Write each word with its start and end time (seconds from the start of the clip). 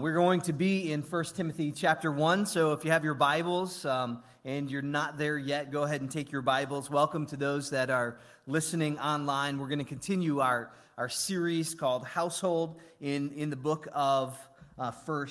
We're 0.00 0.14
going 0.14 0.42
to 0.42 0.52
be 0.52 0.92
in 0.92 1.02
1 1.02 1.24
Timothy 1.34 1.72
chapter 1.72 2.12
1. 2.12 2.46
So 2.46 2.72
if 2.72 2.84
you 2.84 2.92
have 2.92 3.02
your 3.02 3.14
Bibles 3.14 3.84
um, 3.84 4.22
and 4.44 4.70
you're 4.70 4.80
not 4.80 5.18
there 5.18 5.36
yet, 5.36 5.72
go 5.72 5.82
ahead 5.82 6.02
and 6.02 6.08
take 6.08 6.30
your 6.30 6.42
Bibles. 6.42 6.88
Welcome 6.88 7.26
to 7.26 7.36
those 7.36 7.70
that 7.70 7.90
are 7.90 8.20
listening 8.46 8.96
online. 9.00 9.58
We're 9.58 9.66
going 9.66 9.80
to 9.80 9.84
continue 9.84 10.38
our, 10.38 10.70
our 10.96 11.08
series 11.08 11.74
called 11.74 12.06
Household 12.06 12.80
in, 13.00 13.32
in 13.32 13.50
the 13.50 13.56
book 13.56 13.88
of 13.92 14.38
uh, 14.78 14.92
1 15.04 15.28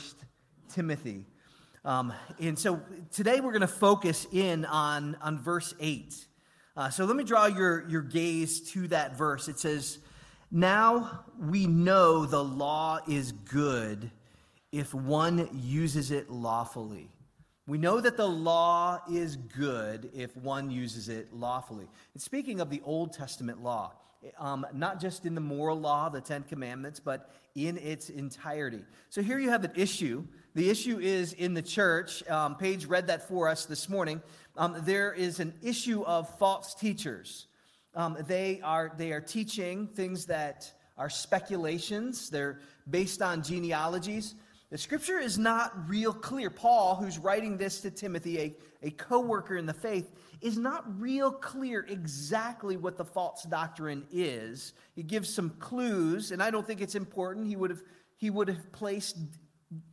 Timothy. 0.68 1.24
Um, 1.86 2.12
and 2.42 2.60
so 2.60 2.82
today 3.14 3.40
we're 3.40 3.54
going 3.54 3.62
to 3.62 3.68
focus 3.68 4.28
in 4.34 4.66
on, 4.66 5.16
on 5.22 5.40
verse 5.40 5.76
8. 5.80 6.14
Uh, 6.76 6.90
so 6.90 7.06
let 7.06 7.16
me 7.16 7.24
draw 7.24 7.46
your, 7.46 7.88
your 7.88 8.02
gaze 8.02 8.60
to 8.72 8.90
that 8.90 9.18
verse. 9.18 9.48
It 9.48 9.60
says, 9.60 10.00
Now 10.52 11.24
we 11.40 11.68
know 11.68 12.26
the 12.26 12.44
law 12.44 13.00
is 13.08 13.32
good 13.32 14.12
if 14.78 14.94
one 14.94 15.50
uses 15.54 16.12
it 16.12 16.30
lawfully. 16.30 17.10
We 17.66 17.80
know 17.80 18.00
that 18.00 18.16
the 18.16 18.28
law 18.28 19.02
is 19.12 19.36
good 19.36 20.12
if 20.14 20.38
one 20.38 20.70
uses 20.70 21.10
it 21.10 21.34
lawfully. 21.34 21.88
And 22.14 22.22
speaking 22.22 22.62
of 22.62 22.70
the 22.70 22.82
Old 22.86 23.12
Testament 23.12 23.64
law, 23.64 23.94
um, 24.38 24.68
not 24.74 25.02
just 25.02 25.26
in 25.26 25.34
the 25.34 25.42
moral 25.42 25.80
law, 25.80 26.10
the 26.10 26.22
Ten 26.22 26.44
Commandments, 26.44 27.00
but 27.00 27.32
in 27.56 27.78
its 27.78 28.10
entirety. 28.10 28.84
So 29.10 29.24
here 29.24 29.40
you 29.40 29.50
have 29.50 29.64
an 29.64 29.72
issue. 29.76 30.24
The 30.54 30.70
issue 30.70 31.00
is 31.00 31.34
in 31.34 31.56
the 31.56 31.64
church. 31.64 32.28
Um, 32.30 32.56
Paige 32.56 32.86
read 32.86 33.08
that 33.08 33.28
for 33.28 33.50
us 33.50 33.66
this 33.66 33.90
morning. 33.90 34.22
Um, 34.56 34.76
there 34.82 35.12
is 35.12 35.40
an 35.40 35.56
issue 35.64 36.04
of 36.04 36.30
false 36.38 36.76
teachers. 36.76 37.48
Um, 37.96 38.16
they, 38.28 38.62
are, 38.64 38.94
they 38.96 39.12
are 39.12 39.22
teaching 39.22 39.88
things 39.88 40.28
that 40.28 40.72
are 40.98 41.10
speculations, 41.10 42.30
they're 42.30 42.60
based 42.90 43.22
on 43.22 43.44
genealogies. 43.44 44.36
The 44.70 44.78
scripture 44.78 45.18
is 45.18 45.38
not 45.38 45.88
real 45.88 46.12
clear. 46.14 46.50
Paul, 46.50 46.96
who's 46.96 47.18
writing 47.18 47.58
this 47.58 47.80
to 47.82 47.92
Timothy, 47.92 48.40
a, 48.40 48.56
a 48.84 48.92
co 48.92 49.22
worker 49.22 49.56
in 49.56 49.66
the 49.66 49.74
faith, 49.74 50.12
is 50.42 50.58
not 50.58 50.84
real 51.00 51.32
clear 51.32 51.86
exactly 51.88 52.76
what 52.76 52.98
the 52.98 53.06
false 53.06 53.44
doctrine 53.44 54.06
is. 54.12 54.74
He 54.94 55.04
gives 55.04 55.34
some 55.34 55.52
clues, 55.52 56.32
and 56.32 56.44
I 56.44 56.52
don't 56.52 56.68
think 56.68 56.82
it's 56.82 56.96
important. 56.96 57.48
He 57.48 57.56
would 57.56 57.70
have, 57.70 57.82
he 58.18 58.30
would 58.30 58.50
have 58.50 58.72
placed 58.74 59.18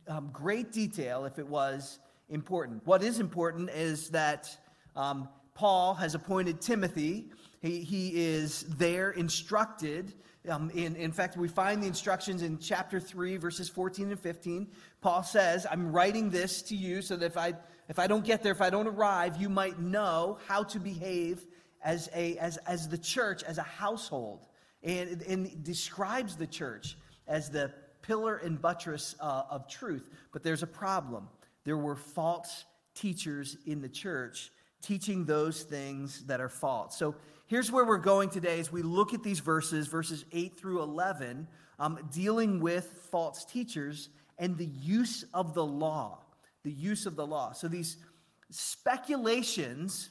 um, 0.09 0.29
great 0.33 0.73
detail 0.73 1.23
if 1.23 1.39
it 1.39 1.47
was 1.47 1.99
important. 2.29 2.85
What 2.85 3.01
is 3.01 3.21
important 3.21 3.69
is 3.69 4.09
that 4.09 4.57
um, 4.97 5.29
Paul 5.53 5.93
has 5.93 6.15
appointed 6.15 6.59
Timothy, 6.59 7.29
he, 7.61 7.79
he 7.79 8.25
is 8.25 8.63
there 8.77 9.11
instructed 9.11 10.13
um, 10.49 10.69
in, 10.71 10.95
in 10.95 11.11
fact, 11.11 11.37
we 11.37 11.47
find 11.47 11.81
the 11.81 11.87
instructions 11.87 12.41
in 12.41 12.59
chapter 12.59 12.99
3, 12.99 13.37
verses 13.37 13.69
14 13.69 14.11
and 14.11 14.19
15. 14.19 14.67
Paul 15.01 15.23
says, 15.23 15.65
I'm 15.69 15.91
writing 15.91 16.29
this 16.29 16.61
to 16.63 16.75
you 16.75 17.01
so 17.01 17.15
that 17.15 17.25
if 17.25 17.37
I, 17.37 17.53
if 17.89 17.99
I 17.99 18.07
don't 18.07 18.25
get 18.25 18.43
there, 18.43 18.51
if 18.51 18.61
I 18.61 18.69
don't 18.69 18.87
arrive, 18.87 19.37
you 19.37 19.49
might 19.49 19.79
know 19.79 20.37
how 20.47 20.63
to 20.63 20.79
behave 20.79 21.45
as, 21.83 22.09
a, 22.15 22.37
as, 22.37 22.57
as 22.57 22.87
the 22.89 22.97
church, 22.97 23.43
as 23.43 23.57
a 23.57 23.63
household. 23.63 24.47
And, 24.83 25.23
and 25.23 25.63
describes 25.63 26.35
the 26.35 26.45
church 26.45 26.95
as 27.27 27.49
the 27.49 27.73
pillar 28.03 28.37
and 28.37 28.61
buttress 28.61 29.15
uh, 29.19 29.43
of 29.49 29.67
truth. 29.67 30.09
But 30.31 30.43
there's 30.43 30.61
a 30.61 30.67
problem. 30.67 31.27
There 31.63 31.77
were 31.77 31.95
false 31.95 32.65
teachers 32.93 33.57
in 33.65 33.81
the 33.81 33.89
church 33.89 34.51
teaching 34.81 35.25
those 35.25 35.63
things 35.63 36.23
that 36.25 36.41
are 36.41 36.49
false. 36.49 36.97
So 36.97 37.15
here's 37.47 37.71
where 37.71 37.85
we're 37.85 37.97
going 37.97 38.29
today 38.29 38.59
as 38.59 38.71
we 38.71 38.81
look 38.81 39.13
at 39.13 39.23
these 39.23 39.39
verses, 39.39 39.87
verses 39.87 40.25
8 40.31 40.57
through 40.57 40.81
11, 40.81 41.47
um, 41.79 41.99
dealing 42.11 42.59
with 42.59 43.07
false 43.11 43.45
teachers 43.45 44.09
and 44.37 44.57
the 44.57 44.65
use 44.65 45.25
of 45.33 45.53
the 45.53 45.65
law. 45.65 46.19
The 46.63 46.71
use 46.71 47.05
of 47.05 47.15
the 47.15 47.25
law. 47.25 47.53
So 47.53 47.67
these 47.67 47.97
speculations 48.49 50.09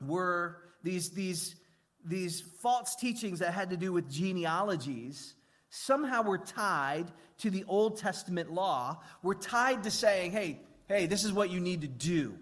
were 0.00 0.58
these, 0.82 1.10
these, 1.10 1.56
these 2.04 2.40
false 2.40 2.96
teachings 2.96 3.40
that 3.40 3.52
had 3.52 3.70
to 3.70 3.76
do 3.76 3.92
with 3.92 4.10
genealogies 4.10 5.34
somehow 5.70 6.22
were 6.22 6.38
tied 6.38 7.06
to 7.38 7.50
the 7.50 7.64
Old 7.68 7.98
Testament 7.98 8.52
law, 8.52 9.00
were 9.22 9.34
tied 9.34 9.84
to 9.84 9.90
saying, 9.90 10.32
hey, 10.32 10.60
hey, 10.88 11.06
this 11.06 11.24
is 11.24 11.32
what 11.32 11.50
you 11.50 11.60
need 11.60 11.82
to 11.82 11.88
do. 11.88 12.34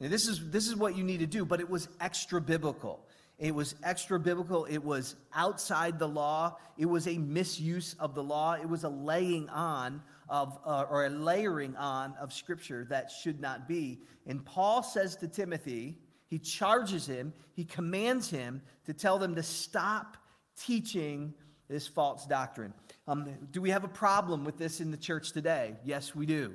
Now, 0.00 0.08
this 0.08 0.28
is, 0.28 0.50
this 0.50 0.66
is 0.66 0.76
what 0.76 0.96
you 0.96 1.04
need 1.04 1.20
to 1.20 1.26
do, 1.26 1.44
but 1.44 1.60
it 1.60 1.70
was 1.70 1.88
extra 2.00 2.40
biblical. 2.40 3.06
It 3.38 3.54
was 3.54 3.74
extra 3.82 4.20
biblical. 4.20 4.64
It 4.64 4.84
was 4.84 5.16
outside 5.34 5.98
the 5.98 6.08
law. 6.08 6.56
It 6.78 6.86
was 6.86 7.08
a 7.08 7.18
misuse 7.18 7.94
of 7.98 8.14
the 8.14 8.22
law. 8.22 8.54
It 8.54 8.68
was 8.68 8.84
a 8.84 8.88
laying 8.88 9.48
on 9.48 10.02
of, 10.28 10.58
uh, 10.64 10.86
or 10.90 11.06
a 11.06 11.10
layering 11.10 11.76
on 11.76 12.14
of 12.20 12.32
scripture 12.32 12.86
that 12.90 13.10
should 13.10 13.40
not 13.40 13.68
be. 13.68 14.00
And 14.26 14.44
Paul 14.44 14.82
says 14.82 15.16
to 15.16 15.28
Timothy, 15.28 15.98
he 16.26 16.38
charges 16.38 17.06
him, 17.06 17.32
he 17.52 17.64
commands 17.64 18.30
him 18.30 18.62
to 18.86 18.92
tell 18.92 19.18
them 19.18 19.34
to 19.34 19.42
stop 19.42 20.16
teaching 20.58 21.34
this 21.68 21.86
false 21.86 22.26
doctrine. 22.26 22.72
Um, 23.06 23.28
do 23.50 23.60
we 23.60 23.70
have 23.70 23.84
a 23.84 23.88
problem 23.88 24.44
with 24.44 24.58
this 24.58 24.80
in 24.80 24.90
the 24.90 24.96
church 24.96 25.32
today? 25.32 25.76
Yes, 25.84 26.14
we 26.14 26.26
do. 26.26 26.54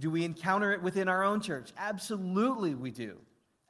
Do 0.00 0.10
we 0.10 0.24
encounter 0.24 0.72
it 0.72 0.82
within 0.82 1.08
our 1.08 1.22
own 1.22 1.42
church? 1.42 1.72
Absolutely, 1.76 2.74
we 2.74 2.90
do. 2.90 3.18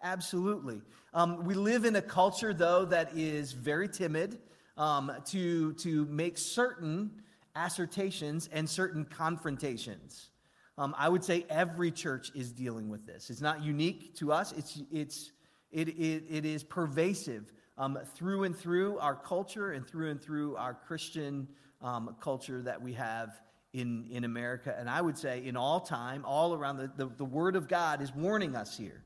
Absolutely. 0.00 0.80
Um, 1.12 1.44
we 1.44 1.54
live 1.54 1.84
in 1.84 1.96
a 1.96 2.02
culture, 2.02 2.54
though, 2.54 2.84
that 2.84 3.10
is 3.16 3.50
very 3.52 3.88
timid 3.88 4.38
um, 4.76 5.12
to, 5.26 5.74
to 5.74 6.06
make 6.06 6.38
certain 6.38 7.10
assertions 7.56 8.48
and 8.52 8.70
certain 8.70 9.04
confrontations. 9.04 10.30
Um, 10.78 10.94
I 10.96 11.08
would 11.08 11.24
say 11.24 11.44
every 11.50 11.90
church 11.90 12.30
is 12.36 12.52
dealing 12.52 12.88
with 12.88 13.04
this. 13.06 13.28
It's 13.28 13.40
not 13.40 13.64
unique 13.64 14.14
to 14.18 14.32
us, 14.32 14.52
it's, 14.52 14.80
it's, 14.92 15.32
it, 15.72 15.88
it, 15.88 16.24
it 16.30 16.44
is 16.46 16.62
pervasive 16.62 17.52
um, 17.76 17.98
through 18.14 18.44
and 18.44 18.56
through 18.56 18.98
our 18.98 19.16
culture 19.16 19.72
and 19.72 19.84
through 19.84 20.10
and 20.10 20.22
through 20.22 20.54
our 20.56 20.74
Christian 20.74 21.48
um, 21.82 22.14
culture 22.20 22.62
that 22.62 22.80
we 22.80 22.92
have 22.92 23.40
in, 23.72 24.06
in 24.10 24.24
America. 24.24 24.74
And 24.78 24.88
I 24.90 25.00
would 25.00 25.16
say 25.16 25.44
in 25.44 25.56
all 25.56 25.80
time, 25.80 26.24
all 26.24 26.54
around, 26.54 26.78
the, 26.78 26.90
the, 26.96 27.10
the 27.16 27.24
Word 27.24 27.56
of 27.56 27.68
God 27.68 28.02
is 28.02 28.14
warning 28.14 28.56
us 28.56 28.76
here. 28.76 29.04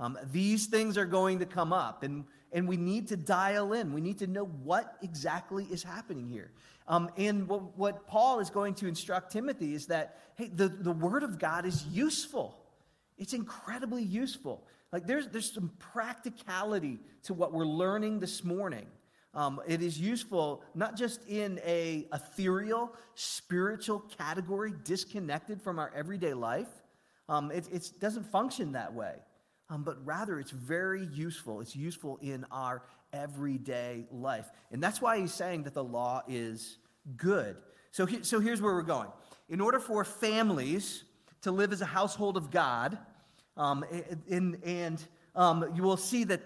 Um, 0.00 0.18
these 0.32 0.66
things 0.66 0.98
are 0.98 1.04
going 1.04 1.38
to 1.38 1.46
come 1.46 1.72
up, 1.72 2.02
and, 2.02 2.24
and 2.52 2.66
we 2.66 2.76
need 2.76 3.08
to 3.08 3.16
dial 3.16 3.72
in. 3.72 3.92
We 3.92 4.00
need 4.00 4.18
to 4.18 4.26
know 4.26 4.44
what 4.44 4.96
exactly 5.02 5.64
is 5.70 5.82
happening 5.82 6.28
here. 6.28 6.50
Um, 6.88 7.10
and 7.16 7.48
what, 7.48 7.78
what 7.78 8.06
Paul 8.06 8.40
is 8.40 8.50
going 8.50 8.74
to 8.74 8.88
instruct 8.88 9.32
Timothy 9.32 9.72
is 9.74 9.86
that, 9.86 10.18
hey, 10.34 10.50
the, 10.52 10.68
the 10.68 10.92
Word 10.92 11.22
of 11.22 11.38
God 11.38 11.64
is 11.64 11.86
useful. 11.86 12.58
It's 13.16 13.32
incredibly 13.32 14.02
useful. 14.02 14.66
Like 14.92 15.06
there's, 15.06 15.28
there's 15.28 15.52
some 15.52 15.70
practicality 15.78 17.00
to 17.24 17.34
what 17.34 17.52
we're 17.52 17.64
learning 17.64 18.20
this 18.20 18.44
morning. 18.44 18.86
Um, 19.34 19.60
it 19.66 19.82
is 19.82 19.98
useful 19.98 20.62
not 20.74 20.96
just 20.96 21.26
in 21.28 21.60
a 21.64 22.06
ethereal, 22.12 22.92
spiritual 23.14 24.00
category, 24.00 24.72
disconnected 24.84 25.60
from 25.60 25.78
our 25.78 25.92
everyday 25.94 26.34
life. 26.34 26.68
Um, 27.28 27.50
it, 27.50 27.90
doesn't 28.00 28.24
function 28.24 28.72
that 28.72 28.94
way 28.94 29.14
um, 29.70 29.82
but 29.82 30.04
rather 30.04 30.38
it's 30.38 30.50
very 30.50 31.06
useful. 31.06 31.60
It's 31.60 31.74
useful 31.74 32.18
in 32.22 32.44
our 32.50 32.82
everyday 33.12 34.06
life. 34.10 34.50
And 34.70 34.82
that's 34.82 35.00
why 35.00 35.18
he's 35.18 35.32
saying 35.32 35.64
that 35.64 35.74
the 35.74 35.84
law 35.84 36.22
is 36.28 36.78
good. 37.16 37.56
So, 37.90 38.06
he, 38.06 38.22
so 38.22 38.40
here's 38.40 38.60
where 38.60 38.74
we're 38.74 38.82
going. 38.82 39.08
In 39.48 39.60
order 39.60 39.78
for 39.78 40.04
families 40.04 41.04
to 41.42 41.50
live 41.50 41.72
as 41.72 41.80
a 41.80 41.86
household 41.86 42.36
of 42.36 42.50
God, 42.50 42.98
um, 43.56 43.84
and, 44.28 44.58
and 44.64 45.04
um, 45.34 45.70
you 45.74 45.82
will 45.82 45.96
see 45.96 46.24
that 46.24 46.40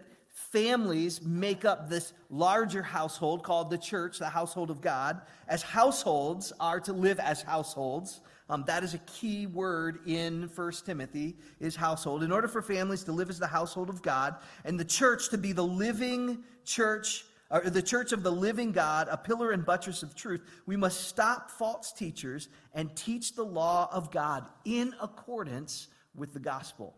families 0.52 1.20
make 1.22 1.64
up 1.64 1.88
this 1.88 2.12
larger 2.30 2.82
household 2.82 3.42
called 3.42 3.70
the 3.70 3.78
church, 3.78 4.18
the 4.18 4.28
household 4.28 4.70
of 4.70 4.80
God, 4.80 5.20
as 5.48 5.62
households 5.62 6.52
are 6.60 6.80
to 6.80 6.92
live 6.92 7.18
as 7.18 7.42
households. 7.42 8.20
Um, 8.48 8.64
that 8.66 8.82
is 8.82 8.94
a 8.94 8.98
key 8.98 9.46
word 9.46 9.98
in 10.06 10.48
1 10.54 10.72
Timothy, 10.86 11.36
is 11.60 11.76
household. 11.76 12.22
In 12.22 12.32
order 12.32 12.48
for 12.48 12.62
families 12.62 13.04
to 13.04 13.12
live 13.12 13.28
as 13.28 13.38
the 13.38 13.46
household 13.46 13.90
of 13.90 14.00
God 14.00 14.36
and 14.64 14.78
the 14.80 14.84
church 14.84 15.28
to 15.30 15.38
be 15.38 15.52
the 15.52 15.66
living 15.66 16.44
church, 16.64 17.24
or 17.50 17.60
the 17.60 17.82
church 17.82 18.12
of 18.12 18.22
the 18.22 18.32
living 18.32 18.72
God, 18.72 19.08
a 19.10 19.16
pillar 19.16 19.50
and 19.50 19.66
buttress 19.66 20.02
of 20.02 20.14
truth, 20.14 20.40
we 20.66 20.76
must 20.76 21.08
stop 21.08 21.50
false 21.50 21.92
teachers 21.92 22.48
and 22.74 22.94
teach 22.94 23.34
the 23.34 23.44
law 23.44 23.88
of 23.92 24.10
God 24.10 24.46
in 24.64 24.94
accordance 25.00 25.88
with 26.14 26.32
the 26.32 26.40
gospel. 26.40 26.94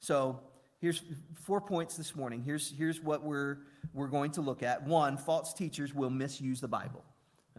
So, 0.00 0.40
here's 0.80 1.02
four 1.34 1.60
points 1.60 1.96
this 1.96 2.14
morning. 2.14 2.42
Here's, 2.42 2.70
here's 2.70 3.00
what 3.00 3.22
we're, 3.22 3.58
we're 3.92 4.08
going 4.08 4.30
to 4.32 4.40
look 4.40 4.62
at. 4.62 4.86
One, 4.86 5.16
false 5.16 5.52
teachers 5.52 5.94
will 5.94 6.10
misuse 6.10 6.60
the 6.60 6.68
Bible. 6.68 7.04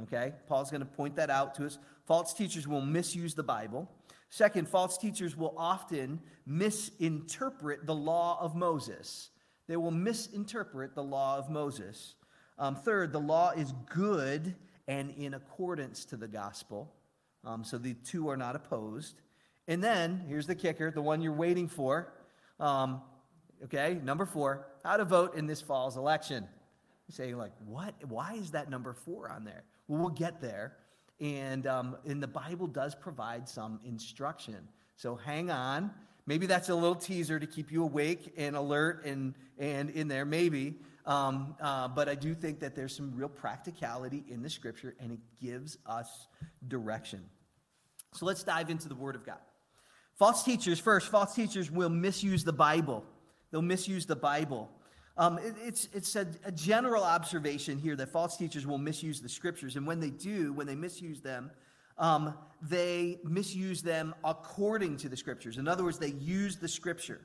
Okay? 0.03 0.33
Paul's 0.47 0.71
going 0.71 0.81
to 0.81 0.87
point 0.87 1.15
that 1.17 1.29
out 1.29 1.55
to 1.55 1.65
us. 1.65 1.77
False 2.05 2.33
teachers 2.33 2.67
will 2.67 2.81
misuse 2.81 3.33
the 3.33 3.43
Bible. 3.43 3.89
Second, 4.29 4.67
false 4.67 4.97
teachers 4.97 5.35
will 5.35 5.55
often 5.57 6.21
misinterpret 6.45 7.85
the 7.85 7.95
law 7.95 8.37
of 8.39 8.55
Moses. 8.55 9.29
They 9.67 9.77
will 9.77 9.91
misinterpret 9.91 10.95
the 10.95 11.03
law 11.03 11.37
of 11.37 11.49
Moses. 11.49 12.15
Um, 12.57 12.75
third, 12.75 13.11
the 13.11 13.19
law 13.19 13.51
is 13.51 13.73
good 13.87 14.55
and 14.87 15.11
in 15.11 15.33
accordance 15.33 16.05
to 16.05 16.17
the 16.17 16.27
gospel. 16.27 16.93
Um, 17.45 17.63
so 17.63 17.77
the 17.77 17.93
two 17.93 18.29
are 18.29 18.37
not 18.37 18.55
opposed. 18.55 19.21
And 19.67 19.83
then, 19.83 20.23
here's 20.27 20.47
the 20.47 20.55
kicker 20.55 20.91
the 20.91 21.01
one 21.01 21.21
you're 21.21 21.31
waiting 21.33 21.67
for. 21.67 22.13
Um, 22.59 23.01
okay, 23.65 23.99
number 24.03 24.25
four, 24.25 24.67
how 24.83 24.97
to 24.97 25.05
vote 25.05 25.35
in 25.35 25.47
this 25.47 25.61
fall's 25.61 25.97
election. 25.97 26.47
You 27.07 27.13
say, 27.13 27.33
like, 27.33 27.53
what? 27.65 27.93
Why 28.07 28.33
is 28.33 28.51
that 28.51 28.69
number 28.69 28.93
four 28.93 29.29
on 29.29 29.43
there? 29.43 29.63
Well, 29.87 29.99
we'll 29.99 30.09
get 30.09 30.41
there. 30.41 30.77
And, 31.19 31.67
um, 31.67 31.97
and 32.05 32.21
the 32.23 32.27
Bible 32.27 32.67
does 32.67 32.95
provide 32.95 33.49
some 33.49 33.79
instruction. 33.85 34.67
So 34.95 35.15
hang 35.15 35.49
on. 35.49 35.91
Maybe 36.25 36.45
that's 36.45 36.69
a 36.69 36.75
little 36.75 36.95
teaser 36.95 37.39
to 37.39 37.47
keep 37.47 37.71
you 37.71 37.83
awake 37.83 38.33
and 38.37 38.55
alert 38.55 39.05
and, 39.05 39.33
and 39.57 39.89
in 39.89 40.07
there, 40.07 40.25
maybe. 40.25 40.75
Um, 41.05 41.55
uh, 41.59 41.87
but 41.87 42.07
I 42.07 42.15
do 42.15 42.35
think 42.35 42.59
that 42.59 42.75
there's 42.75 42.95
some 42.95 43.11
real 43.15 43.29
practicality 43.29 44.23
in 44.29 44.43
the 44.43 44.49
scripture 44.49 44.95
and 44.99 45.11
it 45.11 45.19
gives 45.41 45.77
us 45.87 46.27
direction. 46.67 47.25
So 48.13 48.25
let's 48.25 48.43
dive 48.43 48.69
into 48.69 48.87
the 48.87 48.95
Word 48.95 49.15
of 49.15 49.25
God. 49.25 49.39
False 50.17 50.43
teachers, 50.43 50.79
first, 50.79 51.07
false 51.07 51.33
teachers 51.33 51.71
will 51.71 51.89
misuse 51.89 52.43
the 52.43 52.53
Bible. 52.53 53.05
They'll 53.51 53.61
misuse 53.61 54.05
the 54.05 54.15
Bible. 54.15 54.69
Um, 55.17 55.37
it, 55.39 55.55
it's 55.65 55.89
it's 55.93 56.15
a, 56.15 56.27
a, 56.45 56.51
general 56.51 57.03
observation 57.03 57.77
here 57.77 57.95
that 57.97 58.09
false 58.09 58.37
teachers 58.37 58.65
will 58.65 58.77
misuse 58.77 59.19
the 59.19 59.27
scriptures. 59.27 59.75
And 59.75 59.85
when 59.85 59.99
they 59.99 60.11
do, 60.11 60.53
when 60.53 60.65
they 60.65 60.75
misuse 60.75 61.19
them, 61.19 61.51
um, 61.97 62.33
they 62.61 63.19
misuse 63.23 63.81
them 63.81 64.15
according 64.23 64.97
to 64.97 65.09
the 65.09 65.17
scriptures. 65.17 65.57
In 65.57 65.67
other 65.67 65.83
words, 65.83 65.99
they 65.99 66.13
use 66.13 66.55
the 66.55 66.69
scripture. 66.69 67.19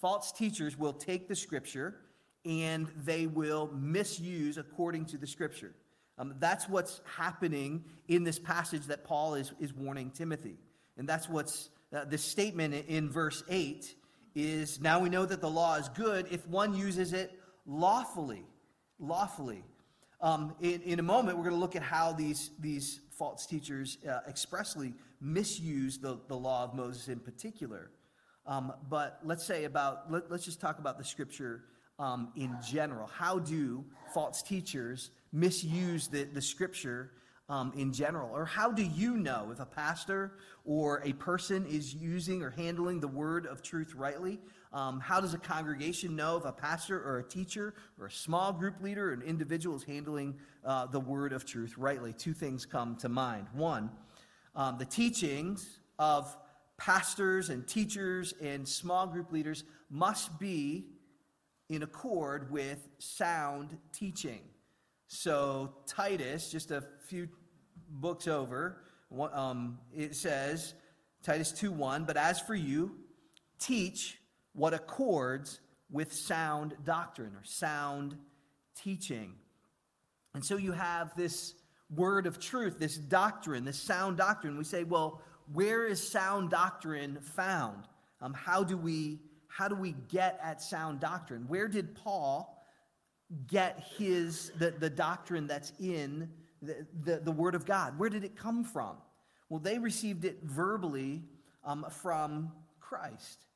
False 0.00 0.32
teachers 0.32 0.76
will 0.76 0.92
take 0.92 1.28
the 1.28 1.36
scripture 1.36 1.96
and 2.44 2.88
they 3.04 3.26
will 3.26 3.70
misuse 3.72 4.58
according 4.58 5.04
to 5.06 5.18
the 5.18 5.26
scripture. 5.26 5.74
Um, 6.18 6.34
that's 6.38 6.68
what's 6.68 7.00
happening 7.16 7.84
in 8.08 8.24
this 8.24 8.38
passage 8.38 8.86
that 8.86 9.04
Paul 9.04 9.34
is, 9.34 9.52
is 9.60 9.72
warning 9.72 10.10
Timothy. 10.10 10.56
And 10.96 11.08
that's 11.08 11.28
what's 11.28 11.70
uh, 11.94 12.04
the 12.04 12.18
statement 12.18 12.74
in 12.88 13.08
verse 13.08 13.42
8 13.48 13.94
is 14.34 14.80
now 14.80 15.00
we 15.00 15.08
know 15.08 15.26
that 15.26 15.40
the 15.40 15.50
law 15.50 15.74
is 15.76 15.88
good 15.90 16.26
if 16.30 16.46
one 16.46 16.74
uses 16.74 17.12
it 17.12 17.38
lawfully. 17.66 18.44
Lawfully. 18.98 19.64
Um, 20.20 20.54
in, 20.60 20.82
in 20.82 20.98
a 20.98 21.02
moment, 21.02 21.38
we're 21.38 21.44
going 21.44 21.54
to 21.54 21.60
look 21.60 21.76
at 21.76 21.82
how 21.82 22.12
these, 22.12 22.50
these 22.60 23.00
false 23.10 23.46
teachers 23.46 23.98
uh, 24.08 24.20
expressly 24.28 24.94
misuse 25.20 25.98
the, 25.98 26.18
the 26.28 26.36
law 26.36 26.64
of 26.64 26.74
Moses 26.74 27.08
in 27.08 27.18
particular. 27.18 27.90
Um, 28.46 28.72
but 28.88 29.20
let's 29.24 29.44
say 29.44 29.64
about, 29.64 30.10
let, 30.10 30.30
us 30.30 30.44
just 30.44 30.60
talk 30.60 30.78
about 30.78 30.98
the 30.98 31.04
scripture 31.04 31.64
um, 31.98 32.32
in 32.36 32.56
general. 32.66 33.06
How 33.06 33.38
do 33.38 33.84
false 34.12 34.42
teachers 34.42 35.10
misuse 35.32 36.08
the, 36.08 36.24
the 36.24 36.42
scripture 36.42 37.12
um, 37.50 37.72
in 37.76 37.92
general? 37.92 38.30
Or 38.32 38.44
how 38.44 38.70
do 38.70 38.84
you 38.84 39.16
know 39.16 39.50
if 39.52 39.58
a 39.58 39.66
pastor 39.66 40.34
or 40.64 41.02
a 41.04 41.12
person 41.14 41.66
is 41.66 41.92
using 41.92 42.42
or 42.42 42.50
handling 42.50 43.00
the 43.00 43.08
word 43.08 43.44
of 43.44 43.60
truth 43.60 43.92
rightly? 43.94 44.38
Um, 44.72 45.00
how 45.00 45.20
does 45.20 45.34
a 45.34 45.38
congregation 45.38 46.14
know 46.14 46.36
if 46.36 46.44
a 46.44 46.52
pastor 46.52 47.02
or 47.02 47.18
a 47.18 47.24
teacher 47.24 47.74
or 47.98 48.06
a 48.06 48.10
small 48.10 48.52
group 48.52 48.80
leader 48.80 49.10
or 49.10 49.12
an 49.12 49.22
individual 49.22 49.74
is 49.76 49.82
handling 49.82 50.36
uh, 50.64 50.86
the 50.86 51.00
word 51.00 51.32
of 51.32 51.44
truth 51.44 51.74
rightly? 51.76 52.12
Two 52.12 52.32
things 52.32 52.64
come 52.64 52.94
to 52.96 53.08
mind. 53.08 53.48
One, 53.52 53.90
um, 54.54 54.78
the 54.78 54.84
teachings 54.84 55.80
of 55.98 56.36
pastors 56.78 57.50
and 57.50 57.66
teachers 57.66 58.32
and 58.40 58.66
small 58.66 59.08
group 59.08 59.32
leaders 59.32 59.64
must 59.90 60.38
be 60.38 60.86
in 61.68 61.82
accord 61.82 62.50
with 62.52 62.88
sound 62.98 63.76
teaching. 63.92 64.40
So, 65.08 65.74
Titus, 65.88 66.52
just 66.52 66.70
a 66.70 66.84
few 67.08 67.28
books 67.90 68.28
over, 68.28 68.82
um, 69.32 69.78
it 69.94 70.14
says, 70.14 70.74
Titus 71.22 71.52
2 71.52 71.72
1, 71.72 72.04
but 72.04 72.16
as 72.16 72.40
for 72.40 72.54
you, 72.54 72.96
teach 73.58 74.18
what 74.52 74.72
accords 74.72 75.60
with 75.90 76.12
sound 76.12 76.74
doctrine 76.84 77.32
or 77.34 77.44
sound 77.44 78.16
teaching. 78.74 79.34
And 80.34 80.44
so 80.44 80.56
you 80.56 80.72
have 80.72 81.14
this 81.16 81.54
word 81.94 82.26
of 82.26 82.38
truth, 82.38 82.78
this 82.78 82.96
doctrine, 82.96 83.64
this 83.64 83.78
sound 83.78 84.16
doctrine. 84.16 84.56
We 84.56 84.64
say, 84.64 84.84
well, 84.84 85.20
where 85.52 85.86
is 85.86 86.06
sound 86.06 86.50
doctrine 86.50 87.18
found? 87.20 87.84
Um, 88.20 88.34
how 88.34 88.62
do 88.62 88.76
we 88.76 89.20
how 89.48 89.66
do 89.66 89.74
we 89.74 89.96
get 90.08 90.38
at 90.42 90.62
sound 90.62 91.00
doctrine? 91.00 91.44
Where 91.48 91.66
did 91.66 91.96
Paul 91.96 92.64
get 93.48 93.84
his 93.98 94.52
the, 94.58 94.70
the 94.70 94.90
doctrine 94.90 95.48
that's 95.48 95.72
in 95.80 96.30
the, 96.62 96.86
the, 97.02 97.20
the 97.20 97.32
Word 97.32 97.54
of 97.54 97.64
God. 97.66 97.98
Where 97.98 98.10
did 98.10 98.24
it 98.24 98.36
come 98.36 98.64
from? 98.64 98.96
Well, 99.48 99.60
they 99.60 99.78
received 99.78 100.24
it 100.24 100.38
verbally 100.44 101.24
um, 101.64 101.86
from 101.90 102.52
Christ, 102.78 103.46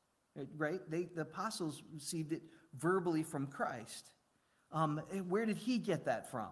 right? 0.57 0.81
They, 0.89 1.03
the 1.15 1.21
apostles 1.21 1.81
received 1.93 2.33
it 2.33 2.41
verbally 2.77 3.23
from 3.23 3.47
Christ. 3.47 4.11
Um, 4.71 4.97
where 5.29 5.45
did 5.45 5.57
he 5.57 5.77
get 5.77 6.05
that 6.05 6.29
from? 6.29 6.49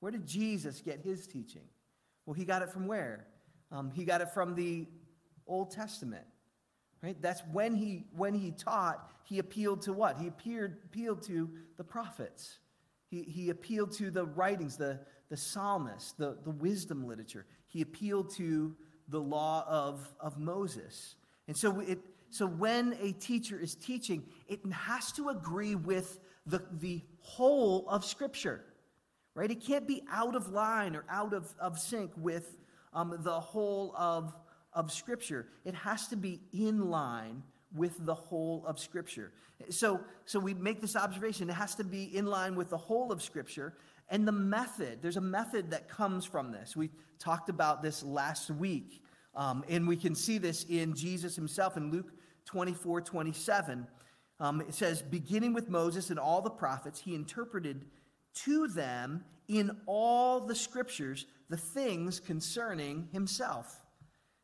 Where 0.00 0.10
did 0.10 0.26
Jesus 0.26 0.80
get 0.80 1.00
his 1.00 1.26
teaching? 1.26 1.62
Well, 2.24 2.34
he 2.34 2.44
got 2.44 2.62
it 2.62 2.70
from 2.70 2.86
where? 2.86 3.26
Um, 3.70 3.90
he 3.90 4.04
got 4.04 4.20
it 4.20 4.30
from 4.30 4.54
the 4.54 4.86
Old 5.46 5.70
Testament. 5.70 6.24
Right? 7.02 7.20
That's 7.20 7.42
when 7.52 7.74
he 7.74 8.04
when 8.14 8.32
he 8.32 8.52
taught, 8.52 9.10
he 9.24 9.38
appealed 9.38 9.82
to 9.82 9.92
what? 9.92 10.18
He 10.18 10.28
appeared, 10.28 10.78
appealed 10.84 11.22
to 11.22 11.50
the 11.76 11.84
prophets. 11.84 12.58
He, 13.10 13.22
he 13.22 13.50
appealed 13.50 13.92
to 13.98 14.10
the 14.10 14.24
writings, 14.24 14.76
the, 14.76 15.00
the 15.32 15.36
psalmists, 15.38 16.12
the, 16.12 16.36
the 16.44 16.50
wisdom 16.50 17.08
literature. 17.08 17.46
He 17.66 17.80
appealed 17.80 18.34
to 18.36 18.76
the 19.08 19.18
law 19.18 19.64
of, 19.66 20.06
of 20.20 20.38
Moses. 20.38 21.14
And 21.48 21.56
so, 21.56 21.80
it, 21.80 22.00
so 22.28 22.46
when 22.46 22.94
a 23.00 23.12
teacher 23.12 23.58
is 23.58 23.74
teaching, 23.74 24.24
it 24.46 24.60
has 24.70 25.10
to 25.12 25.30
agree 25.30 25.74
with 25.74 26.20
the, 26.44 26.62
the 26.80 27.00
whole 27.20 27.88
of 27.88 28.04
Scripture, 28.04 28.62
right? 29.34 29.50
It 29.50 29.64
can't 29.64 29.88
be 29.88 30.02
out 30.12 30.36
of 30.36 30.50
line 30.50 30.94
or 30.94 31.06
out 31.08 31.32
of, 31.32 31.54
of 31.58 31.78
sync 31.78 32.10
with 32.18 32.58
um, 32.92 33.16
the 33.20 33.40
whole 33.40 33.94
of, 33.96 34.34
of 34.74 34.92
Scripture. 34.92 35.46
It 35.64 35.74
has 35.74 36.08
to 36.08 36.16
be 36.16 36.42
in 36.52 36.90
line 36.90 37.42
with 37.74 38.04
the 38.04 38.14
whole 38.14 38.66
of 38.66 38.78
Scripture. 38.78 39.32
So, 39.70 40.00
so 40.26 40.38
we 40.38 40.52
make 40.52 40.82
this 40.82 40.94
observation. 40.94 41.48
It 41.48 41.54
has 41.54 41.74
to 41.76 41.84
be 41.84 42.14
in 42.14 42.26
line 42.26 42.54
with 42.54 42.68
the 42.68 42.76
whole 42.76 43.10
of 43.10 43.22
Scripture. 43.22 43.72
And 44.12 44.28
the 44.28 44.32
method, 44.32 44.98
there's 45.00 45.16
a 45.16 45.22
method 45.22 45.70
that 45.70 45.88
comes 45.88 46.26
from 46.26 46.52
this. 46.52 46.76
We 46.76 46.90
talked 47.18 47.48
about 47.48 47.82
this 47.82 48.02
last 48.02 48.50
week. 48.50 49.02
Um, 49.34 49.64
and 49.70 49.88
we 49.88 49.96
can 49.96 50.14
see 50.14 50.36
this 50.36 50.64
in 50.64 50.94
Jesus 50.94 51.34
himself 51.34 51.78
in 51.78 51.90
Luke 51.90 52.12
24 52.44 53.00
27. 53.00 53.86
Um, 54.38 54.60
it 54.60 54.74
says, 54.74 55.00
beginning 55.00 55.54
with 55.54 55.70
Moses 55.70 56.10
and 56.10 56.18
all 56.18 56.42
the 56.42 56.50
prophets, 56.50 57.00
he 57.00 57.14
interpreted 57.14 57.86
to 58.44 58.68
them 58.68 59.24
in 59.48 59.70
all 59.86 60.40
the 60.40 60.54
scriptures 60.54 61.24
the 61.48 61.56
things 61.56 62.20
concerning 62.20 63.08
himself. 63.12 63.80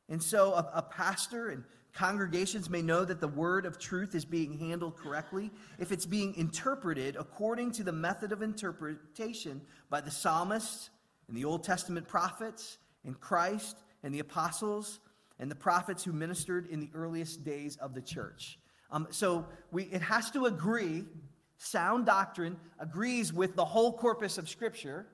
And 0.08 0.22
so 0.22 0.54
a, 0.54 0.70
a 0.76 0.82
pastor 0.82 1.50
and 1.50 1.64
Congregations 1.94 2.70
may 2.70 2.82
know 2.82 3.04
that 3.04 3.20
the 3.20 3.28
word 3.28 3.66
of 3.66 3.78
truth 3.78 4.14
is 4.14 4.24
being 4.24 4.58
handled 4.58 4.96
correctly 4.96 5.50
if 5.78 5.90
it's 5.90 6.06
being 6.06 6.34
interpreted 6.36 7.16
according 7.16 7.72
to 7.72 7.82
the 7.82 7.92
method 7.92 8.30
of 8.30 8.42
interpretation 8.42 9.60
by 9.90 10.00
the 10.00 10.10
psalmists 10.10 10.90
and 11.28 11.36
the 11.36 11.44
Old 11.44 11.64
Testament 11.64 12.06
prophets 12.06 12.78
and 13.04 13.18
Christ 13.20 13.78
and 14.02 14.14
the 14.14 14.20
apostles 14.20 15.00
and 15.38 15.50
the 15.50 15.56
prophets 15.56 16.04
who 16.04 16.12
ministered 16.12 16.68
in 16.68 16.80
the 16.80 16.90
earliest 16.94 17.44
days 17.44 17.76
of 17.76 17.94
the 17.94 18.02
church. 18.02 18.58
Um, 18.90 19.06
so 19.10 19.46
we, 19.70 19.84
it 19.84 20.02
has 20.02 20.30
to 20.32 20.46
agree, 20.46 21.04
sound 21.58 22.06
doctrine 22.06 22.56
agrees 22.78 23.32
with 23.32 23.54
the 23.54 23.64
whole 23.64 23.92
corpus 23.92 24.38
of 24.38 24.48
Scripture, 24.48 25.06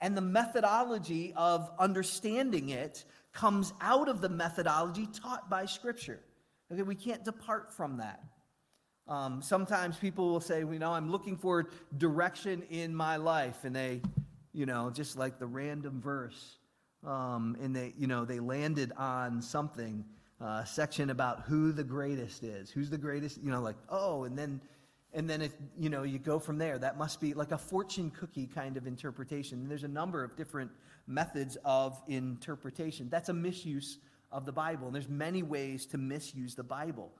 and 0.00 0.16
the 0.16 0.22
methodology 0.22 1.32
of 1.36 1.70
understanding 1.78 2.70
it 2.70 3.04
comes 3.32 3.72
out 3.80 4.08
of 4.08 4.20
the 4.20 4.28
methodology 4.28 5.06
taught 5.06 5.48
by 5.48 5.66
Scripture. 5.66 6.20
Okay, 6.70 6.82
we 6.82 6.94
can't 6.94 7.24
depart 7.24 7.72
from 7.72 7.98
that. 7.98 8.22
Um, 9.08 9.42
sometimes 9.42 9.96
people 9.96 10.30
will 10.30 10.40
say, 10.40 10.60
you 10.60 10.78
know, 10.78 10.92
I'm 10.92 11.10
looking 11.10 11.36
for 11.36 11.68
direction 11.98 12.62
in 12.70 12.94
my 12.94 13.16
life, 13.16 13.64
and 13.64 13.74
they, 13.74 14.00
you 14.52 14.64
know, 14.64 14.90
just 14.90 15.18
like 15.18 15.38
the 15.38 15.46
random 15.46 16.00
verse, 16.00 16.56
um, 17.04 17.56
and 17.60 17.74
they, 17.74 17.94
you 17.98 18.06
know, 18.06 18.24
they 18.24 18.38
landed 18.38 18.92
on 18.96 19.42
something, 19.42 20.04
uh, 20.40 20.64
section 20.64 21.10
about 21.10 21.42
who 21.42 21.72
the 21.72 21.84
greatest 21.84 22.42
is, 22.42 22.70
who's 22.70 22.90
the 22.90 22.98
greatest, 22.98 23.42
you 23.42 23.50
know, 23.50 23.60
like 23.60 23.76
oh, 23.88 24.24
and 24.24 24.38
then, 24.38 24.60
and 25.14 25.28
then 25.28 25.42
if 25.42 25.52
you 25.78 25.90
know, 25.90 26.04
you 26.04 26.18
go 26.18 26.38
from 26.38 26.58
there. 26.58 26.78
That 26.78 26.96
must 26.96 27.20
be 27.20 27.34
like 27.34 27.52
a 27.52 27.58
fortune 27.58 28.10
cookie 28.10 28.46
kind 28.46 28.76
of 28.76 28.86
interpretation. 28.86 29.60
And 29.60 29.70
there's 29.70 29.84
a 29.84 29.88
number 29.88 30.24
of 30.24 30.36
different 30.36 30.70
methods 31.06 31.58
of 31.64 32.00
interpretation. 32.08 33.08
That's 33.10 33.28
a 33.28 33.34
misuse 33.34 33.98
of 34.30 34.46
the 34.46 34.52
Bible. 34.52 34.86
And 34.86 34.94
there's 34.94 35.08
many 35.08 35.42
ways 35.42 35.84
to 35.86 35.98
misuse 35.98 36.54
the 36.54 36.62
Bible. 36.62 37.12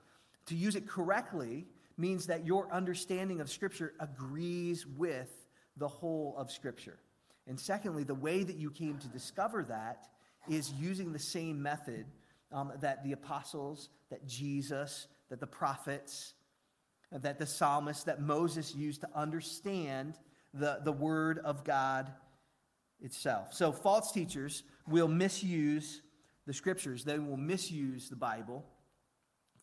To 0.47 0.55
use 0.55 0.75
it 0.75 0.87
correctly 0.87 1.67
means 1.97 2.25
that 2.25 2.45
your 2.45 2.71
understanding 2.73 3.39
of 3.39 3.49
Scripture 3.49 3.93
agrees 3.99 4.87
with 4.87 5.31
the 5.77 5.87
whole 5.87 6.33
of 6.37 6.51
Scripture. 6.51 6.97
And 7.47 7.59
secondly, 7.59 8.03
the 8.03 8.15
way 8.15 8.43
that 8.43 8.55
you 8.55 8.71
came 8.71 8.97
to 8.97 9.07
discover 9.07 9.63
that 9.65 10.07
is 10.49 10.73
using 10.73 11.13
the 11.13 11.19
same 11.19 11.61
method 11.61 12.05
um, 12.51 12.71
that 12.81 13.03
the 13.03 13.11
apostles, 13.11 13.89
that 14.09 14.25
Jesus, 14.27 15.07
that 15.29 15.39
the 15.39 15.47
prophets, 15.47 16.33
that 17.21 17.39
the 17.39 17.45
psalmist, 17.45 18.05
that 18.05 18.21
Moses 18.21 18.73
used 18.75 19.01
to 19.01 19.09
understand 19.15 20.15
the, 20.53 20.79
the 20.83 20.91
word 20.91 21.39
of 21.39 21.63
God 21.63 22.11
itself. 23.01 23.53
So 23.53 23.71
false 23.71 24.11
teachers 24.11 24.63
will 24.87 25.07
misuse 25.07 26.01
the 26.45 26.53
scriptures, 26.53 27.03
they 27.03 27.19
will 27.19 27.37
misuse 27.37 28.09
the 28.09 28.15
Bible. 28.15 28.65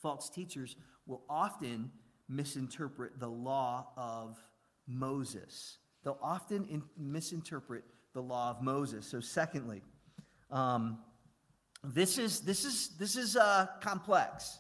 False 0.01 0.31
teachers 0.31 0.77
will 1.07 1.23
often 1.29 1.91
misinterpret 2.29 3.19
the 3.19 3.29
law 3.29 3.89
of 3.97 4.39
Moses. 4.87 5.79
They'll 6.05 6.19
often 6.23 6.65
in, 6.67 6.83
misinterpret 6.97 7.85
the 8.15 8.23
law 8.23 8.51
of 8.51 8.63
Moses. 8.63 9.07
So, 9.07 9.21
secondly, 9.21 9.83
um, 10.51 10.99
this 11.85 12.17
is 12.17 12.41
this 12.41 12.65
is 12.65 12.97
this 12.99 13.17
is 13.17 13.37
uh, 13.37 13.67
complex. 13.81 14.60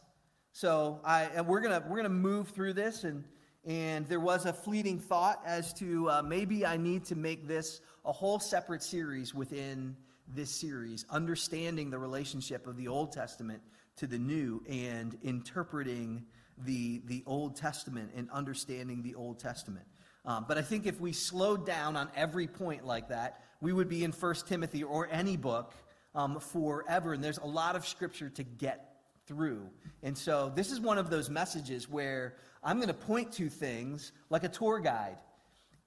So, 0.52 1.00
I 1.04 1.40
we're 1.42 1.61
gonna 1.61 1.83
we're 1.88 1.97
gonna 1.97 2.09
move 2.09 2.49
through 2.49 2.73
this, 2.73 3.04
and 3.04 3.25
and 3.64 4.09
there 4.09 4.21
was 4.21 4.47
a 4.47 4.52
fleeting 4.52 4.99
thought 4.99 5.42
as 5.45 5.73
to 5.75 6.11
uh, 6.11 6.23
maybe 6.23 6.64
I 6.66 6.76
need 6.76 7.04
to 7.07 7.14
make 7.14 7.47
this 7.47 7.80
a 8.04 8.12
whole 8.12 8.38
separate 8.38 8.83
series 8.83 9.35
within 9.35 9.97
this 10.35 10.50
series, 10.50 11.04
understanding 11.11 11.90
the 11.90 11.99
relationship 11.99 12.66
of 12.66 12.76
the 12.76 12.88
Old 12.88 13.12
Testament 13.12 13.62
to 13.97 14.07
the 14.07 14.19
New 14.19 14.62
and 14.69 15.16
interpreting 15.23 16.25
the, 16.64 17.02
the 17.07 17.23
Old 17.26 17.57
Testament 17.57 18.11
and 18.16 18.30
understanding 18.30 19.02
the 19.02 19.14
Old 19.14 19.38
Testament. 19.38 19.87
Um, 20.25 20.45
but 20.47 20.59
I 20.59 20.62
think 20.62 20.87
if 20.87 21.00
we 21.00 21.12
slowed 21.12 21.66
down 21.66 21.97
on 21.97 22.11
every 22.14 22.47
point 22.47 22.85
like 22.85 23.09
that, 23.09 23.42
we 23.61 23.73
would 23.73 23.88
be 23.88 24.04
in 24.04 24.12
First 24.12 24.47
Timothy 24.47 24.83
or 24.83 25.09
any 25.11 25.37
book 25.37 25.75
um, 26.14 26.38
forever. 26.40 27.14
And 27.14 27.25
there's 27.25 27.38
a 27.38 27.47
lot 27.47 27.76
of 27.76 27.87
scripture 27.87 28.28
to 28.30 28.42
get 28.42 28.89
through. 29.30 29.62
And 30.02 30.18
so 30.18 30.50
this 30.56 30.72
is 30.72 30.80
one 30.80 30.99
of 30.99 31.08
those 31.08 31.30
messages 31.30 31.88
where 31.88 32.34
I'm 32.64 32.78
going 32.78 32.88
to 32.88 32.94
point 32.94 33.30
to 33.34 33.49
things 33.49 34.10
like 34.28 34.42
a 34.42 34.49
tour 34.49 34.80
guide 34.80 35.18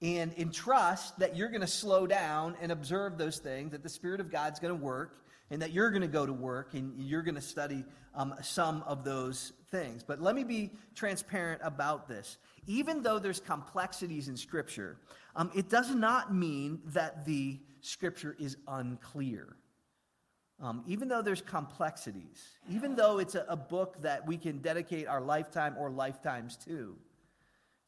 and 0.00 0.32
in 0.32 0.50
trust 0.50 1.18
that 1.18 1.36
you're 1.36 1.50
going 1.50 1.60
to 1.60 1.66
slow 1.66 2.06
down 2.06 2.56
and 2.62 2.72
observe 2.72 3.18
those 3.18 3.36
things, 3.38 3.72
that 3.72 3.82
the 3.82 3.88
Spirit 3.90 4.20
of 4.20 4.30
God's 4.30 4.58
going 4.58 4.76
to 4.76 4.82
work, 4.82 5.20
and 5.50 5.60
that 5.60 5.72
you're 5.72 5.90
going 5.90 6.02
to 6.02 6.08
go 6.08 6.24
to 6.24 6.32
work 6.32 6.72
and 6.72 6.94
you're 6.96 7.22
going 7.22 7.34
to 7.34 7.40
study 7.42 7.84
um, 8.14 8.34
some 8.42 8.82
of 8.86 9.04
those 9.04 9.52
things. 9.70 10.02
But 10.02 10.22
let 10.22 10.34
me 10.34 10.42
be 10.42 10.70
transparent 10.94 11.60
about 11.62 12.08
this. 12.08 12.38
Even 12.66 13.02
though 13.02 13.18
there's 13.18 13.40
complexities 13.40 14.28
in 14.28 14.38
Scripture, 14.38 14.96
um, 15.36 15.50
it 15.54 15.68
does 15.68 15.94
not 15.94 16.34
mean 16.34 16.80
that 16.86 17.26
the 17.26 17.60
Scripture 17.82 18.34
is 18.38 18.56
unclear. 18.66 19.54
Um, 20.60 20.84
even 20.86 21.08
though 21.08 21.20
there's 21.20 21.42
complexities, 21.42 22.42
even 22.70 22.94
though 22.94 23.18
it's 23.18 23.34
a, 23.34 23.44
a 23.48 23.56
book 23.56 24.00
that 24.02 24.26
we 24.26 24.36
can 24.36 24.58
dedicate 24.58 25.08
our 25.08 25.20
lifetime 25.20 25.74
or 25.78 25.90
lifetimes 25.90 26.56
to, 26.64 26.96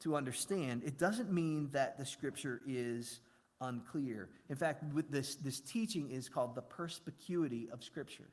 to 0.00 0.16
understand, 0.16 0.82
it 0.84 0.98
doesn't 0.98 1.32
mean 1.32 1.70
that 1.72 1.96
the 1.96 2.04
scripture 2.04 2.60
is 2.66 3.20
unclear. 3.60 4.28
In 4.50 4.56
fact, 4.56 4.82
this, 5.10 5.36
this 5.36 5.60
teaching 5.60 6.10
is 6.10 6.28
called 6.28 6.54
the 6.54 6.62
perspicuity 6.62 7.68
of 7.72 7.84
scripture, 7.84 8.28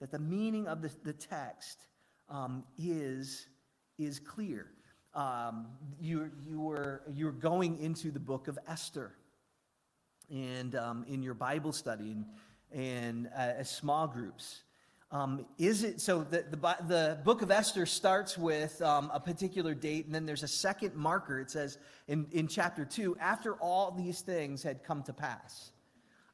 that 0.00 0.12
the 0.12 0.18
meaning 0.18 0.68
of 0.68 0.80
the, 0.80 0.90
the 1.02 1.12
text 1.12 1.86
um, 2.30 2.62
is, 2.78 3.48
is 3.98 4.20
clear. 4.20 4.68
Um, 5.12 5.66
you, 6.00 6.30
you, 6.48 6.60
were, 6.60 7.02
you 7.12 7.26
were 7.26 7.32
going 7.32 7.78
into 7.78 8.10
the 8.12 8.20
book 8.20 8.46
of 8.46 8.58
Esther 8.68 9.12
and 10.30 10.74
um, 10.76 11.04
in 11.08 11.22
your 11.22 11.34
Bible 11.34 11.72
study 11.72 12.12
and, 12.12 12.24
and 12.72 13.28
uh, 13.28 13.52
as 13.58 13.70
small 13.70 14.06
groups. 14.06 14.62
Um, 15.12 15.44
is 15.58 15.84
it 15.84 16.00
so? 16.00 16.22
The, 16.22 16.44
the, 16.50 16.76
the, 16.88 17.18
book 17.22 17.42
of 17.42 17.50
Esther 17.50 17.84
starts 17.84 18.38
with 18.38 18.80
um, 18.80 19.10
a 19.12 19.20
particular 19.20 19.74
date, 19.74 20.06
and 20.06 20.14
then 20.14 20.24
there's 20.24 20.42
a 20.42 20.48
second 20.48 20.94
marker. 20.94 21.38
It 21.38 21.50
says 21.50 21.76
in, 22.08 22.26
in 22.32 22.48
chapter 22.48 22.86
2, 22.86 23.18
after 23.20 23.54
all 23.56 23.90
these 23.90 24.22
things 24.22 24.62
had 24.62 24.82
come 24.82 25.02
to 25.02 25.12
pass. 25.12 25.72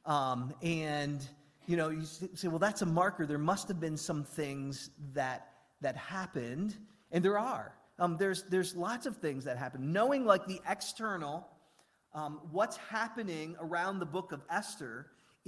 Um, 0.05 0.53
and, 0.61 1.27
you 1.67 1.75
know, 1.75 1.89
you 1.89 2.03
say, 2.05 2.47
well, 2.47 2.57
that's 2.57 2.81
a 2.81 2.85
marker. 2.85 3.25
There 3.25 3.37
must 3.37 3.67
have 3.67 3.81
been 3.81 3.97
some 3.97 4.23
things 4.23 4.91
that, 5.13 5.49
that 5.81 5.97
happened, 5.97 6.77
and 7.11 7.23
there 7.23 7.37
are. 7.37 7.73
Um, 7.99 8.15
there's, 8.17 8.43
there's 8.43 8.77
lots 8.77 9.05
of 9.05 9.17
things 9.17 9.43
that 9.43 9.57
happen. 9.57 9.91
Knowing, 9.91 10.25
like, 10.25 10.47
the 10.47 10.61
external, 10.69 11.45
um, 12.13 12.39
what's 12.49 12.77
happening 12.77 13.57
around 13.59 13.99
the 13.99 14.05
book 14.05 14.31
of 14.31 14.41
Esther 14.49 15.07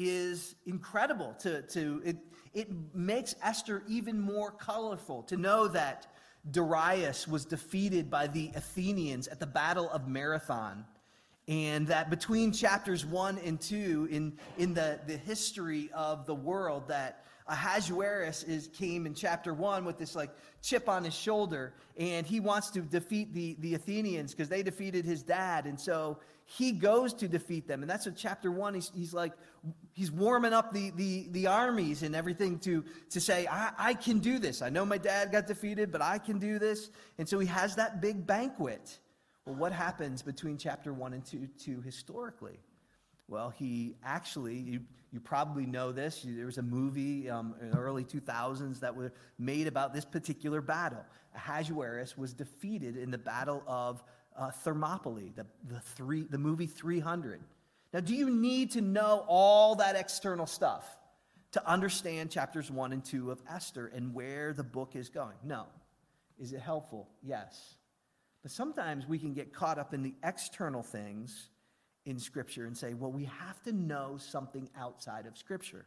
is 0.10 0.56
incredible 0.66 1.34
to, 1.40 1.62
to 1.64 2.02
it, 2.04 2.18
it 2.54 2.70
makes 2.94 3.36
esther 3.44 3.84
even 3.88 4.20
more 4.20 4.52
colorful 4.52 5.24
to 5.24 5.38
know 5.38 5.68
that 5.68 6.08
darius 6.52 7.28
was 7.28 7.46
defeated 7.46 8.10
by 8.10 8.28
the 8.28 8.52
athenians 8.56 9.28
at 9.28 9.40
the 9.40 9.46
battle 9.46 9.90
of 9.92 10.08
marathon 10.08 10.86
and 11.48 11.88
that 11.88 12.10
between 12.10 12.52
chapters 12.52 13.06
1 13.06 13.40
and 13.40 13.60
2 13.60 14.08
in, 14.12 14.34
in 14.58 14.74
the, 14.74 15.00
the 15.08 15.18
history 15.18 15.90
of 15.94 16.26
the 16.26 16.36
world 16.36 16.88
that 16.88 17.26
Ahasuerus 17.52 18.44
is, 18.44 18.70
came 18.70 19.06
in 19.06 19.14
chapter 19.14 19.54
1 19.54 19.84
with 19.84 19.98
this 19.98 20.16
like 20.16 20.30
chip 20.62 20.88
on 20.88 21.04
his 21.04 21.14
shoulder 21.14 21.74
and 21.98 22.26
he 22.26 22.40
wants 22.40 22.70
to 22.72 22.82
defeat 22.82 23.34
the, 23.34 23.58
the 23.60 23.76
Athenians 23.76 24.32
because 24.32 24.48
they 24.48 24.64
defeated 24.64 25.04
his 25.04 25.22
dad 25.22 25.66
and 25.66 25.80
so 25.80 26.18
he 26.46 26.72
goes 26.72 27.14
to 27.16 27.28
defeat 27.28 27.68
them. 27.68 27.82
And 27.82 27.90
that's 27.90 28.06
what 28.06 28.16
chapter 28.16 28.50
one, 28.50 28.74
he's, 28.74 28.90
he's 28.96 29.14
like, 29.14 29.34
he's 29.94 30.12
warming 30.12 30.54
up 30.54 30.74
the, 30.74 30.92
the, 30.92 31.28
the 31.32 31.48
armies 31.48 32.04
and 32.04 32.16
everything 32.16 32.60
to, 32.60 32.86
to 33.10 33.20
say, 33.20 33.48
I, 33.48 33.72
I 33.78 33.94
can 33.96 34.20
do 34.20 34.40
this. 34.40 34.62
I 34.62 34.70
know 34.70 34.86
my 34.86 34.98
dad 34.98 35.34
got 35.34 35.46
defeated, 35.46 35.92
but 35.92 36.02
I 36.02 36.20
can 36.20 36.40
do 36.40 36.58
this. 36.58 36.90
And 37.18 37.28
so 37.28 37.38
he 37.40 37.48
has 37.48 37.76
that 37.76 38.02
big 38.02 38.26
banquet. 38.26 39.00
Well, 39.46 39.56
what 39.56 39.74
happens 39.74 40.22
between 40.22 40.58
chapter 40.58 40.94
one 40.94 41.14
and 41.14 41.26
two, 41.26 41.48
two 41.58 41.82
historically? 41.82 42.60
Well, 43.28 43.50
he 43.50 43.96
actually, 44.04 44.80
you 45.12 45.20
probably 45.20 45.66
know 45.66 45.92
this. 45.92 46.26
There 46.26 46.46
was 46.46 46.58
a 46.58 46.64
movie 46.64 47.30
um, 47.30 47.56
in 47.62 47.72
the 47.72 47.78
early 47.78 48.06
2000s 48.06 48.80
that 48.80 48.96
was 48.96 49.12
made 49.38 49.68
about 49.68 49.94
this 49.94 50.06
particular 50.06 50.62
battle. 50.62 51.04
Ahasuerus 51.36 52.18
was 52.18 52.34
defeated 52.34 52.96
in 52.96 53.12
the 53.12 53.18
Battle 53.18 53.64
of 53.68 54.04
uh, 54.38 54.52
Thermopylae, 54.52 55.34
the, 55.36 55.46
the, 55.68 55.80
three, 55.80 56.24
the 56.24 56.38
movie 56.38 56.68
300. 56.68 57.42
Now, 57.94 58.00
do 58.00 58.16
you 58.16 58.30
need 58.30 58.72
to 58.72 58.82
know 58.82 59.26
all 59.28 59.76
that 59.76 59.98
external 59.98 60.46
stuff 60.46 60.98
to 61.52 61.70
understand 61.70 62.32
chapters 62.32 62.72
1 62.72 62.94
and 62.94 63.04
2 63.04 63.32
of 63.32 63.42
Esther 63.50 63.88
and 63.88 64.14
where 64.14 64.54
the 64.54 64.64
book 64.64 64.96
is 64.96 65.10
going? 65.10 65.36
No. 65.44 65.66
Is 66.40 66.54
it 66.54 66.62
helpful? 66.62 67.10
Yes. 67.22 67.76
But 68.42 68.52
sometimes 68.52 69.06
we 69.08 69.20
can 69.20 69.34
get 69.34 69.54
caught 69.54 69.78
up 69.78 69.94
in 69.94 70.02
the 70.02 70.16
external 70.24 70.82
things 70.82 71.50
in 72.06 72.20
Scripture 72.20 72.66
and 72.66 72.76
say, 72.76 72.94
well, 72.94 73.12
we 73.12 73.26
have 73.26 73.62
to 73.64 73.72
know 73.72 74.18
something 74.18 74.70
outside 74.78 75.26
of 75.26 75.38
Scripture 75.38 75.86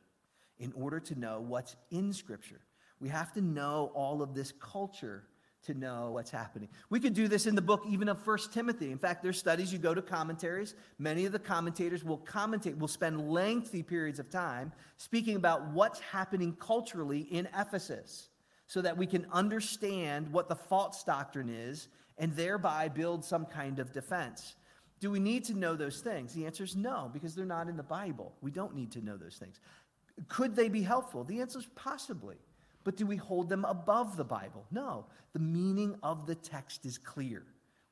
in 0.59 0.73
order 0.73 1.01
to 1.01 1.19
know 1.19 1.41
what's 1.41 1.77
in 1.91 2.13
Scripture. 2.13 2.61
We 3.01 3.09
have 3.09 3.33
to 3.33 3.41
know 3.41 3.91
all 3.95 4.23
of 4.23 4.35
this 4.35 4.53
culture 4.53 5.25
to 5.65 5.75
know 5.75 6.11
what's 6.13 6.31
happening. 6.31 6.69
We 6.91 7.01
could 7.01 7.15
do 7.15 7.27
this 7.27 7.47
in 7.47 7.55
the 7.55 7.63
book 7.63 7.83
even 7.89 8.09
of 8.09 8.23
First 8.23 8.53
Timothy. 8.53 8.93
In 8.93 8.99
fact, 8.99 9.23
there's 9.23 9.39
studies, 9.39 9.73
you 9.73 9.79
go 9.79 9.95
to 9.95 10.03
commentaries, 10.03 10.75
many 10.99 11.25
of 11.25 11.33
the 11.33 11.39
commentators 11.39 12.05
will 12.05 12.19
commentate, 12.19 12.79
will 12.79 12.89
spend 12.89 13.31
lengthy 13.31 13.83
periods 13.83 14.19
of 14.19 14.31
time 14.31 14.73
speaking 14.99 15.37
about 15.37 15.69
what's 15.71 16.01
happening 16.01 16.55
culturally 16.61 17.21
in 17.21 17.49
Ephesus 17.59 18.29
so 18.67 18.83
that 18.83 18.97
we 18.97 19.07
can 19.07 19.27
understand 19.33 20.31
what 20.33 20.49
the 20.49 20.55
false 20.55 21.03
doctrine 21.03 21.49
is 21.49 21.89
and 22.19 22.35
thereby 22.35 22.89
build 22.89 23.25
some 23.25 23.45
kind 23.47 23.79
of 23.79 23.93
defense. 23.93 24.55
Do 25.05 25.11
we 25.11 25.21
need 25.21 25.45
to 25.45 25.55
know 25.55 25.77
those 25.77 26.01
things? 26.01 26.33
The 26.33 26.47
answer 26.47 26.65
is 26.65 26.77
no, 26.77 27.11
because 27.13 27.35
they're 27.35 27.45
not 27.45 27.69
in 27.69 27.77
the 27.77 27.83
Bible. 27.83 28.33
We 28.41 28.51
don't 28.51 28.75
need 28.75 28.91
to 28.93 29.05
know 29.05 29.19
those 29.19 29.37
things. 29.37 29.61
Could 30.29 30.57
they 30.57 30.71
be 30.71 30.81
helpful? 30.81 31.25
The 31.25 31.43
answer 31.43 31.59
is 31.59 31.69
possibly. 31.75 32.37
But 32.85 32.97
do 32.97 33.05
we 33.05 33.17
hold 33.17 33.51
them 33.51 33.67
above 33.67 34.17
the 34.17 34.25
Bible? 34.25 34.65
No. 34.71 35.05
The 35.35 35.41
meaning 35.41 35.95
of 36.03 36.27
the 36.27 36.35
text 36.35 36.87
is 36.87 36.97
clear. 36.97 37.43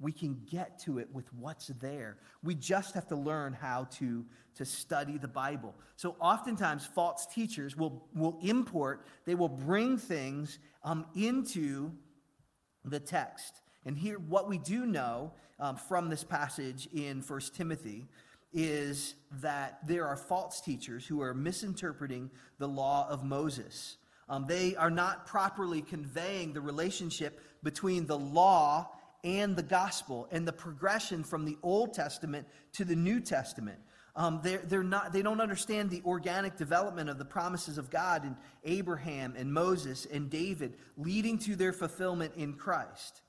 We 0.00 0.10
can 0.10 0.40
get 0.50 0.78
to 0.84 1.00
it 1.00 1.08
with 1.12 1.30
what's 1.34 1.66
there. 1.66 2.16
We 2.42 2.54
just 2.54 2.94
have 2.94 3.08
to 3.08 3.16
learn 3.16 3.52
how 3.52 3.88
to, 3.98 4.24
to 4.54 4.64
study 4.64 5.18
the 5.18 5.28
Bible. 5.28 5.74
So, 5.96 6.16
oftentimes, 6.18 6.86
false 6.86 7.26
teachers 7.26 7.76
will, 7.76 8.08
will 8.14 8.38
import, 8.40 9.04
they 9.26 9.34
will 9.34 9.50
bring 9.50 9.98
things 9.98 10.58
um, 10.82 11.04
into 11.14 11.92
the 12.86 13.00
text. 13.00 13.61
And 13.84 13.96
here, 13.96 14.18
what 14.18 14.48
we 14.48 14.58
do 14.58 14.86
know 14.86 15.32
um, 15.58 15.76
from 15.76 16.08
this 16.08 16.24
passage 16.24 16.88
in 16.94 17.20
1 17.20 17.40
Timothy 17.54 18.06
is 18.52 19.14
that 19.40 19.86
there 19.86 20.06
are 20.06 20.16
false 20.16 20.60
teachers 20.60 21.06
who 21.06 21.22
are 21.22 21.34
misinterpreting 21.34 22.30
the 22.58 22.68
law 22.68 23.08
of 23.08 23.24
Moses. 23.24 23.96
Um, 24.28 24.46
they 24.46 24.76
are 24.76 24.90
not 24.90 25.26
properly 25.26 25.82
conveying 25.82 26.52
the 26.52 26.60
relationship 26.60 27.40
between 27.62 28.06
the 28.06 28.18
law 28.18 28.90
and 29.24 29.56
the 29.56 29.62
gospel 29.62 30.28
and 30.30 30.46
the 30.46 30.52
progression 30.52 31.24
from 31.24 31.44
the 31.44 31.56
Old 31.62 31.94
Testament 31.94 32.46
to 32.72 32.84
the 32.84 32.96
New 32.96 33.20
Testament. 33.20 33.78
Um, 34.14 34.40
they're, 34.42 34.58
they're 34.58 34.82
not, 34.82 35.12
they 35.12 35.22
don't 35.22 35.40
understand 35.40 35.88
the 35.88 36.02
organic 36.04 36.56
development 36.56 37.08
of 37.08 37.18
the 37.18 37.24
promises 37.24 37.78
of 37.78 37.88
God 37.88 38.24
in 38.26 38.36
Abraham 38.64 39.34
and 39.36 39.52
Moses 39.52 40.06
and 40.12 40.28
David, 40.28 40.74
leading 40.98 41.38
to 41.40 41.56
their 41.56 41.72
fulfillment 41.72 42.34
in 42.36 42.52
Christ. 42.52 43.22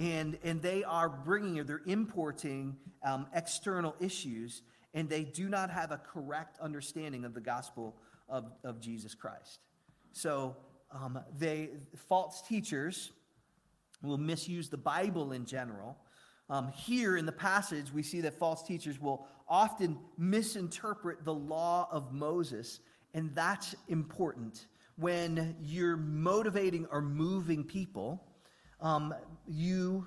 And, 0.00 0.38
and 0.42 0.62
they 0.62 0.82
are 0.82 1.10
bringing 1.10 1.60
or 1.60 1.64
they're 1.64 1.82
importing 1.86 2.76
um, 3.04 3.26
external 3.34 3.94
issues, 4.00 4.62
and 4.94 5.08
they 5.08 5.24
do 5.24 5.48
not 5.48 5.70
have 5.70 5.92
a 5.92 5.98
correct 5.98 6.58
understanding 6.58 7.26
of 7.26 7.34
the 7.34 7.40
gospel 7.40 7.94
of, 8.26 8.50
of 8.64 8.80
Jesus 8.80 9.14
Christ. 9.14 9.60
So 10.12 10.56
um, 10.90 11.20
they, 11.38 11.68
false 12.08 12.42
teachers 12.48 13.12
will 14.02 14.16
misuse 14.16 14.70
the 14.70 14.78
Bible 14.78 15.32
in 15.32 15.44
general. 15.44 15.98
Um, 16.48 16.72
here 16.72 17.18
in 17.18 17.26
the 17.26 17.32
passage, 17.32 17.92
we 17.92 18.02
see 18.02 18.22
that 18.22 18.38
false 18.38 18.62
teachers 18.62 18.98
will 18.98 19.28
often 19.48 19.98
misinterpret 20.16 21.26
the 21.26 21.34
law 21.34 21.88
of 21.92 22.12
Moses, 22.12 22.80
and 23.12 23.34
that's 23.34 23.74
important. 23.88 24.66
When 24.96 25.56
you're 25.60 25.98
motivating 25.98 26.86
or 26.90 27.02
moving 27.02 27.64
people, 27.64 28.24
um, 28.80 29.14
you 29.46 30.06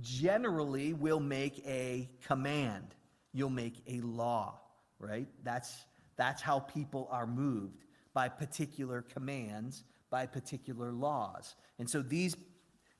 generally 0.00 0.92
will 0.92 1.20
make 1.20 1.62
a 1.66 2.08
command. 2.26 2.94
You'll 3.32 3.50
make 3.50 3.82
a 3.86 4.00
law, 4.00 4.60
right? 4.98 5.28
That's, 5.42 5.72
that's 6.16 6.42
how 6.42 6.60
people 6.60 7.08
are 7.10 7.26
moved 7.26 7.84
by 8.12 8.28
particular 8.28 9.02
commands, 9.02 9.84
by 10.10 10.26
particular 10.26 10.92
laws. 10.92 11.56
And 11.78 11.88
so 11.88 12.02
these, 12.02 12.36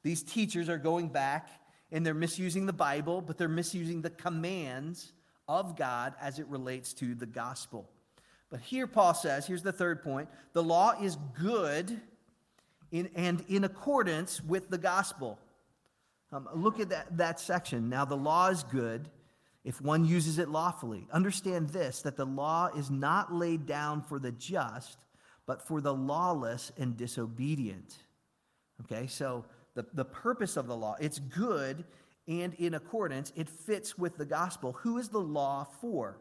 these 0.02 0.22
teachers 0.22 0.68
are 0.68 0.78
going 0.78 1.08
back 1.08 1.48
and 1.92 2.04
they're 2.04 2.14
misusing 2.14 2.66
the 2.66 2.72
Bible, 2.72 3.20
but 3.20 3.38
they're 3.38 3.48
misusing 3.48 4.02
the 4.02 4.10
commands 4.10 5.12
of 5.46 5.76
God 5.76 6.14
as 6.20 6.38
it 6.38 6.46
relates 6.48 6.92
to 6.94 7.14
the 7.14 7.26
gospel. 7.26 7.88
But 8.50 8.60
here 8.60 8.86
Paul 8.86 9.14
says, 9.14 9.46
here's 9.46 9.62
the 9.62 9.72
third 9.72 10.02
point 10.02 10.28
the 10.52 10.62
law 10.62 10.92
is 11.00 11.16
good 11.40 12.00
in, 12.94 13.10
and 13.16 13.44
in 13.48 13.64
accordance 13.64 14.40
with 14.40 14.70
the 14.70 14.78
gospel. 14.78 15.36
Um, 16.30 16.48
look 16.54 16.78
at 16.78 16.90
that, 16.90 17.16
that 17.16 17.40
section. 17.40 17.88
Now, 17.88 18.04
the 18.04 18.16
law 18.16 18.48
is 18.48 18.62
good 18.62 19.10
if 19.64 19.80
one 19.80 20.04
uses 20.04 20.38
it 20.38 20.48
lawfully. 20.48 21.08
Understand 21.12 21.70
this 21.70 22.02
that 22.02 22.16
the 22.16 22.24
law 22.24 22.68
is 22.68 22.92
not 22.92 23.34
laid 23.34 23.66
down 23.66 24.02
for 24.02 24.20
the 24.20 24.30
just, 24.30 24.96
but 25.44 25.66
for 25.66 25.80
the 25.80 25.92
lawless 25.92 26.70
and 26.78 26.96
disobedient. 26.96 27.96
Okay, 28.82 29.08
so 29.08 29.44
the, 29.74 29.84
the 29.92 30.04
purpose 30.04 30.56
of 30.56 30.68
the 30.68 30.76
law, 30.76 30.96
it's 31.00 31.18
good 31.18 31.84
and 32.28 32.54
in 32.54 32.74
accordance, 32.74 33.32
it 33.34 33.48
fits 33.48 33.98
with 33.98 34.16
the 34.16 34.24
gospel. 34.24 34.72
Who 34.82 34.98
is 34.98 35.08
the 35.08 35.18
law 35.20 35.66
for? 35.80 36.20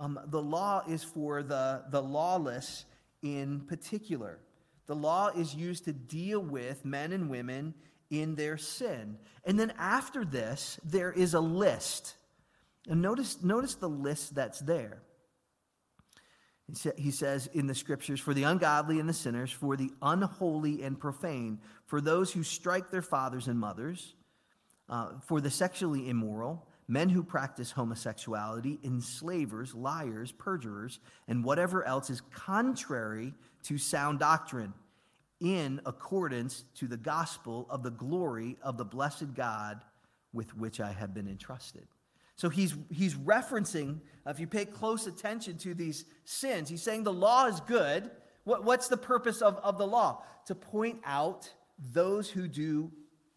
Um, 0.00 0.18
the 0.26 0.42
law 0.42 0.82
is 0.88 1.04
for 1.04 1.44
the, 1.44 1.84
the 1.90 2.02
lawless 2.02 2.86
in 3.22 3.60
particular. 3.60 4.40
The 4.92 4.96
law 4.96 5.28
is 5.28 5.54
used 5.54 5.86
to 5.86 5.94
deal 5.94 6.40
with 6.40 6.84
men 6.84 7.12
and 7.12 7.30
women 7.30 7.72
in 8.10 8.34
their 8.34 8.58
sin. 8.58 9.16
And 9.42 9.58
then 9.58 9.72
after 9.78 10.22
this, 10.22 10.78
there 10.84 11.10
is 11.10 11.32
a 11.32 11.40
list. 11.40 12.14
And 12.86 13.00
notice, 13.00 13.42
notice 13.42 13.74
the 13.74 13.88
list 13.88 14.34
that's 14.34 14.60
there. 14.60 15.00
He 16.98 17.10
says 17.10 17.48
in 17.54 17.66
the 17.68 17.74
scriptures, 17.74 18.20
for 18.20 18.34
the 18.34 18.42
ungodly 18.42 19.00
and 19.00 19.08
the 19.08 19.14
sinners, 19.14 19.50
for 19.50 19.78
the 19.78 19.88
unholy 20.02 20.82
and 20.82 21.00
profane, 21.00 21.62
for 21.86 22.02
those 22.02 22.30
who 22.30 22.42
strike 22.42 22.90
their 22.90 23.00
fathers 23.00 23.48
and 23.48 23.58
mothers 23.58 24.14
uh, 24.90 25.12
for 25.22 25.40
the 25.40 25.50
sexually 25.50 26.10
immoral, 26.10 26.68
men 26.86 27.08
who 27.08 27.22
practice 27.22 27.70
homosexuality, 27.70 28.78
enslavers, 28.84 29.74
liars, 29.74 30.32
perjurers, 30.32 31.00
and 31.28 31.42
whatever 31.42 31.82
else 31.82 32.10
is 32.10 32.20
contrary 32.34 33.32
to 33.62 33.78
sound 33.78 34.18
doctrine, 34.18 34.74
in 35.42 35.80
accordance 35.84 36.64
to 36.76 36.86
the 36.86 36.96
gospel 36.96 37.66
of 37.68 37.82
the 37.82 37.90
glory 37.90 38.56
of 38.62 38.78
the 38.78 38.84
blessed 38.84 39.34
God 39.34 39.82
with 40.32 40.56
which 40.56 40.80
I 40.80 40.92
have 40.92 41.12
been 41.12 41.28
entrusted. 41.28 41.86
So 42.36 42.48
he's, 42.48 42.74
he's 42.90 43.14
referencing, 43.14 43.98
uh, 44.26 44.30
if 44.30 44.40
you 44.40 44.46
pay 44.46 44.64
close 44.64 45.06
attention 45.06 45.58
to 45.58 45.74
these 45.74 46.06
sins, 46.24 46.68
he's 46.68 46.82
saying 46.82 47.02
the 47.02 47.12
law 47.12 47.46
is 47.46 47.60
good. 47.60 48.10
What, 48.44 48.64
what's 48.64 48.88
the 48.88 48.96
purpose 48.96 49.42
of, 49.42 49.56
of 49.56 49.76
the 49.76 49.86
law? 49.86 50.22
To 50.46 50.54
point 50.54 51.00
out 51.04 51.52
those 51.92 52.30
who 52.30 52.48
do 52.48 52.90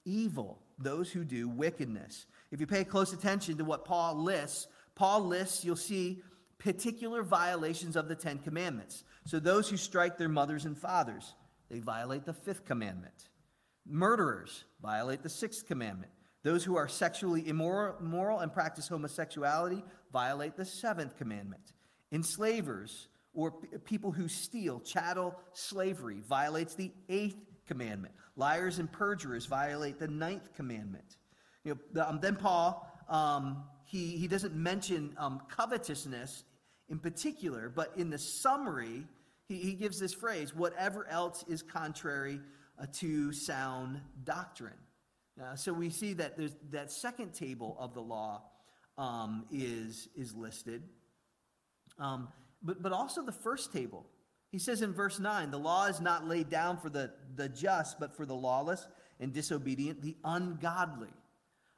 evil 0.06 0.60
those 0.78 1.12
who 1.12 1.24
do 1.24 1.48
wickedness. 1.48 2.26
If 2.52 2.60
you 2.60 2.68
pay 2.68 2.84
close 2.84 3.14
attention 3.14 3.58
to 3.58 3.66
what 3.66 3.86
Paul 3.86 4.16
lists, 4.16 4.68
Paul 4.96 5.26
lists, 5.26 5.64
you'll 5.64 5.76
see 5.76 6.22
particular 6.58 7.24
violations 7.24 7.96
of 7.96 8.08
the 8.08 8.16
Ten 8.16 8.40
Commandments. 8.40 9.04
So 9.26 9.40
those 9.40 9.70
who 9.70 9.78
strike 9.78 10.18
their 10.18 10.30
mothers 10.30 10.66
and 10.66 10.78
fathers, 10.78 11.34
they 11.70 11.80
violate 11.80 12.26
the 12.26 12.34
fifth 12.34 12.66
commandment. 12.66 13.30
Murderers 13.86 14.64
violate 14.82 15.24
the 15.24 15.30
sixth 15.30 15.68
commandment. 15.68 16.12
Those 16.44 16.64
who 16.64 16.76
are 16.76 16.88
sexually 16.88 17.48
immoral, 17.48 18.40
and 18.40 18.54
practice 18.54 18.88
homosexuality 18.88 19.84
violate 20.14 20.56
the 20.56 20.66
seventh 20.66 21.18
commandment. 21.18 21.74
Enslavers 22.12 23.08
or 23.34 23.52
people 23.84 24.12
who 24.12 24.28
steal, 24.28 24.80
chattel 24.80 25.36
slavery 25.54 26.22
violates 26.28 26.76
the 26.76 26.92
eighth 27.10 27.38
commandment. 27.68 28.14
Liars 28.36 28.80
and 28.80 28.92
perjurers 28.92 29.46
violate 29.46 30.00
the 30.00 30.08
ninth 30.08 30.54
commandment. 30.56 31.18
You 31.64 31.78
know, 31.94 32.06
um, 32.06 32.20
then 32.22 32.36
Paul, 32.36 32.88
um, 33.10 33.64
he, 33.86 34.18
he 34.18 34.28
doesn't 34.28 34.56
mention 34.56 35.16
um, 35.18 35.42
covetousness 35.50 36.44
in 36.90 37.00
particular, 37.00 37.70
but 37.70 37.92
in 37.98 38.10
the 38.10 38.20
summary, 38.20 39.06
he, 39.48 39.58
he 39.58 39.74
gives 39.74 40.00
this 40.00 40.14
phrase 40.14 40.56
whatever 40.56 41.08
else 41.08 41.44
is 41.48 41.62
contrary 41.62 42.40
uh, 42.80 42.86
to 42.94 43.32
sound 43.32 44.02
doctrine. 44.24 44.74
Uh, 45.42 45.56
so 45.56 45.74
we 45.74 45.90
see 45.90 46.14
that 46.14 46.38
there's 46.38 46.56
that 46.72 46.92
second 46.92 47.34
table 47.34 47.76
of 47.80 47.94
the 47.94 48.02
law 48.02 48.42
um, 48.98 49.46
is, 49.52 50.08
is 50.16 50.34
listed, 50.34 50.84
um, 52.00 52.30
but, 52.64 52.82
but 52.82 52.92
also 52.92 53.22
the 53.22 53.32
first 53.32 53.74
table. 53.74 54.06
He 54.52 54.60
says 54.60 54.82
in 54.82 54.94
verse 54.94 55.20
9, 55.20 55.52
the 55.52 55.60
law 55.60 55.88
is 55.88 56.00
not 56.00 56.26
laid 56.26 56.50
down 56.50 56.78
for 56.78 56.90
the, 56.90 57.12
the 57.36 57.50
just, 57.50 58.00
but 58.00 58.16
for 58.16 58.26
the 58.26 58.36
lawless 58.36 58.88
and 59.20 59.34
disobedient, 59.34 60.02
the 60.02 60.16
ungodly. 60.24 61.10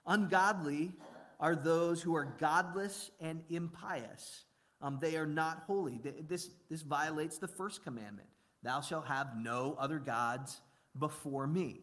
Ungodly 0.06 0.91
are 1.39 1.56
those 1.56 2.01
who 2.01 2.15
are 2.15 2.36
godless 2.39 3.10
and 3.19 3.41
impious. 3.49 4.45
Um, 4.81 4.99
they 5.01 5.15
are 5.17 5.25
not 5.25 5.63
holy. 5.65 5.99
This, 6.27 6.49
this 6.69 6.81
violates 6.81 7.37
the 7.37 7.47
first 7.47 7.83
commandment 7.83 8.27
Thou 8.63 8.81
shalt 8.81 9.07
have 9.07 9.37
no 9.37 9.75
other 9.79 9.99
gods 9.99 10.61
before 10.97 11.47
me. 11.47 11.81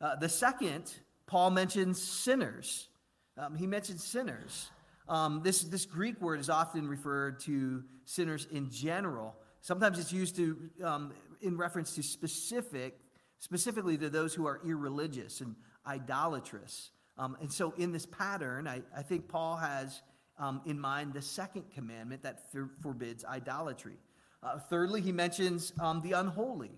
Uh, 0.00 0.16
the 0.16 0.28
second, 0.28 0.92
Paul 1.26 1.50
mentions 1.50 2.02
sinners. 2.02 2.88
Um, 3.36 3.54
he 3.54 3.66
mentions 3.66 4.02
sinners. 4.02 4.70
Um, 5.08 5.42
this, 5.44 5.62
this 5.62 5.84
Greek 5.84 6.20
word 6.20 6.40
is 6.40 6.48
often 6.48 6.88
referred 6.88 7.40
to 7.40 7.84
sinners 8.04 8.46
in 8.50 8.70
general. 8.70 9.36
Sometimes 9.60 9.98
it's 9.98 10.12
used 10.12 10.36
to, 10.36 10.56
um, 10.82 11.12
in 11.42 11.56
reference 11.56 11.94
to 11.94 12.02
specific, 12.02 12.98
specifically 13.38 13.98
to 13.98 14.08
those 14.08 14.34
who 14.34 14.46
are 14.46 14.60
irreligious 14.66 15.40
and 15.40 15.54
idolatrous. 15.86 16.90
Um, 17.18 17.36
and 17.40 17.52
so, 17.52 17.72
in 17.76 17.92
this 17.92 18.06
pattern, 18.06 18.66
I, 18.66 18.82
I 18.96 19.02
think 19.02 19.28
Paul 19.28 19.56
has 19.56 20.02
um, 20.38 20.60
in 20.66 20.78
mind 20.78 21.12
the 21.12 21.22
second 21.22 21.64
commandment 21.74 22.22
that 22.22 22.50
for, 22.50 22.70
forbids 22.82 23.24
idolatry. 23.24 23.96
Uh, 24.42 24.58
thirdly, 24.58 25.00
he 25.00 25.12
mentions 25.12 25.72
um, 25.80 26.00
the 26.02 26.12
unholy. 26.12 26.72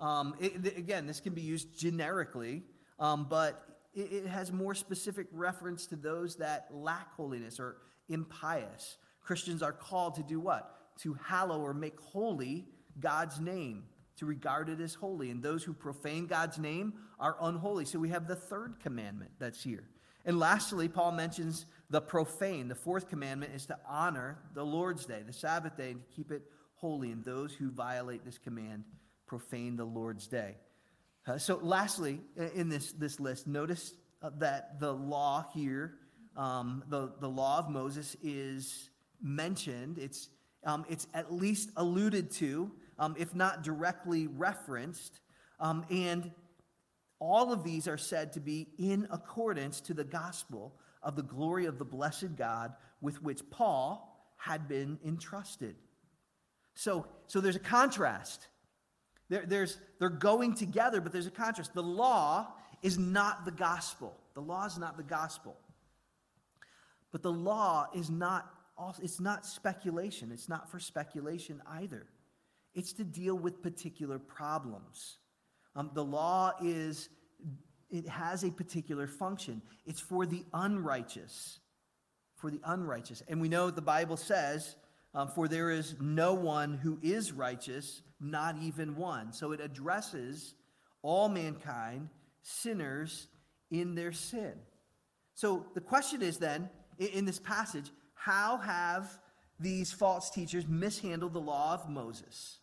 Um, 0.00 0.34
it, 0.40 0.76
again, 0.76 1.06
this 1.06 1.20
can 1.20 1.34
be 1.34 1.42
used 1.42 1.78
generically, 1.78 2.62
um, 2.98 3.26
but 3.28 3.64
it, 3.94 4.12
it 4.12 4.26
has 4.26 4.52
more 4.52 4.74
specific 4.74 5.26
reference 5.32 5.86
to 5.86 5.96
those 5.96 6.36
that 6.36 6.68
lack 6.70 7.12
holiness 7.14 7.60
or 7.60 7.76
impious. 8.08 8.96
Christians 9.22 9.62
are 9.62 9.72
called 9.72 10.14
to 10.16 10.22
do 10.22 10.40
what? 10.40 10.74
to 11.00 11.14
hallow 11.14 11.60
or 11.60 11.74
make 11.74 11.98
holy 12.00 12.66
God's 13.00 13.40
name, 13.40 13.84
to 14.16 14.26
regard 14.26 14.68
it 14.68 14.80
as 14.80 14.94
holy. 14.94 15.30
And 15.30 15.42
those 15.42 15.64
who 15.64 15.72
profane 15.72 16.26
God's 16.26 16.58
name 16.58 16.94
are 17.18 17.36
unholy. 17.40 17.84
So 17.84 17.98
we 17.98 18.10
have 18.10 18.26
the 18.28 18.36
third 18.36 18.76
commandment 18.80 19.32
that's 19.38 19.62
here. 19.62 19.88
And 20.24 20.38
lastly, 20.38 20.88
Paul 20.88 21.12
mentions 21.12 21.66
the 21.90 22.00
profane. 22.00 22.68
The 22.68 22.74
fourth 22.74 23.08
commandment 23.08 23.52
is 23.54 23.66
to 23.66 23.78
honor 23.88 24.38
the 24.54 24.64
Lord's 24.64 25.06
day, 25.06 25.22
the 25.26 25.32
Sabbath 25.32 25.76
day, 25.76 25.90
and 25.92 26.00
to 26.00 26.06
keep 26.14 26.30
it 26.30 26.42
holy. 26.74 27.12
And 27.12 27.24
those 27.24 27.52
who 27.52 27.70
violate 27.70 28.24
this 28.24 28.38
command 28.38 28.84
profane 29.26 29.76
the 29.76 29.84
Lord's 29.84 30.26
day. 30.26 30.56
Uh, 31.26 31.38
so, 31.38 31.58
lastly, 31.62 32.20
in 32.54 32.68
this, 32.68 32.92
this 32.92 33.18
list, 33.18 33.46
notice 33.46 33.94
uh, 34.22 34.30
that 34.38 34.78
the 34.78 34.92
law 34.92 35.46
here, 35.54 35.94
um, 36.36 36.84
the, 36.88 37.12
the 37.20 37.28
law 37.28 37.58
of 37.58 37.70
Moses, 37.70 38.16
is 38.22 38.90
mentioned. 39.22 39.98
It's 39.98 40.28
um, 40.64 40.84
it's 40.88 41.06
at 41.14 41.32
least 41.32 41.70
alluded 41.76 42.30
to, 42.32 42.70
um, 42.98 43.14
if 43.18 43.34
not 43.34 43.62
directly 43.62 44.26
referenced. 44.26 45.20
Um, 45.60 45.84
and 45.90 46.30
all 47.24 47.52
of 47.52 47.64
these 47.64 47.88
are 47.88 47.98
said 47.98 48.32
to 48.34 48.40
be 48.40 48.68
in 48.78 49.06
accordance 49.10 49.80
to 49.82 49.94
the 49.94 50.04
gospel 50.04 50.74
of 51.02 51.16
the 51.16 51.22
glory 51.22 51.66
of 51.66 51.78
the 51.78 51.84
blessed 51.84 52.36
God 52.36 52.72
with 53.00 53.22
which 53.22 53.40
Paul 53.50 54.10
had 54.36 54.68
been 54.68 54.98
entrusted. 55.04 55.76
So, 56.74 57.06
so 57.26 57.40
there's 57.40 57.56
a 57.56 57.60
contrast. 57.60 58.48
There, 59.28 59.44
there's, 59.46 59.78
they're 59.98 60.08
going 60.08 60.54
together, 60.54 61.00
but 61.00 61.12
there's 61.12 61.26
a 61.26 61.30
contrast. 61.30 61.72
The 61.72 61.82
law 61.82 62.48
is 62.82 62.98
not 62.98 63.44
the 63.44 63.52
gospel. 63.52 64.14
The 64.34 64.42
law 64.42 64.66
is 64.66 64.78
not 64.78 64.96
the 64.96 65.02
gospel. 65.02 65.56
But 67.12 67.22
the 67.22 67.32
law 67.32 67.86
is 67.94 68.10
not 68.10 68.50
it's 69.00 69.20
not 69.20 69.46
speculation. 69.46 70.32
It's 70.32 70.48
not 70.48 70.68
for 70.68 70.80
speculation 70.80 71.62
either. 71.70 72.06
It's 72.74 72.92
to 72.94 73.04
deal 73.04 73.36
with 73.36 73.62
particular 73.62 74.18
problems. 74.18 75.18
Um, 75.76 75.90
the 75.94 76.04
law 76.04 76.52
is 76.62 77.08
it 77.90 78.08
has 78.08 78.42
a 78.42 78.50
particular 78.50 79.06
function. 79.06 79.62
It's 79.86 80.00
for 80.00 80.26
the 80.26 80.44
unrighteous. 80.52 81.60
For 82.36 82.50
the 82.50 82.60
unrighteous. 82.64 83.22
And 83.28 83.40
we 83.40 83.48
know 83.48 83.70
the 83.70 83.82
Bible 83.82 84.16
says, 84.16 84.76
um, 85.14 85.28
for 85.28 85.46
there 85.46 85.70
is 85.70 85.94
no 86.00 86.34
one 86.34 86.74
who 86.74 86.98
is 87.02 87.32
righteous, 87.32 88.02
not 88.20 88.56
even 88.60 88.96
one. 88.96 89.32
So 89.32 89.52
it 89.52 89.60
addresses 89.60 90.54
all 91.02 91.28
mankind, 91.28 92.08
sinners 92.42 93.28
in 93.70 93.94
their 93.94 94.12
sin. 94.12 94.54
So 95.34 95.66
the 95.74 95.80
question 95.80 96.22
is 96.22 96.38
then, 96.38 96.68
in 96.98 97.24
this 97.24 97.38
passage, 97.38 97.90
how 98.14 98.56
have 98.58 99.08
these 99.60 99.92
false 99.92 100.30
teachers 100.30 100.66
mishandled 100.66 101.32
the 101.32 101.40
law 101.40 101.74
of 101.74 101.88
Moses? 101.88 102.58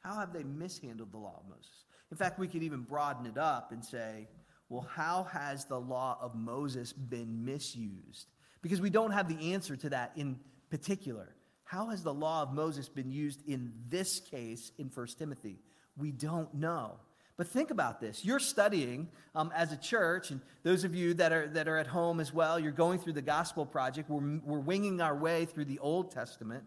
How 0.00 0.14
have 0.14 0.32
they 0.32 0.44
mishandled 0.44 1.12
the 1.12 1.18
law 1.18 1.40
of 1.42 1.48
Moses? 1.48 1.84
In 2.10 2.16
fact, 2.16 2.38
we 2.38 2.48
could 2.48 2.62
even 2.62 2.80
broaden 2.82 3.26
it 3.26 3.38
up 3.38 3.72
and 3.72 3.84
say, 3.84 4.28
well, 4.68 4.86
how 4.94 5.24
has 5.24 5.64
the 5.64 5.78
law 5.78 6.18
of 6.20 6.34
Moses 6.34 6.92
been 6.92 7.44
misused? 7.44 8.26
Because 8.62 8.80
we 8.80 8.90
don't 8.90 9.12
have 9.12 9.28
the 9.28 9.52
answer 9.52 9.76
to 9.76 9.90
that 9.90 10.12
in 10.16 10.38
particular. 10.70 11.34
How 11.64 11.88
has 11.90 12.02
the 12.02 12.14
law 12.14 12.42
of 12.42 12.52
Moses 12.52 12.88
been 12.88 13.10
used 13.10 13.46
in 13.48 13.72
this 13.88 14.20
case 14.20 14.72
in 14.78 14.90
1 14.92 15.06
Timothy? 15.18 15.58
We 15.96 16.10
don't 16.10 16.52
know. 16.54 16.96
But 17.36 17.48
think 17.48 17.70
about 17.70 18.00
this. 18.00 18.24
You're 18.24 18.38
studying 18.38 19.08
um, 19.34 19.50
as 19.54 19.72
a 19.72 19.76
church, 19.76 20.30
and 20.30 20.40
those 20.62 20.84
of 20.84 20.94
you 20.94 21.14
that 21.14 21.32
are, 21.32 21.48
that 21.48 21.68
are 21.68 21.78
at 21.78 21.86
home 21.86 22.20
as 22.20 22.34
well, 22.34 22.60
you're 22.60 22.70
going 22.70 22.98
through 22.98 23.14
the 23.14 23.22
Gospel 23.22 23.64
Project. 23.64 24.10
We're, 24.10 24.40
we're 24.44 24.58
winging 24.58 25.00
our 25.00 25.16
way 25.16 25.46
through 25.46 25.64
the 25.64 25.78
Old 25.78 26.10
Testament. 26.10 26.64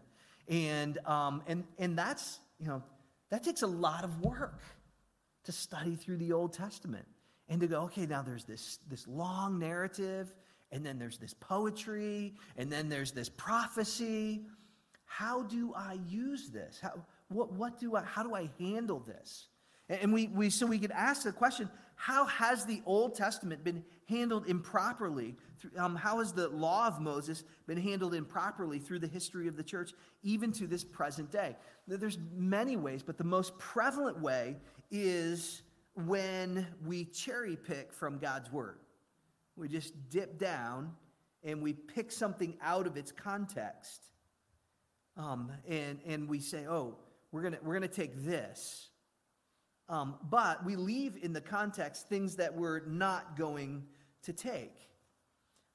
And, 0.48 0.98
um, 1.06 1.42
and, 1.46 1.64
and 1.78 1.96
that's, 1.96 2.40
you 2.58 2.66
know, 2.66 2.82
that 3.30 3.44
takes 3.44 3.62
a 3.62 3.66
lot 3.66 4.04
of 4.04 4.20
work 4.20 4.60
to 5.44 5.52
study 5.52 5.96
through 5.96 6.16
the 6.18 6.32
Old 6.32 6.52
Testament 6.52 7.06
and 7.48 7.60
to 7.60 7.66
go, 7.66 7.82
okay, 7.82 8.06
now 8.06 8.22
there's 8.22 8.44
this, 8.44 8.78
this 8.88 9.06
long 9.06 9.58
narrative, 9.58 10.34
and 10.72 10.84
then 10.84 10.98
there's 10.98 11.18
this 11.18 11.34
poetry, 11.34 12.34
and 12.56 12.70
then 12.70 12.88
there's 12.88 13.12
this 13.12 13.28
prophecy. 13.28 14.46
How 15.04 15.42
do 15.42 15.72
I 15.74 15.98
use 16.08 16.50
this? 16.50 16.80
How, 16.80 16.92
what, 17.28 17.52
what 17.52 17.78
do 17.78 17.96
I, 17.96 18.02
how 18.02 18.22
do 18.22 18.34
I 18.34 18.50
handle 18.58 19.00
this? 19.00 19.48
And 19.88 20.12
we, 20.12 20.28
we, 20.28 20.50
so 20.50 20.66
we 20.66 20.78
could 20.78 20.90
ask 20.90 21.24
the 21.24 21.32
question 21.32 21.68
how 21.96 22.26
has 22.26 22.64
the 22.66 22.82
Old 22.86 23.14
Testament 23.14 23.64
been 23.64 23.84
handled 24.08 24.46
improperly? 24.48 25.36
Um, 25.76 25.96
how 25.96 26.18
has 26.18 26.32
the 26.32 26.48
law 26.48 26.86
of 26.86 27.00
Moses 27.00 27.44
been 27.66 27.78
handled 27.78 28.14
improperly 28.14 28.78
through 28.78 28.98
the 28.98 29.06
history 29.06 29.48
of 29.48 29.56
the 29.56 29.62
church, 29.62 29.92
even 30.22 30.52
to 30.52 30.66
this 30.66 30.84
present 30.84 31.30
day? 31.30 31.56
There's 31.86 32.18
many 32.34 32.76
ways, 32.76 33.02
but 33.02 33.18
the 33.18 33.24
most 33.24 33.58
prevalent 33.58 34.20
way 34.20 34.56
is 34.90 35.62
when 35.94 36.66
we 36.84 37.04
cherry 37.04 37.56
pick 37.56 37.92
from 37.92 38.18
God's 38.18 38.50
word. 38.52 38.78
We 39.56 39.68
just 39.68 39.94
dip 40.10 40.38
down 40.38 40.92
and 41.44 41.62
we 41.62 41.72
pick 41.72 42.10
something 42.10 42.56
out 42.60 42.86
of 42.86 42.96
its 42.96 43.12
context. 43.12 44.02
Um, 45.16 45.52
and, 45.68 46.00
and 46.04 46.28
we 46.28 46.40
say, 46.40 46.66
oh, 46.66 46.96
we're 47.30 47.42
going 47.42 47.54
to 47.54 47.58
we're 47.62 47.78
going 47.78 47.88
to 47.88 47.94
take 47.94 48.24
this 48.24 48.90
um, 49.88 50.16
but 50.30 50.64
we 50.64 50.76
leave 50.76 51.18
in 51.22 51.32
the 51.32 51.40
context 51.40 52.08
things 52.08 52.36
that 52.36 52.54
we're 52.54 52.84
not 52.86 53.36
going 53.36 53.84
to 54.22 54.32
take. 54.32 54.74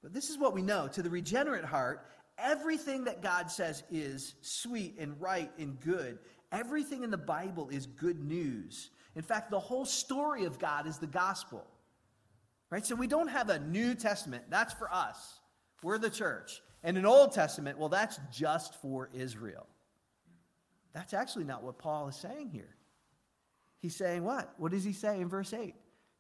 But 0.02 0.14
this 0.14 0.30
is 0.30 0.38
what 0.38 0.54
we 0.54 0.62
know 0.62 0.88
to 0.88 1.02
the 1.02 1.10
regenerate 1.10 1.66
heart, 1.66 2.06
everything 2.38 3.04
that 3.04 3.22
God 3.22 3.52
says 3.52 3.84
is 3.92 4.36
sweet 4.42 4.96
and 4.98 5.20
right 5.22 5.52
and 5.58 5.80
good. 5.80 6.20
Everything 6.52 7.04
in 7.04 7.12
the 7.12 7.18
Bible 7.18 7.70
is 7.70 7.86
good 7.86 8.24
news. 8.24 8.90
In 9.16 9.22
fact, 9.22 9.52
the 9.52 9.60
whole 9.60 9.86
story 9.86 10.46
of 10.46 10.58
God 10.58 10.88
is 10.88 10.98
the 10.98 11.08
gospel. 11.08 11.66
Right? 12.72 12.86
So 12.86 12.96
we 12.96 13.08
don't 13.08 13.28
have 13.28 13.50
a 13.50 13.60
New 13.60 13.96
Testament. 13.96 14.46
That's 14.50 14.74
for 14.74 14.92
us. 14.94 15.40
We're 15.84 15.98
the 15.98 16.10
church. 16.10 16.62
And 16.84 16.98
an 16.98 17.06
Old 17.06 17.34
Testament, 17.34 17.78
well, 17.78 17.90
that's 17.90 18.20
just 18.32 18.76
for 18.82 19.10
Israel. 19.14 19.68
That's 20.94 21.14
actually 21.14 21.44
not 21.44 21.64
what 21.64 21.78
Paul 21.78 22.08
is 22.08 22.16
saying 22.16 22.50
here. 22.50 22.76
He's 23.80 23.96
saying 23.96 24.24
what? 24.24 24.54
What 24.58 24.72
does 24.72 24.84
he 24.84 24.94
say 24.94 25.20
in 25.22 25.30
verse 25.30 25.54
8? 25.54 25.74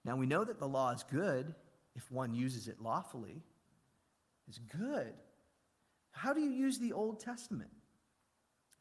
Now 0.06 0.16
we 0.16 0.26
know 0.26 0.44
that 0.44 0.60
the 0.60 0.68
law 0.68 0.92
is 0.92 1.04
good 1.04 1.54
if 1.96 2.10
one 2.12 2.34
uses 2.34 2.68
it 2.68 2.82
lawfully. 2.82 3.44
It's 4.48 4.60
good. 4.60 5.14
How 6.12 6.34
do 6.34 6.42
you 6.42 6.50
use 6.50 6.80
the 6.80 6.94
Old 6.94 7.20
Testament? 7.20 7.70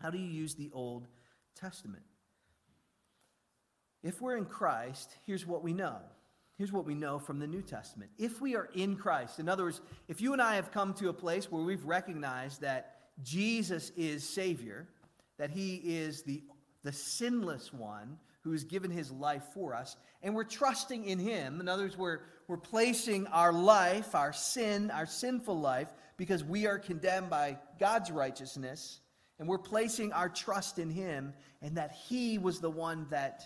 How 0.00 0.10
do 0.10 0.18
you 0.18 0.30
use 0.30 0.54
the 0.54 0.70
Old 0.72 1.08
Testament? 1.54 2.04
If 4.02 4.22
we're 4.22 4.36
in 4.36 4.44
Christ, 4.44 5.16
here's 5.26 5.44
what 5.44 5.62
we 5.62 5.72
know. 5.72 5.96
Here's 6.56 6.72
what 6.72 6.86
we 6.86 6.94
know 6.94 7.18
from 7.18 7.38
the 7.38 7.46
New 7.46 7.62
Testament. 7.62 8.10
If 8.18 8.40
we 8.40 8.56
are 8.56 8.68
in 8.74 8.96
Christ, 8.96 9.38
in 9.38 9.48
other 9.48 9.64
words, 9.64 9.80
if 10.08 10.20
you 10.20 10.32
and 10.32 10.42
I 10.42 10.56
have 10.56 10.72
come 10.72 10.94
to 10.94 11.08
a 11.08 11.12
place 11.12 11.50
where 11.50 11.62
we've 11.62 11.84
recognized 11.84 12.60
that 12.62 12.96
Jesus 13.22 13.90
is 13.96 14.28
Savior, 14.28 14.88
that 15.38 15.50
He 15.50 15.76
is 15.76 16.22
the, 16.22 16.42
the 16.82 16.92
sinless 16.92 17.72
one 17.72 18.18
who 18.48 18.52
has 18.52 18.64
given 18.64 18.90
his 18.90 19.10
life 19.10 19.42
for 19.52 19.74
us, 19.74 19.94
and 20.22 20.34
we're 20.34 20.42
trusting 20.42 21.04
in 21.04 21.18
him. 21.18 21.60
In 21.60 21.68
other 21.68 21.82
words, 21.82 21.98
we're, 21.98 22.20
we're 22.46 22.56
placing 22.56 23.26
our 23.26 23.52
life, 23.52 24.14
our 24.14 24.32
sin, 24.32 24.90
our 24.90 25.04
sinful 25.04 25.60
life, 25.60 25.88
because 26.16 26.42
we 26.42 26.66
are 26.66 26.78
condemned 26.78 27.28
by 27.28 27.58
God's 27.78 28.10
righteousness, 28.10 29.00
and 29.38 29.46
we're 29.46 29.58
placing 29.58 30.14
our 30.14 30.30
trust 30.30 30.78
in 30.78 30.88
him, 30.88 31.34
and 31.60 31.76
that 31.76 31.92
he 32.08 32.38
was 32.38 32.58
the 32.58 32.70
one 32.70 33.06
that 33.10 33.42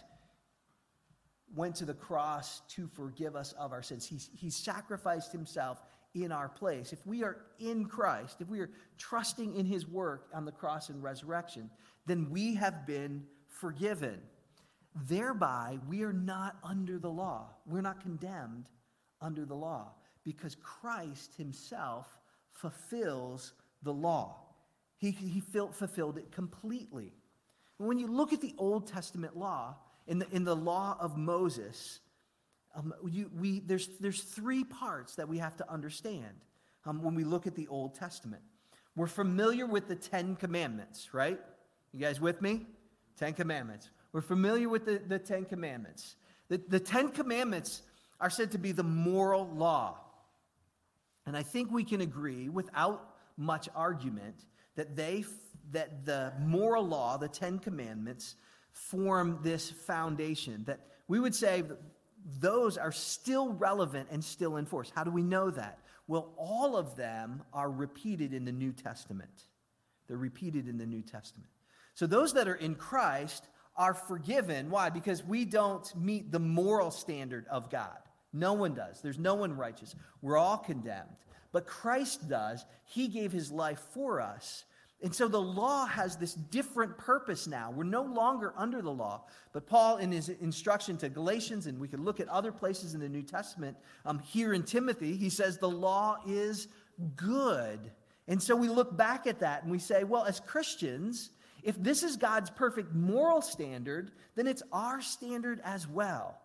went 1.52 1.74
to 1.76 1.84
the 1.84 1.94
cross 1.94 2.62
to 2.68 2.86
forgive 2.86 3.34
us 3.34 3.50
of 3.58 3.72
our 3.72 3.82
sins. 3.82 4.06
He, 4.06 4.20
he 4.36 4.50
sacrificed 4.50 5.32
himself 5.32 5.82
in 6.14 6.30
our 6.30 6.48
place. 6.48 6.92
If 6.92 7.04
we 7.04 7.24
are 7.24 7.38
in 7.58 7.86
Christ, 7.86 8.36
if 8.40 8.48
we 8.48 8.60
are 8.60 8.70
trusting 8.98 9.56
in 9.56 9.66
his 9.66 9.88
work 9.88 10.28
on 10.32 10.44
the 10.44 10.52
cross 10.52 10.90
and 10.90 11.02
resurrection, 11.02 11.70
then 12.06 12.30
we 12.30 12.54
have 12.54 12.86
been 12.86 13.24
forgiven. 13.48 14.20
Thereby, 14.94 15.78
we 15.88 16.02
are 16.02 16.12
not 16.12 16.57
under 16.62 16.98
the 16.98 17.11
law. 17.11 17.50
We're 17.66 17.81
not 17.81 18.00
condemned 18.00 18.68
under 19.20 19.44
the 19.44 19.55
law 19.55 19.92
because 20.24 20.57
Christ 20.57 21.35
himself 21.37 22.07
fulfills 22.52 23.55
the 23.83 23.92
law. 23.92 24.37
He, 24.98 25.11
he 25.11 25.40
fulfilled 25.40 26.18
it 26.18 26.31
completely. 26.31 27.12
When 27.78 27.98
you 27.98 28.07
look 28.07 28.33
at 28.33 28.40
the 28.40 28.55
Old 28.59 28.87
Testament 28.87 29.37
law, 29.37 29.76
in 30.07 30.18
the, 30.18 30.26
in 30.31 30.44
the 30.44 30.55
law 30.55 30.96
of 31.00 31.16
Moses, 31.16 32.00
um, 32.74 32.94
you, 33.09 33.31
we, 33.38 33.61
there's, 33.61 33.88
there's 34.00 34.22
three 34.22 34.64
parts 34.64 35.16
that 35.16 35.28
we 35.28 35.38
have 35.38 35.57
to 35.57 35.70
understand 35.70 36.44
um, 36.85 37.02
when 37.02 37.14
we 37.14 37.24
look 37.24 37.46
at 37.46 37.55
the 37.55 37.66
Old 37.68 37.94
Testament. 37.94 38.42
We're 38.94 39.07
familiar 39.07 39.66
with 39.66 39.88
the 39.88 39.96
Ten 39.96 40.37
Commandments, 40.37 41.14
right? 41.14 41.40
You 41.92 42.00
guys 42.00 42.20
with 42.20 42.42
me? 42.42 42.66
Ten 43.16 43.33
Commandments. 43.33 43.90
We're 44.12 44.20
familiar 44.20 44.68
with 44.68 44.85
the, 44.85 45.01
the 45.07 45.18
Ten 45.18 45.44
Commandments. 45.44 46.16
The, 46.48 46.61
the 46.68 46.81
Ten 46.81 47.11
Commandments 47.11 47.83
are 48.20 48.31
said 48.31 48.53
to 48.53 48.59
be 48.59 48.72
the 48.72 48.83
moral 48.83 49.48
law. 49.48 49.98
And 51.27 51.37
I 51.37 51.42
think 51.42 51.70
we 51.70 51.85
can 51.85 52.01
agree 52.01 52.48
without 52.48 53.14
much 53.37 53.68
argument 53.75 54.37
that 54.77 54.96
they 54.96 55.25
that 55.72 56.05
the 56.05 56.33
moral 56.40 56.87
law, 56.87 57.16
the 57.16 57.29
10 57.29 57.59
commandments 57.61 58.35
form 58.72 59.38
this 59.42 59.70
foundation 59.70 60.64
that 60.66 60.81
we 61.09 61.20
would 61.20 61.35
say 61.35 61.62
those 62.40 62.77
are 62.77 62.92
still 62.92 63.53
relevant 63.55 64.09
and 64.11 64.22
still 64.22 64.57
in 64.57 64.66
force. 64.66 64.92
How 64.94 65.05
do 65.05 65.11
we 65.11 65.22
know 65.22 65.51
that? 65.51 65.79
Well, 66.07 66.33
all 66.37 66.77
of 66.77 66.96
them 66.96 67.42
are 67.53 67.70
repeated 67.70 68.33
in 68.33 68.44
the 68.44 68.53
New 68.53 68.72
Testament. 68.72 69.44
They're 70.09 70.16
repeated 70.16 70.68
in 70.68 70.79
the 70.79 70.87
New 70.87 71.03
Testament. 71.03 71.48
So 71.94 72.07
those 72.07 72.35
that 72.35 72.48
are 72.48 72.55
in 72.55 72.75
Christ 72.75 73.46
are 73.76 73.94
forgiven. 73.94 74.70
Why? 74.70 74.90
Because 74.90 75.24
we 75.24 75.44
don't 75.44 75.94
meet 75.96 76.30
the 76.30 76.38
moral 76.38 76.90
standard 76.90 77.46
of 77.50 77.70
God. 77.70 77.98
No 78.32 78.52
one 78.52 78.74
does. 78.74 79.00
There's 79.02 79.18
no 79.18 79.35
one 79.35 79.56
righteous. 79.56 79.94
We're 80.20 80.38
all 80.38 80.58
condemned. 80.58 81.08
But 81.52 81.66
Christ 81.66 82.28
does. 82.28 82.64
He 82.85 83.08
gave 83.08 83.32
his 83.32 83.52
life 83.52 83.80
for 83.92 84.20
us. 84.20 84.64
And 85.02 85.12
so 85.14 85.26
the 85.26 85.40
law 85.40 85.85
has 85.87 86.16
this 86.16 86.35
different 86.35 86.96
purpose 86.96 87.48
now. 87.48 87.72
We're 87.72 87.82
no 87.82 88.02
longer 88.02 88.54
under 88.56 88.80
the 88.80 88.90
law. 88.90 89.24
But 89.52 89.66
Paul, 89.66 89.96
in 89.96 90.12
his 90.12 90.28
instruction 90.28 90.96
to 90.98 91.08
Galatians, 91.08 91.66
and 91.66 91.80
we 91.80 91.88
can 91.88 92.04
look 92.04 92.20
at 92.20 92.28
other 92.28 92.52
places 92.52 92.94
in 92.94 93.00
the 93.00 93.08
New 93.08 93.22
Testament, 93.22 93.76
um, 94.06 94.20
here 94.20 94.52
in 94.52 94.62
Timothy, 94.62 95.16
he 95.16 95.28
says 95.28 95.58
the 95.58 95.68
law 95.68 96.18
is 96.26 96.68
good. 97.16 97.90
And 98.28 98.40
so 98.40 98.54
we 98.54 98.68
look 98.68 98.96
back 98.96 99.26
at 99.26 99.40
that 99.40 99.64
and 99.64 99.72
we 99.72 99.80
say, 99.80 100.04
well, 100.04 100.24
as 100.24 100.38
Christians, 100.38 101.30
if 101.62 101.81
this 101.83 102.03
is 102.03 102.16
God's 102.16 102.51
perfect 102.51 102.94
moral 102.94 103.42
standard, 103.42 104.11
then 104.35 104.46
it's 104.46 104.62
our 104.72 105.01
standard 105.01 105.61
as 105.64 105.87
well. 105.87 106.38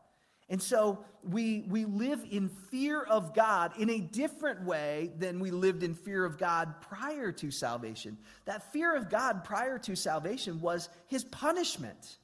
And 0.49 0.61
so 0.61 1.03
we, 1.23 1.65
we 1.67 1.83
live 1.83 2.25
in 2.29 2.47
fear 2.47 3.01
of 3.01 3.33
God 3.33 3.73
in 3.77 3.89
a 3.89 3.99
different 3.99 4.63
way 4.63 5.11
than 5.17 5.39
we 5.39 5.51
lived 5.51 5.83
in 5.83 5.93
fear 5.93 6.23
of 6.23 6.37
God 6.37 6.79
prior 6.81 7.33
to 7.33 7.51
salvation. 7.51 8.17
That 8.45 8.71
fear 8.71 8.95
of 8.95 9.09
God 9.09 9.43
prior 9.43 9.77
to 9.79 9.95
salvation 9.95 10.61
was 10.61 10.87
his 11.07 11.25
punishment. 11.25 12.17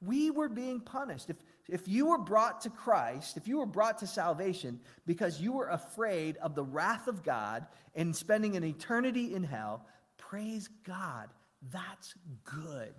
We 0.00 0.30
were 0.30 0.48
being 0.48 0.80
punished. 0.80 1.30
If, 1.30 1.36
if 1.68 1.88
you 1.88 2.06
were 2.06 2.18
brought 2.18 2.60
to 2.60 2.70
Christ, 2.70 3.36
if 3.36 3.48
you 3.48 3.58
were 3.58 3.66
brought 3.66 3.98
to 3.98 4.06
salvation 4.06 4.78
because 5.04 5.40
you 5.40 5.52
were 5.52 5.68
afraid 5.68 6.36
of 6.36 6.54
the 6.54 6.64
wrath 6.64 7.08
of 7.08 7.24
God 7.24 7.66
and 7.96 8.14
spending 8.14 8.54
an 8.56 8.62
eternity 8.62 9.34
in 9.34 9.42
hell, 9.42 9.84
praise 10.16 10.68
God. 10.84 11.28
That's 11.72 12.14
good. 12.44 12.94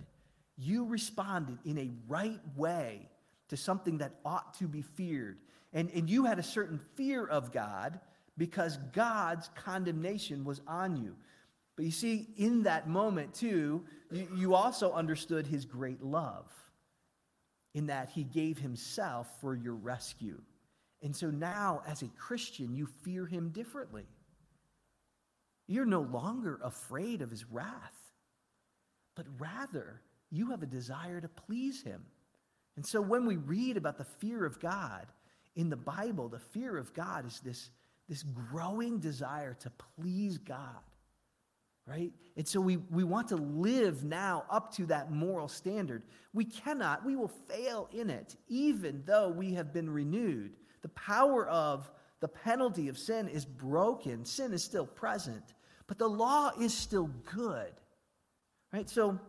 You 0.58 0.86
responded 0.86 1.60
in 1.66 1.78
a 1.78 1.92
right 2.08 2.40
way 2.56 3.10
to 3.50 3.58
something 3.58 4.00
that 4.00 4.16
ought 4.26 4.54
to 4.56 4.68
be 4.68 4.82
feared. 4.82 5.38
And, 5.74 5.90
and 5.92 6.10
you 6.10 6.26
had 6.26 6.40
a 6.40 6.44
certain 6.44 6.80
fear 6.96 7.26
of 7.26 7.52
God 7.52 8.00
because 8.38 8.78
God's 8.94 9.50
condemnation 9.56 10.46
was 10.46 10.62
on 10.68 10.96
you. 10.96 11.16
But 11.76 11.86
you 11.86 11.92
see, 11.92 12.28
in 12.38 12.64
that 12.64 12.88
moment, 12.88 13.34
too, 13.34 13.84
you, 14.12 14.28
you 14.36 14.56
also 14.56 14.94
understood 14.94 15.46
his 15.46 15.66
great 15.66 16.02
love 16.02 16.52
in 17.74 17.88
that 17.88 18.10
he 18.10 18.24
gave 18.24 18.58
himself 18.58 19.28
for 19.42 19.54
your 19.54 19.74
rescue. 19.74 20.42
And 21.02 21.14
so 21.16 21.30
now, 21.30 21.82
as 21.86 22.02
a 22.02 22.08
Christian, 22.08 22.74
you 22.74 22.88
fear 23.04 23.26
him 23.26 23.50
differently. 23.50 24.06
You're 25.68 25.86
no 25.86 26.02
longer 26.02 26.60
afraid 26.64 27.22
of 27.22 27.30
his 27.30 27.44
wrath, 27.52 28.05
but 29.16 29.26
rather 29.40 30.02
you 30.32 30.52
have 30.52 30.64
a 30.64 30.68
desire 30.68 31.22
to 31.22 31.28
please 31.28 31.82
him. 31.82 32.04
And 32.76 32.86
so 32.86 33.02
when 33.02 33.26
we 33.26 33.38
read 33.38 33.78
about 33.78 33.98
the 33.98 34.04
fear 34.04 34.46
of 34.46 34.60
God 34.60 35.08
in 35.56 35.70
the 35.70 35.78
Bible, 35.78 36.28
the 36.28 36.40
fear 36.40 36.78
of 36.78 36.94
God 36.94 37.26
is 37.26 37.40
this, 37.40 37.70
this 38.10 38.24
growing 38.24 39.00
desire 39.00 39.54
to 39.62 39.72
please 39.98 40.38
God, 40.38 40.84
right? 41.88 42.12
And 42.36 42.46
so 42.46 42.60
we, 42.60 42.78
we 42.78 43.06
want 43.06 43.30
to 43.30 43.38
live 43.38 44.04
now 44.04 44.44
up 44.50 44.74
to 44.76 44.86
that 44.88 45.12
moral 45.12 45.48
standard. 45.48 46.04
We 46.34 46.44
cannot, 46.44 47.06
we 47.06 47.16
will 47.16 47.32
fail 47.50 47.88
in 47.94 48.10
it, 48.10 48.36
even 48.50 49.04
though 49.06 49.30
we 49.30 49.54
have 49.54 49.72
been 49.72 49.90
renewed. 49.90 50.52
The 50.82 50.90
power 50.90 51.48
of 51.48 51.90
the 52.20 52.28
penalty 52.28 52.90
of 52.90 52.98
sin 52.98 53.30
is 53.30 53.46
broken, 53.46 54.26
sin 54.26 54.52
is 54.52 54.64
still 54.64 54.86
present, 54.86 55.54
but 55.88 55.98
the 55.98 56.10
law 56.10 56.52
is 56.60 56.74
still 56.74 57.10
good, 57.34 57.72
right? 58.72 58.90
So, 58.90 59.20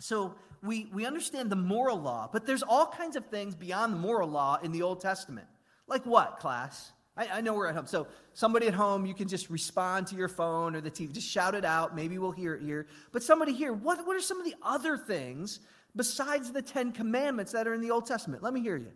so 0.00 0.34
we, 0.62 0.88
we 0.92 1.06
understand 1.06 1.50
the 1.50 1.56
moral 1.56 2.00
law, 2.00 2.28
but 2.32 2.46
there's 2.46 2.62
all 2.62 2.86
kinds 2.86 3.16
of 3.16 3.26
things 3.26 3.54
beyond 3.54 3.92
the 3.92 3.98
moral 3.98 4.28
law 4.28 4.58
in 4.62 4.72
the 4.72 4.82
Old 4.82 5.00
Testament. 5.00 5.46
Like 5.86 6.04
what, 6.06 6.38
class? 6.38 6.92
I, 7.16 7.28
I, 7.34 7.40
know 7.40 7.54
we're 7.54 7.66
at 7.66 7.74
home. 7.74 7.86
So, 7.86 8.06
somebody 8.32 8.68
at 8.68 8.74
home, 8.74 9.04
you 9.04 9.14
can 9.14 9.28
just 9.28 9.50
respond 9.50 10.06
to 10.08 10.16
your 10.16 10.28
phone 10.28 10.76
or 10.76 10.80
the 10.80 10.90
TV, 10.90 11.12
just 11.12 11.28
shout 11.28 11.54
it 11.54 11.64
out. 11.64 11.94
Maybe 11.94 12.18
we'll 12.18 12.30
hear 12.30 12.54
it 12.54 12.62
here. 12.62 12.86
But 13.12 13.22
somebody 13.22 13.52
here, 13.52 13.72
what, 13.72 14.06
what 14.06 14.16
are 14.16 14.20
some 14.20 14.38
of 14.38 14.46
the 14.46 14.54
other 14.62 14.96
things 14.96 15.60
besides 15.96 16.52
the 16.52 16.62
Ten 16.62 16.92
Commandments 16.92 17.52
that 17.52 17.66
are 17.66 17.74
in 17.74 17.80
the 17.80 17.90
Old 17.90 18.06
Testament? 18.06 18.42
Let 18.42 18.54
me 18.54 18.60
hear 18.60 18.76
you. 18.76 18.92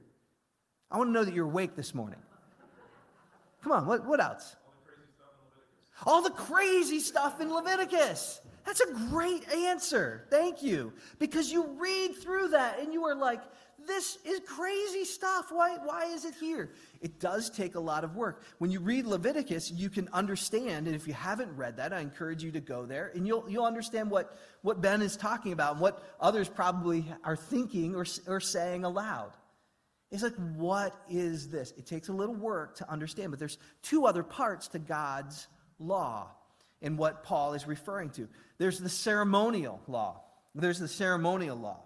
I 0.91 0.99
want 0.99 1.09
to 1.09 1.13
know 1.13 1.25
that 1.25 1.35
you're 1.35 1.47
awake 1.47 1.75
this 1.75 1.95
morning. 1.95 2.21
Come 3.63 3.73
on, 3.73 3.87
what, 3.87 4.07
what 4.07 4.21
else? 4.21 4.55
All 6.07 6.23
the 6.23 6.31
crazy 6.31 7.01
stuff 7.01 7.41
in 7.41 7.53
Leviticus. 7.53 8.41
That's 8.65 8.81
a 8.81 8.93
great 9.11 9.51
answer. 9.53 10.27
Thank 10.31 10.63
you. 10.63 10.93
Because 11.19 11.53
you 11.53 11.67
read 11.79 12.17
through 12.17 12.49
that 12.49 12.81
and 12.81 12.93
you 12.93 13.05
are 13.05 13.15
like, 13.15 13.41
this 13.87 14.19
is 14.25 14.41
crazy 14.47 15.05
stuff. 15.05 15.47
Why, 15.51 15.77
why 15.85 16.07
is 16.07 16.25
it 16.25 16.35
here? 16.41 16.71
It 17.03 17.21
does 17.21 17.51
take 17.51 17.75
a 17.75 17.81
lot 17.81 18.03
of 18.03 18.17
work. 18.17 18.43
When 18.59 18.71
you 18.71 18.81
read 18.81 19.05
Leviticus, 19.05 19.71
you 19.71 19.91
can 19.91 20.09
understand, 20.13 20.87
and 20.87 20.97
if 20.97 21.07
you 21.07 21.13
haven't 21.13 21.55
read 21.55 21.77
that, 21.77 21.93
I 21.93 22.01
encourage 22.01 22.43
you 22.43 22.51
to 22.53 22.61
go 22.61 22.87
there, 22.87 23.13
and 23.15 23.27
you'll, 23.27 23.45
you'll 23.49 23.67
understand 23.67 24.11
what, 24.11 24.39
what 24.63 24.81
Ben 24.81 25.03
is 25.03 25.17
talking 25.17 25.53
about 25.53 25.73
and 25.73 25.81
what 25.83 26.03
others 26.19 26.49
probably 26.49 27.05
are 27.25 27.37
thinking 27.37 27.95
or, 27.95 28.07
or 28.27 28.41
saying 28.41 28.85
aloud. 28.85 29.33
It's 30.11 30.23
like, 30.23 30.37
what 30.55 30.95
is 31.11 31.51
this? 31.51 31.73
It 31.77 31.87
takes 31.87 32.09
a 32.09 32.13
little 32.13 32.37
work 32.37 32.77
to 32.77 32.91
understand, 32.91 33.33
but 33.33 33.39
there's 33.39 33.59
two 33.83 34.07
other 34.07 34.23
parts 34.23 34.69
to 34.69 34.79
God's 34.79 35.49
law 35.79 36.31
and 36.85 36.99
what 36.99 37.25
Paul 37.25 37.55
is 37.55 37.67
referring 37.67 38.11
to. 38.11 38.29
There's 38.59 38.79
the 38.79 38.91
ceremonial 38.91 39.81
law. 39.89 40.21
There's 40.55 40.79
the 40.79 40.87
ceremonial 40.87 41.57
law. 41.57 41.81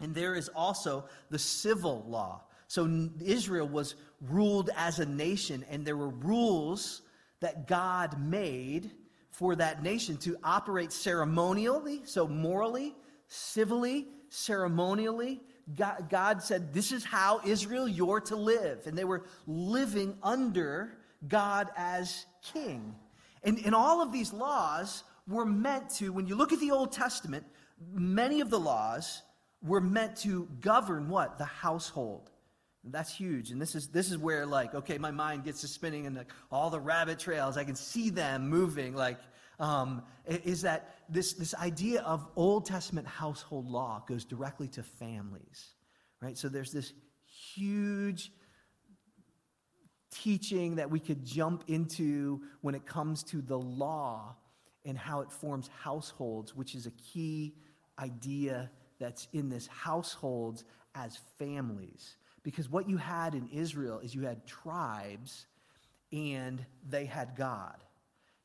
And 0.00 0.14
there 0.14 0.34
is 0.34 0.48
also 0.54 1.04
the 1.30 1.38
civil 1.38 2.04
law. 2.08 2.42
So 2.68 3.10
Israel 3.22 3.68
was 3.68 3.96
ruled 4.22 4.70
as 4.76 5.00
a 5.00 5.06
nation, 5.06 5.64
and 5.68 5.84
there 5.84 5.96
were 5.96 6.08
rules 6.08 7.02
that 7.40 7.66
God 7.66 8.18
made 8.18 8.92
for 9.30 9.56
that 9.56 9.82
nation 9.82 10.16
to 10.18 10.36
operate 10.44 10.92
ceremonially, 10.92 12.02
so 12.04 12.26
morally, 12.28 12.94
civilly, 13.26 14.06
ceremonially. 14.28 15.40
God, 15.76 16.08
God 16.08 16.42
said, 16.42 16.72
This 16.72 16.92
is 16.92 17.04
how 17.04 17.40
Israel 17.44 17.88
you're 17.88 18.20
to 18.22 18.36
live. 18.36 18.86
And 18.86 18.96
they 18.96 19.04
were 19.04 19.24
living 19.46 20.16
under 20.22 20.94
God 21.26 21.70
as 21.76 22.26
king. 22.52 22.94
And, 23.44 23.60
and 23.64 23.74
all 23.74 24.02
of 24.02 24.12
these 24.12 24.32
laws 24.32 25.04
were 25.28 25.46
meant 25.46 25.90
to, 25.96 26.12
when 26.12 26.26
you 26.26 26.34
look 26.34 26.52
at 26.52 26.60
the 26.60 26.70
Old 26.70 26.92
Testament, 26.92 27.44
many 27.92 28.40
of 28.40 28.50
the 28.50 28.58
laws 28.58 29.22
were 29.62 29.80
meant 29.80 30.16
to 30.18 30.48
govern 30.60 31.08
what? 31.08 31.38
The 31.38 31.44
household. 31.44 32.30
That's 32.84 33.14
huge. 33.14 33.50
And 33.50 33.60
this 33.60 33.74
is 33.74 33.88
this 33.88 34.10
is 34.10 34.18
where 34.18 34.44
like, 34.44 34.74
okay, 34.74 34.98
my 34.98 35.10
mind 35.10 35.44
gets 35.44 35.62
to 35.62 35.68
spinning 35.68 36.06
and 36.06 36.24
all 36.52 36.68
the 36.68 36.80
rabbit 36.80 37.18
trails, 37.18 37.56
I 37.56 37.64
can 37.64 37.76
see 37.76 38.10
them 38.10 38.48
moving. 38.48 38.94
Like, 38.94 39.18
um, 39.58 40.02
is 40.26 40.62
that 40.62 40.98
this 41.08 41.32
this 41.32 41.54
idea 41.54 42.02
of 42.02 42.26
Old 42.36 42.66
Testament 42.66 43.06
household 43.06 43.66
law 43.66 44.04
goes 44.06 44.24
directly 44.26 44.68
to 44.68 44.82
families. 44.82 45.70
Right? 46.20 46.36
So 46.36 46.48
there's 46.48 46.72
this 46.72 46.92
huge 47.54 48.30
teaching 50.14 50.76
that 50.76 50.90
we 50.90 51.00
could 51.00 51.24
jump 51.24 51.64
into 51.66 52.40
when 52.60 52.74
it 52.74 52.86
comes 52.86 53.22
to 53.24 53.42
the 53.42 53.58
law 53.58 54.36
and 54.84 54.96
how 54.96 55.20
it 55.20 55.30
forms 55.30 55.68
households, 55.82 56.54
which 56.54 56.74
is 56.74 56.86
a 56.86 56.90
key 56.92 57.54
idea 57.98 58.70
that's 58.98 59.28
in 59.32 59.48
this 59.48 59.66
households 59.66 60.64
as 60.94 61.18
families. 61.38 62.16
Because 62.42 62.70
what 62.70 62.88
you 62.88 62.96
had 62.96 63.34
in 63.34 63.48
Israel 63.52 63.98
is 64.00 64.14
you 64.14 64.22
had 64.22 64.46
tribes 64.46 65.46
and 66.12 66.64
they 66.88 67.06
had 67.06 67.34
God. 67.36 67.82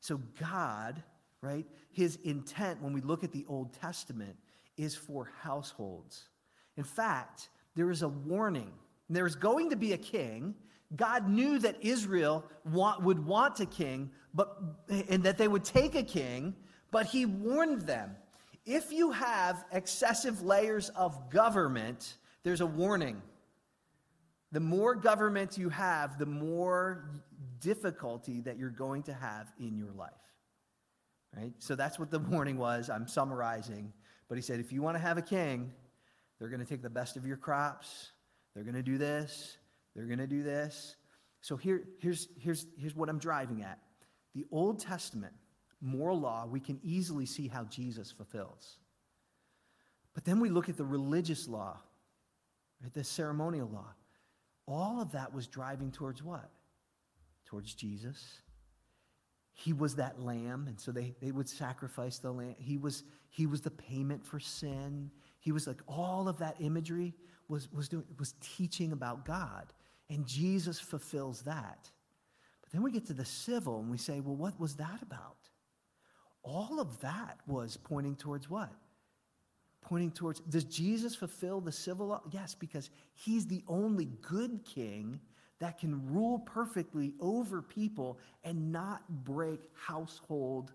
So, 0.00 0.20
God, 0.40 1.02
right, 1.42 1.66
his 1.92 2.18
intent 2.24 2.82
when 2.82 2.92
we 2.92 3.02
look 3.02 3.22
at 3.22 3.32
the 3.32 3.44
Old 3.48 3.72
Testament 3.74 4.36
is 4.76 4.94
for 4.94 5.30
households. 5.42 6.28
In 6.76 6.84
fact, 6.84 7.50
there 7.76 7.90
is 7.90 8.02
a 8.02 8.08
warning. 8.08 8.72
There 9.10 9.26
is 9.26 9.36
going 9.36 9.70
to 9.70 9.76
be 9.76 9.92
a 9.92 9.98
king, 9.98 10.54
God 10.96 11.28
knew 11.28 11.58
that 11.60 11.76
Israel 11.80 12.44
want, 12.64 13.02
would 13.02 13.24
want 13.24 13.60
a 13.60 13.66
king, 13.66 14.10
but, 14.34 14.56
and 15.08 15.22
that 15.24 15.38
they 15.38 15.48
would 15.48 15.64
take 15.64 15.94
a 15.94 16.02
king, 16.02 16.54
but 16.90 17.06
he 17.06 17.26
warned 17.26 17.82
them 17.82 18.16
if 18.66 18.92
you 18.92 19.10
have 19.10 19.64
excessive 19.72 20.42
layers 20.42 20.90
of 20.90 21.30
government, 21.30 22.16
there's 22.42 22.60
a 22.60 22.66
warning. 22.66 23.20
The 24.52 24.60
more 24.60 24.94
government 24.94 25.56
you 25.56 25.68
have, 25.70 26.18
the 26.18 26.26
more 26.26 27.10
difficulty 27.60 28.40
that 28.42 28.58
you're 28.58 28.70
going 28.70 29.02
to 29.04 29.14
have 29.14 29.52
in 29.58 29.76
your 29.76 29.92
life. 29.92 30.10
Right? 31.36 31.52
So 31.58 31.76
that's 31.76 31.98
what 31.98 32.10
the 32.10 32.18
warning 32.30 32.58
was. 32.58 32.90
I'm 32.90 33.06
summarizing. 33.06 33.92
But 34.28 34.36
he 34.36 34.42
said, 34.42 34.60
if 34.60 34.72
you 34.72 34.82
want 34.82 34.96
to 34.96 35.02
have 35.02 35.18
a 35.18 35.22
king, 35.22 35.72
they're 36.38 36.48
going 36.48 36.60
to 36.60 36.66
take 36.66 36.82
the 36.82 36.90
best 36.90 37.16
of 37.16 37.26
your 37.26 37.36
crops. 37.36 38.10
They're 38.54 38.64
going 38.64 38.76
to 38.76 38.82
do 38.82 38.98
this. 38.98 39.56
They're 39.94 40.06
going 40.06 40.18
to 40.18 40.26
do 40.26 40.42
this. 40.42 40.96
So 41.40 41.56
here, 41.56 41.84
here's, 41.98 42.28
here's, 42.38 42.66
here's 42.78 42.94
what 42.94 43.08
I'm 43.08 43.18
driving 43.18 43.62
at. 43.62 43.78
The 44.34 44.44
Old 44.50 44.80
Testament 44.80 45.32
moral 45.80 46.20
law, 46.20 46.46
we 46.46 46.60
can 46.60 46.78
easily 46.82 47.26
see 47.26 47.48
how 47.48 47.64
Jesus 47.64 48.10
fulfills. 48.10 48.78
But 50.14 50.24
then 50.24 50.40
we 50.40 50.50
look 50.50 50.68
at 50.68 50.76
the 50.76 50.84
religious 50.84 51.48
law, 51.48 51.78
right, 52.82 52.92
the 52.92 53.04
ceremonial 53.04 53.68
law. 53.72 53.94
All 54.66 55.00
of 55.00 55.12
that 55.12 55.32
was 55.32 55.46
driving 55.46 55.90
towards 55.90 56.22
what? 56.22 56.50
Towards 57.46 57.74
Jesus. 57.74 58.40
He 59.52 59.72
was 59.72 59.96
that 59.96 60.20
lamb, 60.20 60.66
and 60.68 60.78
so 60.78 60.92
they, 60.92 61.14
they 61.20 61.32
would 61.32 61.48
sacrifice 61.48 62.18
the 62.18 62.30
lamb. 62.30 62.54
He 62.58 62.76
was, 62.76 63.04
he 63.28 63.46
was 63.46 63.60
the 63.60 63.70
payment 63.70 64.24
for 64.24 64.38
sin. 64.38 65.10
He 65.38 65.52
was 65.52 65.66
like 65.66 65.80
all 65.86 66.28
of 66.28 66.38
that 66.38 66.56
imagery 66.60 67.14
was, 67.48 67.70
was, 67.72 67.88
doing, 67.88 68.04
was 68.18 68.34
teaching 68.40 68.92
about 68.92 69.24
God. 69.24 69.72
And 70.10 70.26
Jesus 70.26 70.78
fulfills 70.78 71.42
that. 71.42 71.88
But 72.60 72.72
then 72.72 72.82
we 72.82 72.90
get 72.90 73.06
to 73.06 73.12
the 73.14 73.24
civil 73.24 73.78
and 73.78 73.90
we 73.90 73.96
say, 73.96 74.20
well, 74.20 74.36
what 74.36 74.58
was 74.60 74.74
that 74.76 75.00
about? 75.02 75.36
All 76.42 76.80
of 76.80 77.00
that 77.00 77.38
was 77.46 77.76
pointing 77.76 78.16
towards 78.16 78.50
what? 78.50 78.72
Pointing 79.82 80.10
towards, 80.10 80.40
does 80.40 80.64
Jesus 80.64 81.14
fulfill 81.14 81.60
the 81.60 81.72
civil 81.72 82.08
law? 82.08 82.22
Yes, 82.30 82.54
because 82.54 82.90
he's 83.14 83.46
the 83.46 83.62
only 83.68 84.06
good 84.20 84.60
king 84.64 85.20
that 85.60 85.78
can 85.78 86.12
rule 86.12 86.40
perfectly 86.40 87.12
over 87.20 87.62
people 87.62 88.18
and 88.42 88.72
not 88.72 89.02
break 89.24 89.60
household 89.74 90.72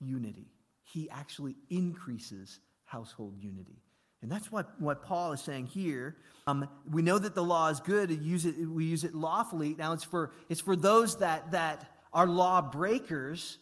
unity. 0.00 0.52
He 0.82 1.10
actually 1.10 1.56
increases 1.70 2.60
household 2.84 3.36
unity. 3.38 3.83
And 4.24 4.32
that's 4.32 4.50
what, 4.50 4.80
what 4.80 5.02
Paul 5.02 5.32
is 5.32 5.42
saying 5.42 5.66
here. 5.66 6.16
Um, 6.46 6.66
we 6.90 7.02
know 7.02 7.18
that 7.18 7.34
the 7.34 7.44
law 7.44 7.68
is 7.68 7.78
good. 7.78 8.08
We 8.08 8.16
use 8.16 8.46
it, 8.46 8.54
we 8.56 8.86
use 8.86 9.04
it 9.04 9.14
lawfully. 9.14 9.76
Now 9.78 9.92
it's 9.92 10.02
for, 10.02 10.32
it's 10.48 10.62
for 10.62 10.76
those 10.76 11.18
that, 11.18 11.50
that 11.50 11.92
are 12.10 12.26
law 12.26 12.62
breakers. 12.62 13.58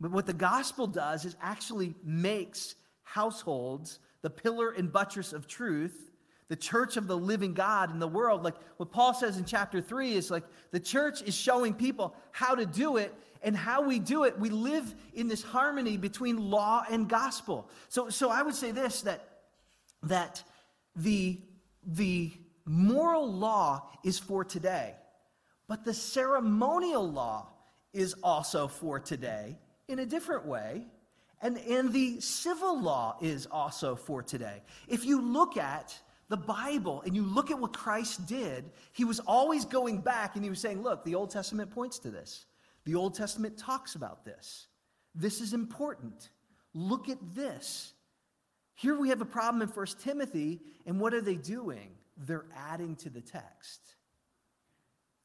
But 0.00 0.10
what 0.10 0.26
the 0.26 0.32
gospel 0.32 0.88
does 0.88 1.24
is 1.24 1.36
actually 1.40 1.94
makes 2.02 2.74
households 3.04 4.00
the 4.22 4.30
pillar 4.30 4.72
and 4.72 4.92
buttress 4.92 5.32
of 5.32 5.46
truth, 5.46 6.10
the 6.48 6.56
church 6.56 6.96
of 6.96 7.06
the 7.06 7.16
living 7.16 7.54
God 7.54 7.92
in 7.92 8.00
the 8.00 8.08
world. 8.08 8.42
Like 8.42 8.56
what 8.78 8.90
Paul 8.90 9.14
says 9.14 9.38
in 9.38 9.44
chapter 9.44 9.80
3 9.80 10.14
is 10.14 10.32
like 10.32 10.42
the 10.72 10.80
church 10.80 11.22
is 11.22 11.36
showing 11.36 11.72
people 11.72 12.12
how 12.32 12.56
to 12.56 12.66
do 12.66 12.96
it 12.96 13.14
and 13.40 13.56
how 13.56 13.82
we 13.82 14.00
do 14.00 14.24
it. 14.24 14.36
We 14.36 14.50
live 14.50 14.92
in 15.14 15.28
this 15.28 15.44
harmony 15.44 15.96
between 15.96 16.38
law 16.38 16.84
and 16.90 17.08
gospel. 17.08 17.70
So, 17.88 18.08
so 18.08 18.30
I 18.30 18.42
would 18.42 18.56
say 18.56 18.72
this 18.72 19.02
that 19.02 19.35
that 20.02 20.42
the, 20.94 21.40
the 21.84 22.32
moral 22.64 23.32
law 23.32 23.88
is 24.04 24.18
for 24.18 24.44
today, 24.44 24.94
but 25.68 25.84
the 25.84 25.94
ceremonial 25.94 27.10
law 27.10 27.48
is 27.92 28.14
also 28.22 28.68
for 28.68 29.00
today 29.00 29.58
in 29.88 30.00
a 30.00 30.06
different 30.06 30.46
way. 30.46 30.86
And, 31.42 31.58
and 31.58 31.92
the 31.92 32.20
civil 32.20 32.80
law 32.80 33.16
is 33.20 33.46
also 33.46 33.94
for 33.94 34.22
today. 34.22 34.62
If 34.88 35.04
you 35.04 35.20
look 35.20 35.56
at 35.56 35.98
the 36.28 36.36
Bible 36.36 37.02
and 37.04 37.14
you 37.14 37.22
look 37.22 37.50
at 37.50 37.58
what 37.58 37.72
Christ 37.72 38.26
did, 38.26 38.70
he 38.92 39.04
was 39.04 39.20
always 39.20 39.64
going 39.64 39.98
back 39.98 40.34
and 40.34 40.42
he 40.42 40.50
was 40.50 40.60
saying, 40.60 40.82
Look, 40.82 41.04
the 41.04 41.14
Old 41.14 41.30
Testament 41.30 41.70
points 41.70 41.98
to 42.00 42.10
this. 42.10 42.46
The 42.84 42.94
Old 42.94 43.14
Testament 43.14 43.58
talks 43.58 43.94
about 43.94 44.24
this. 44.24 44.68
This 45.14 45.40
is 45.40 45.52
important. 45.52 46.30
Look 46.74 47.08
at 47.08 47.18
this. 47.34 47.92
Here 48.76 48.96
we 48.96 49.08
have 49.08 49.20
a 49.20 49.26
problem 49.26 49.62
in 49.62 49.68
1 49.68 49.86
Timothy, 50.00 50.60
and 50.86 51.00
what 51.00 51.14
are 51.14 51.20
they 51.20 51.36
doing? 51.36 51.90
They're 52.16 52.46
adding 52.54 52.94
to 52.96 53.10
the 53.10 53.20
text. 53.22 53.80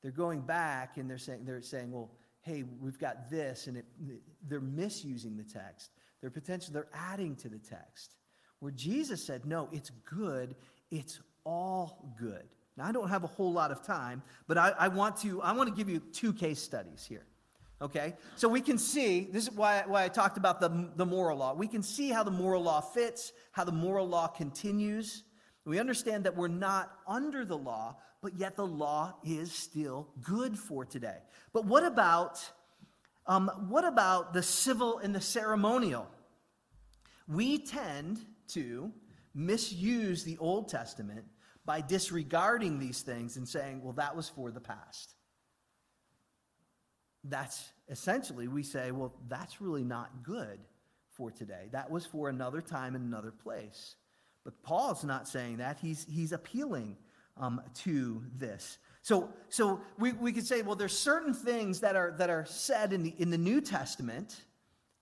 They're 0.01 0.11
going 0.11 0.41
back 0.41 0.97
and 0.97 1.09
they're 1.09 1.17
saying, 1.17 1.45
they're 1.45 1.61
saying 1.61 1.91
well, 1.91 2.11
hey, 2.41 2.63
we've 2.79 2.97
got 2.97 3.29
this, 3.29 3.67
and 3.67 3.77
it, 3.77 3.85
they're 4.47 4.59
misusing 4.59 5.37
the 5.37 5.43
text. 5.43 5.91
They're 6.21 6.31
potentially, 6.31 6.73
they're 6.73 6.87
adding 6.93 7.35
to 7.37 7.49
the 7.49 7.59
text. 7.59 8.15
Where 8.59 8.71
Jesus 8.71 9.23
said, 9.23 9.45
no, 9.45 9.69
it's 9.71 9.91
good, 10.05 10.55
it's 10.89 11.19
all 11.43 12.15
good. 12.19 12.47
Now, 12.77 12.85
I 12.85 12.91
don't 12.91 13.09
have 13.09 13.23
a 13.23 13.27
whole 13.27 13.51
lot 13.51 13.71
of 13.71 13.85
time, 13.85 14.23
but 14.47 14.57
I, 14.57 14.73
I, 14.79 14.87
want, 14.87 15.17
to, 15.17 15.41
I 15.41 15.51
want 15.51 15.69
to 15.69 15.75
give 15.75 15.89
you 15.89 15.99
two 15.99 16.33
case 16.33 16.59
studies 16.59 17.05
here. 17.07 17.25
Okay? 17.81 18.13
So 18.35 18.47
we 18.47 18.61
can 18.61 18.77
see, 18.77 19.27
this 19.31 19.47
is 19.47 19.51
why, 19.51 19.83
why 19.87 20.03
I 20.03 20.07
talked 20.07 20.37
about 20.37 20.61
the, 20.61 20.89
the 20.95 21.05
moral 21.05 21.37
law. 21.37 21.53
We 21.55 21.67
can 21.67 21.81
see 21.81 22.09
how 22.09 22.23
the 22.23 22.31
moral 22.31 22.61
law 22.61 22.79
fits, 22.79 23.33
how 23.51 23.63
the 23.63 23.71
moral 23.71 24.07
law 24.07 24.27
continues. 24.27 25.23
We 25.65 25.79
understand 25.79 26.25
that 26.25 26.35
we're 26.35 26.47
not 26.47 26.91
under 27.07 27.43
the 27.43 27.57
law, 27.57 27.97
but 28.21 28.35
yet 28.35 28.55
the 28.55 28.65
law 28.65 29.15
is 29.23 29.51
still 29.51 30.09
good 30.21 30.57
for 30.57 30.85
today. 30.85 31.17
But 31.53 31.65
what 31.65 31.83
about, 31.83 32.39
um, 33.25 33.49
what 33.67 33.83
about 33.83 34.33
the 34.33 34.43
civil 34.43 34.99
and 34.99 35.13
the 35.13 35.21
ceremonial? 35.21 36.07
We 37.27 37.57
tend 37.57 38.19
to 38.49 38.91
misuse 39.33 40.23
the 40.23 40.37
Old 40.37 40.69
Testament 40.69 41.25
by 41.65 41.81
disregarding 41.81 42.77
these 42.77 43.01
things 43.01 43.37
and 43.37 43.47
saying, 43.47 43.81
well, 43.83 43.93
that 43.93 44.15
was 44.15 44.29
for 44.29 44.51
the 44.51 44.59
past 44.59 45.15
that's 47.23 47.71
essentially, 47.89 48.47
we 48.47 48.63
say, 48.63 48.91
well, 48.91 49.13
that's 49.27 49.61
really 49.61 49.83
not 49.83 50.23
good 50.23 50.59
for 51.11 51.31
today. 51.31 51.67
That 51.71 51.91
was 51.91 52.05
for 52.05 52.29
another 52.29 52.61
time 52.61 52.95
and 52.95 53.05
another 53.05 53.31
place. 53.31 53.95
But 54.43 54.61
Paul's 54.63 55.03
not 55.03 55.27
saying 55.27 55.57
that. 55.57 55.77
He's, 55.79 56.05
he's 56.09 56.31
appealing 56.31 56.97
um, 57.37 57.61
to 57.83 58.23
this. 58.37 58.79
So, 59.03 59.29
so 59.49 59.81
we, 59.97 60.13
we 60.13 60.31
could 60.31 60.45
say, 60.45 60.61
well, 60.61 60.75
there's 60.75 60.97
certain 60.97 61.33
things 61.33 61.79
that 61.81 61.95
are, 61.95 62.13
that 62.17 62.29
are 62.29 62.45
said 62.45 62.93
in 62.93 63.03
the, 63.03 63.13
in 63.17 63.29
the 63.29 63.37
New 63.37 63.61
Testament, 63.61 64.35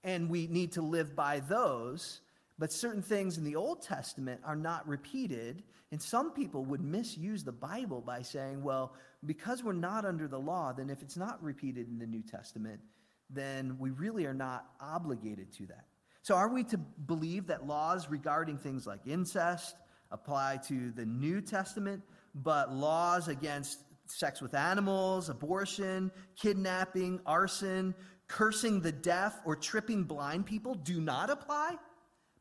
and 0.04 0.30
we 0.30 0.48
need 0.48 0.74
to 0.74 0.82
live 0.82 1.16
by 1.16 1.42
those. 1.42 2.22
But 2.60 2.74
certain 2.74 3.02
things 3.02 3.38
in 3.38 3.46
the 3.46 3.56
Old 3.56 3.82
Testament 3.82 4.42
are 4.44 4.56
not 4.56 4.86
repeated. 4.86 5.64
And 5.92 6.02
some 6.02 6.32
people 6.32 6.66
would 6.66 6.82
misuse 6.82 7.44
the 7.44 7.54
Bible 7.54 8.02
by 8.02 8.22
saying, 8.22 8.62
well, 8.62 8.94
because 9.26 9.64
we're 9.64 9.72
not 9.72 10.06
under 10.06 10.28
the 10.28 10.38
law, 10.38 10.74
then 10.74 10.90
if 10.90 11.02
it's 11.02 11.18
not 11.18 11.42
repeated 11.42 11.88
in 11.88 11.98
the 11.98 12.06
New 12.06 12.22
Testament, 12.22 12.82
then 13.30 13.78
we 13.80 13.92
really 13.92 14.26
are 14.26 14.34
not 14.34 14.66
obligated 14.82 15.54
to 15.54 15.68
that. 15.68 15.86
So, 16.22 16.36
are 16.36 16.50
we 16.50 16.64
to 16.66 16.78
believe 16.78 17.48
that 17.48 17.66
laws 17.66 18.10
regarding 18.10 18.58
things 18.58 18.86
like 18.86 19.08
incest 19.08 19.76
apply 20.12 20.58
to 20.68 20.92
the 20.92 21.06
New 21.06 21.40
Testament, 21.40 22.04
but 22.36 22.74
laws 22.74 23.30
against 23.30 23.80
sex 24.06 24.42
with 24.42 24.54
animals, 24.54 25.30
abortion, 25.30 26.12
kidnapping, 26.36 27.22
arson, 27.26 27.96
cursing 28.28 28.82
the 28.82 28.92
deaf, 28.92 29.40
or 29.46 29.56
tripping 29.56 30.04
blind 30.04 30.46
people 30.46 30.76
do 30.76 31.00
not 31.00 31.30
apply 31.30 31.78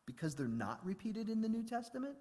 because 0.09 0.35
they're 0.35 0.49
not 0.49 0.81
repeated 0.85 1.29
in 1.29 1.43
the 1.43 1.49
New 1.49 1.63
Testament? 1.63 2.17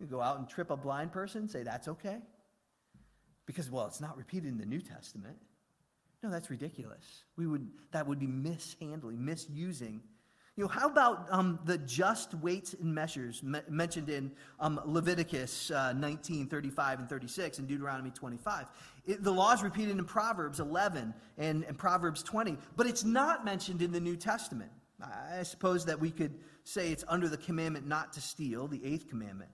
You 0.00 0.06
go 0.06 0.22
out 0.22 0.38
and 0.38 0.48
trip 0.48 0.70
a 0.70 0.76
blind 0.76 1.12
person, 1.12 1.48
say 1.48 1.62
that's 1.62 1.86
okay 1.86 2.18
because, 3.46 3.70
well, 3.70 3.86
it's 3.86 4.00
not 4.00 4.16
repeated 4.16 4.48
in 4.48 4.58
the 4.58 4.66
New 4.66 4.80
Testament. 4.80 5.36
No, 6.22 6.30
that's 6.30 6.50
ridiculous. 6.50 7.24
We 7.36 7.46
would, 7.46 7.68
that 7.92 8.06
would 8.06 8.18
be 8.18 8.26
mishandling, 8.26 9.24
misusing. 9.24 10.00
You 10.56 10.64
know, 10.64 10.68
how 10.68 10.88
about 10.88 11.26
um, 11.30 11.58
the 11.64 11.78
just 11.78 12.34
weights 12.34 12.74
and 12.74 12.94
measures 12.94 13.42
me- 13.42 13.60
mentioned 13.68 14.08
in 14.08 14.32
um, 14.58 14.80
Leviticus 14.84 15.70
uh, 15.70 15.92
19, 15.92 16.48
35, 16.48 17.00
and 17.00 17.08
36, 17.08 17.58
and 17.58 17.68
Deuteronomy 17.68 18.10
25? 18.10 18.66
It, 19.06 19.22
the 19.22 19.30
law 19.30 19.52
is 19.52 19.62
repeated 19.62 19.98
in 19.98 20.04
Proverbs 20.04 20.58
11 20.58 21.14
and, 21.38 21.64
and 21.64 21.78
Proverbs 21.78 22.22
20, 22.22 22.56
but 22.76 22.86
it's 22.86 23.04
not 23.04 23.44
mentioned 23.44 23.82
in 23.82 23.92
the 23.92 24.00
New 24.00 24.16
Testament. 24.16 24.70
I 25.02 25.42
suppose 25.42 25.84
that 25.86 26.00
we 26.00 26.10
could 26.10 26.38
say 26.64 26.90
it's 26.90 27.04
under 27.06 27.28
the 27.28 27.36
commandment 27.36 27.86
not 27.86 28.12
to 28.14 28.20
steal, 28.20 28.66
the 28.66 28.84
eighth 28.84 29.08
commandment. 29.08 29.50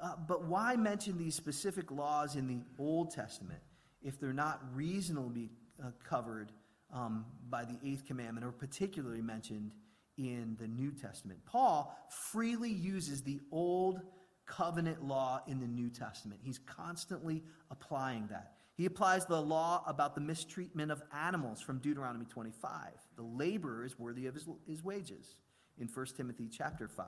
Uh, 0.00 0.16
but 0.26 0.44
why 0.44 0.76
mention 0.76 1.18
these 1.18 1.34
specific 1.34 1.90
laws 1.90 2.36
in 2.36 2.46
the 2.46 2.60
Old 2.78 3.10
Testament 3.10 3.60
if 4.02 4.18
they're 4.18 4.32
not 4.32 4.60
reasonably 4.74 5.50
uh, 5.82 5.90
covered 6.02 6.52
um, 6.92 7.24
by 7.48 7.64
the 7.64 7.78
eighth 7.84 8.06
commandment 8.06 8.44
or 8.44 8.52
particularly 8.52 9.22
mentioned 9.22 9.72
in 10.16 10.56
the 10.58 10.66
New 10.66 10.92
Testament? 10.92 11.38
Paul 11.44 11.96
freely 12.08 12.70
uses 12.70 13.22
the 13.22 13.40
Old 13.52 14.00
covenant 14.46 15.02
law 15.04 15.40
in 15.46 15.60
the 15.60 15.66
New 15.66 15.90
Testament. 15.90 16.40
He's 16.42 16.58
constantly 16.58 17.42
applying 17.70 18.26
that. 18.28 18.53
He 18.76 18.86
applies 18.86 19.24
the 19.26 19.40
law 19.40 19.84
about 19.86 20.14
the 20.14 20.20
mistreatment 20.20 20.90
of 20.90 21.02
animals 21.12 21.60
from 21.60 21.78
Deuteronomy 21.78 22.24
25. 22.24 22.90
The 23.16 23.22
laborer 23.22 23.84
is 23.84 23.98
worthy 23.98 24.26
of 24.26 24.34
his, 24.34 24.48
his 24.66 24.82
wages 24.82 25.36
in 25.78 25.88
1 25.88 26.06
Timothy 26.16 26.48
chapter 26.50 26.88
5. 26.88 27.06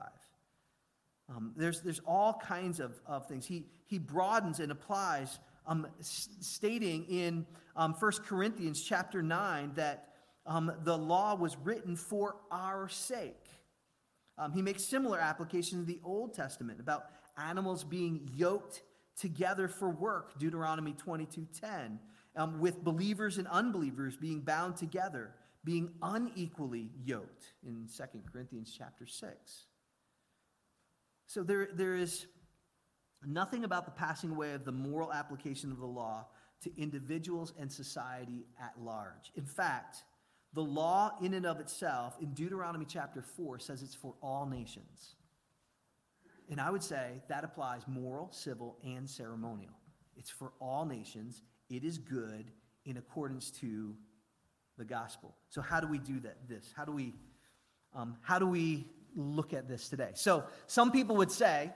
Um, 1.29 1.51
there's, 1.57 1.81
there's 1.81 1.99
all 2.07 2.39
kinds 2.41 2.79
of, 2.79 3.01
of 3.05 3.27
things. 3.27 3.45
He, 3.45 3.65
he 3.85 3.99
broadens 3.99 4.61
and 4.61 4.71
applies, 4.71 5.39
um, 5.65 5.87
s- 5.99 6.29
stating 6.39 7.03
in 7.05 7.45
um, 7.75 7.93
1 7.93 8.11
Corinthians 8.25 8.81
chapter 8.81 9.21
9 9.21 9.73
that 9.75 10.13
um, 10.45 10.71
the 10.85 10.97
law 10.97 11.35
was 11.35 11.57
written 11.57 11.97
for 11.97 12.37
our 12.49 12.87
sake. 12.87 13.43
Um, 14.37 14.53
he 14.53 14.61
makes 14.61 14.85
similar 14.85 15.19
applications 15.19 15.81
in 15.81 15.85
the 15.85 15.99
Old 16.03 16.33
Testament 16.33 16.79
about 16.79 17.07
animals 17.37 17.83
being 17.83 18.29
yoked 18.33 18.83
together 19.19 19.67
for 19.67 19.89
work, 19.89 20.37
Deuteronomy 20.39 20.93
22.10, 20.93 21.97
um, 22.35 22.59
with 22.59 22.83
believers 22.83 23.37
and 23.37 23.47
unbelievers 23.47 24.15
being 24.15 24.41
bound 24.41 24.75
together, 24.75 25.31
being 25.63 25.91
unequally 26.01 26.91
yoked 27.03 27.53
in 27.65 27.87
2 27.95 28.03
Corinthians 28.31 28.73
chapter 28.77 29.05
6. 29.05 29.65
So 31.25 31.43
there, 31.43 31.69
there 31.73 31.95
is 31.95 32.27
nothing 33.25 33.63
about 33.63 33.85
the 33.85 33.91
passing 33.91 34.31
away 34.31 34.53
of 34.53 34.63
the 34.63 34.71
moral 34.71 35.11
application 35.11 35.71
of 35.71 35.79
the 35.79 35.87
law 35.87 36.27
to 36.61 36.71
individuals 36.81 37.53
and 37.59 37.71
society 37.71 38.45
at 38.61 38.73
large. 38.79 39.31
In 39.35 39.45
fact, 39.45 40.03
the 40.53 40.63
law 40.63 41.11
in 41.21 41.33
and 41.33 41.45
of 41.45 41.59
itself 41.59 42.17
in 42.21 42.33
Deuteronomy 42.33 42.85
chapter 42.87 43.21
4 43.21 43.59
says 43.59 43.83
it's 43.83 43.93
for 43.93 44.15
all 44.21 44.45
nations. 44.45 45.16
And 46.49 46.61
I 46.61 46.69
would 46.69 46.83
say 46.83 47.21
that 47.27 47.43
applies 47.43 47.81
moral, 47.87 48.29
civil, 48.31 48.77
and 48.83 49.09
ceremonial. 49.09 49.73
It's 50.15 50.29
for 50.29 50.53
all 50.59 50.85
nations. 50.85 51.41
It 51.69 51.83
is 51.83 51.97
good 51.97 52.51
in 52.85 52.97
accordance 52.97 53.51
to 53.51 53.95
the 54.77 54.85
gospel. 54.85 55.35
So 55.49 55.61
how 55.61 55.79
do 55.79 55.87
we 55.87 55.99
do 55.99 56.19
that? 56.21 56.47
This? 56.47 56.73
How 56.75 56.85
do 56.85 56.91
we 56.91 57.13
um, 57.95 58.15
how 58.21 58.39
do 58.39 58.47
we 58.47 58.85
look 59.15 59.53
at 59.53 59.67
this 59.67 59.89
today? 59.89 60.11
So 60.13 60.43
some 60.67 60.91
people 60.91 61.17
would 61.17 61.31
say, 61.31 61.71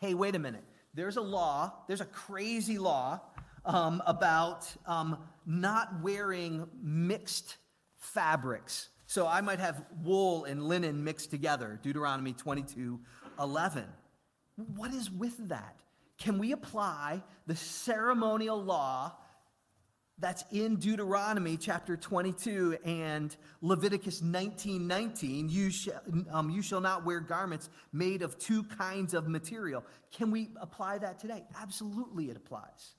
"Hey, 0.00 0.14
wait 0.14 0.34
a 0.34 0.38
minute. 0.38 0.64
There's 0.94 1.16
a 1.16 1.22
law. 1.22 1.72
There's 1.86 2.00
a 2.00 2.06
crazy 2.06 2.78
law 2.78 3.20
um, 3.64 4.02
about 4.06 4.66
um, 4.86 5.18
not 5.46 6.02
wearing 6.02 6.66
mixed 6.82 7.56
fabrics. 7.96 8.88
So 9.06 9.26
I 9.26 9.40
might 9.40 9.58
have 9.58 9.84
wool 10.02 10.44
and 10.44 10.62
linen 10.62 11.04
mixed 11.04 11.30
together. 11.30 11.78
Deuteronomy 11.82 12.32
22, 12.32 12.98
11. 13.38 13.84
What 14.76 14.92
is 14.92 15.10
with 15.10 15.48
that? 15.48 15.80
Can 16.18 16.38
we 16.38 16.52
apply 16.52 17.22
the 17.46 17.56
ceremonial 17.56 18.62
law 18.62 19.12
that's 20.22 20.44
in 20.52 20.76
Deuteronomy 20.76 21.56
chapter 21.56 21.96
22 21.96 22.78
and 22.84 23.36
Leviticus 23.60 24.22
19 24.22 24.86
19. 24.86 25.48
You, 25.48 25.70
shall, 25.70 26.00
um, 26.30 26.48
you 26.48 26.62
shall 26.62 26.80
not 26.80 27.04
wear 27.04 27.20
garments 27.20 27.68
made 27.92 28.22
of 28.22 28.38
two 28.38 28.62
kinds 28.62 29.14
of 29.14 29.26
material. 29.26 29.84
Can 30.12 30.30
we 30.30 30.50
apply 30.60 30.98
that 30.98 31.18
today? 31.18 31.42
Absolutely, 31.60 32.30
it 32.30 32.36
applies. 32.36 32.94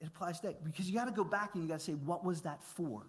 It 0.00 0.06
applies 0.06 0.40
today 0.40 0.56
because 0.62 0.88
you 0.88 0.94
got 0.94 1.06
to 1.06 1.10
go 1.10 1.24
back 1.24 1.54
and 1.54 1.64
you 1.64 1.68
got 1.68 1.80
to 1.80 1.84
say, 1.84 1.94
what 1.94 2.24
was 2.24 2.42
that 2.42 2.62
for? 2.62 3.02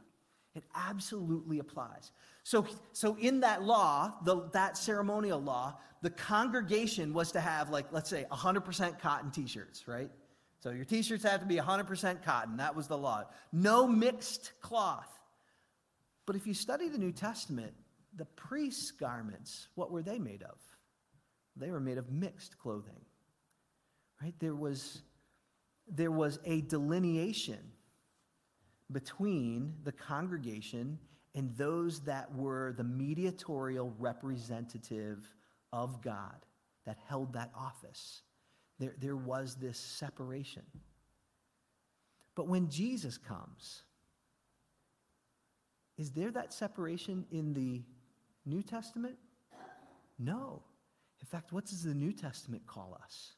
It 0.58 0.64
absolutely 0.74 1.60
applies. 1.60 2.12
So, 2.42 2.66
so 2.92 3.16
in 3.20 3.42
that 3.42 3.62
law, 3.62 4.16
the, 4.26 4.50
that 4.54 4.76
ceremonial 4.76 5.40
law, 5.40 5.78
the 6.02 6.10
congregation 6.10 7.14
was 7.14 7.32
to 7.34 7.40
have, 7.40 7.70
like, 7.70 7.86
let's 7.92 8.10
say, 8.10 8.26
100% 8.32 9.00
cotton 9.00 9.30
t 9.30 9.46
shirts, 9.46 9.88
right? 9.88 10.10
So 10.60 10.72
your 10.72 10.84
t 10.84 11.04
shirts 11.04 11.24
have 11.26 11.42
to 11.42 11.46
be 11.46 11.58
100% 11.58 12.24
cotton. 12.24 12.58
That 12.58 12.76
was 12.76 12.88
the 12.88 12.98
law. 12.98 13.26
No 13.54 13.86
mixed 13.86 14.54
cloth. 14.62 15.08
But 16.26 16.36
if 16.36 16.48
you 16.48 16.56
study 16.56 16.90
the 16.90 16.98
New 16.98 17.12
Testament, 17.12 17.74
the 18.16 18.26
priests' 18.26 18.90
garments, 18.90 19.68
what 19.76 19.92
were 19.92 20.02
they 20.02 20.18
made 20.18 20.42
of? 20.42 20.58
They 21.56 21.70
were 21.70 21.80
made 21.80 22.00
of 22.00 22.12
mixed 22.12 22.58
clothing. 22.58 23.06
Right? 24.24 24.34
There 24.40 24.56
was, 24.56 25.04
there 25.88 26.10
was 26.10 26.40
a 26.46 26.62
delineation 26.62 27.60
between 28.92 29.74
the 29.84 29.92
congregation 29.92 30.98
and 31.36 31.56
those 31.58 32.00
that 32.02 32.34
were 32.34 32.74
the 32.78 32.84
mediatorial 32.84 33.94
representative 34.00 35.28
of 35.74 36.02
God 36.02 36.46
that 36.86 36.98
held 37.08 37.34
that 37.34 37.52
office. 37.56 38.22
There, 38.80 38.96
there 39.00 39.16
was 39.16 39.56
this 39.56 39.78
separation. 39.78 40.64
But 42.36 42.48
when 42.48 42.70
Jesus 42.70 43.18
comes, 43.18 43.84
is 45.98 46.12
there 46.12 46.32
that 46.32 46.54
separation 46.54 47.26
in 47.32 47.54
the 47.54 47.82
New 48.46 48.62
Testament? 48.62 49.16
No. 50.20 50.62
In 51.20 51.26
fact, 51.26 51.52
what 51.52 51.66
does 51.66 51.84
the 51.84 51.94
New 51.94 52.14
Testament 52.14 52.66
call 52.68 52.98
us? 53.04 53.34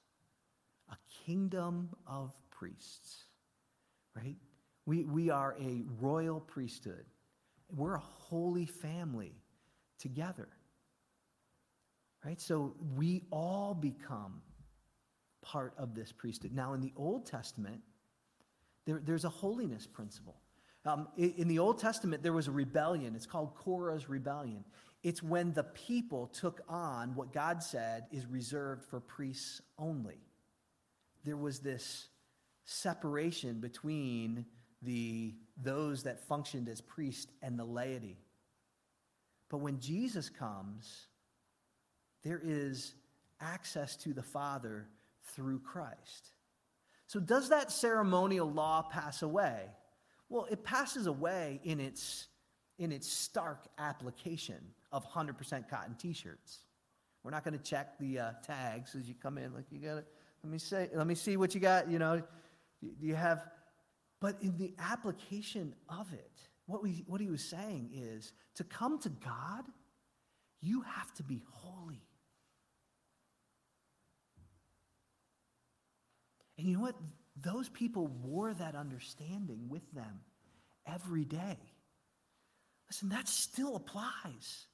A 0.89 0.97
kingdom 1.25 1.89
of 2.05 2.33
priests, 2.51 3.23
right? 4.15 4.35
We, 4.89 5.03
we 5.03 5.29
are 5.29 5.55
a 5.61 5.83
royal 6.01 6.39
priesthood. 6.39 7.05
We're 7.77 7.93
a 7.93 7.99
holy 7.99 8.65
family 8.65 9.35
together, 9.99 10.47
right? 12.25 12.41
So 12.41 12.73
we 12.95 13.21
all 13.29 13.75
become 13.75 14.41
part 15.43 15.75
of 15.77 15.93
this 15.93 16.11
priesthood. 16.11 16.53
Now, 16.55 16.73
in 16.73 16.81
the 16.81 16.91
Old 16.97 17.27
Testament, 17.27 17.81
there, 18.87 18.99
there's 19.05 19.25
a 19.25 19.29
holiness 19.29 19.85
principle. 19.85 20.37
Um, 20.85 21.07
in, 21.15 21.35
in 21.37 21.47
the 21.47 21.59
Old 21.59 21.77
Testament, 21.77 22.23
there 22.23 22.33
was 22.33 22.47
a 22.47 22.51
rebellion. 22.51 23.13
It's 23.13 23.27
called 23.27 23.53
Korah's 23.53 24.09
rebellion. 24.09 24.65
It's 25.03 25.21
when 25.21 25.53
the 25.53 25.65
people 25.65 26.25
took 26.33 26.61
on 26.67 27.13
what 27.13 27.31
God 27.31 27.61
said 27.61 28.05
is 28.11 28.25
reserved 28.25 28.85
for 28.85 28.99
priests 28.99 29.61
only. 29.77 30.17
There 31.25 31.37
was 31.37 31.59
this 31.59 32.07
separation 32.65 33.59
between 33.59 34.45
the, 34.81 35.35
those 35.61 36.03
that 36.03 36.27
functioned 36.27 36.69
as 36.69 36.81
priests 36.81 37.31
and 37.41 37.57
the 37.57 37.65
laity. 37.65 38.17
But 39.49 39.57
when 39.57 39.79
Jesus 39.79 40.29
comes, 40.29 41.07
there 42.23 42.41
is 42.43 42.93
access 43.41 43.95
to 43.97 44.13
the 44.13 44.23
Father 44.23 44.87
through 45.33 45.59
Christ. 45.59 46.29
So, 47.07 47.19
does 47.19 47.49
that 47.49 47.71
ceremonial 47.71 48.51
law 48.51 48.83
pass 48.83 49.23
away? 49.23 49.63
Well, 50.29 50.45
it 50.51 50.63
passes 50.63 51.07
away 51.07 51.59
in 51.63 51.79
its, 51.79 52.27
in 52.77 52.91
its 52.91 53.11
stark 53.11 53.65
application 53.79 54.59
of 54.91 55.09
100% 55.11 55.67
cotton 55.67 55.95
t 55.95 56.13
shirts. 56.13 56.59
We're 57.23 57.31
not 57.31 57.43
going 57.43 57.57
to 57.57 57.63
check 57.63 57.97
the 57.99 58.19
uh, 58.19 58.31
tags 58.45 58.95
as 58.95 59.07
you 59.07 59.15
come 59.15 59.37
in. 59.37 59.53
Like, 59.53 59.65
you 59.71 59.79
got 59.79 59.95
to, 59.95 60.03
let 60.43 60.51
me 60.51 60.59
say, 60.59 60.89
let 60.93 61.07
me 61.07 61.15
see 61.15 61.35
what 61.35 61.55
you 61.55 61.59
got. 61.59 61.89
You 61.89 61.99
know, 61.99 62.21
do 62.81 63.07
you 63.07 63.15
have, 63.15 63.43
but 64.19 64.37
in 64.41 64.57
the 64.57 64.73
application 64.79 65.73
of 65.87 66.11
it, 66.13 66.31
what, 66.65 66.83
we, 66.83 67.03
what 67.07 67.21
he 67.21 67.29
was 67.29 67.43
saying 67.43 67.89
is 67.93 68.33
to 68.55 68.63
come 68.63 68.99
to 68.99 69.09
God, 69.09 69.63
you 70.61 70.81
have 70.81 71.13
to 71.15 71.23
be 71.23 71.41
holy. 71.51 72.03
And 76.57 76.67
you 76.67 76.75
know 76.75 76.81
what? 76.81 76.95
Those 77.41 77.69
people 77.69 78.07
wore 78.07 78.53
that 78.53 78.75
understanding 78.75 79.69
with 79.69 79.89
them 79.93 80.19
every 80.85 81.23
day. 81.23 81.57
Listen, 82.89 83.09
that 83.09 83.29
still 83.29 83.77
applies. 83.77 84.67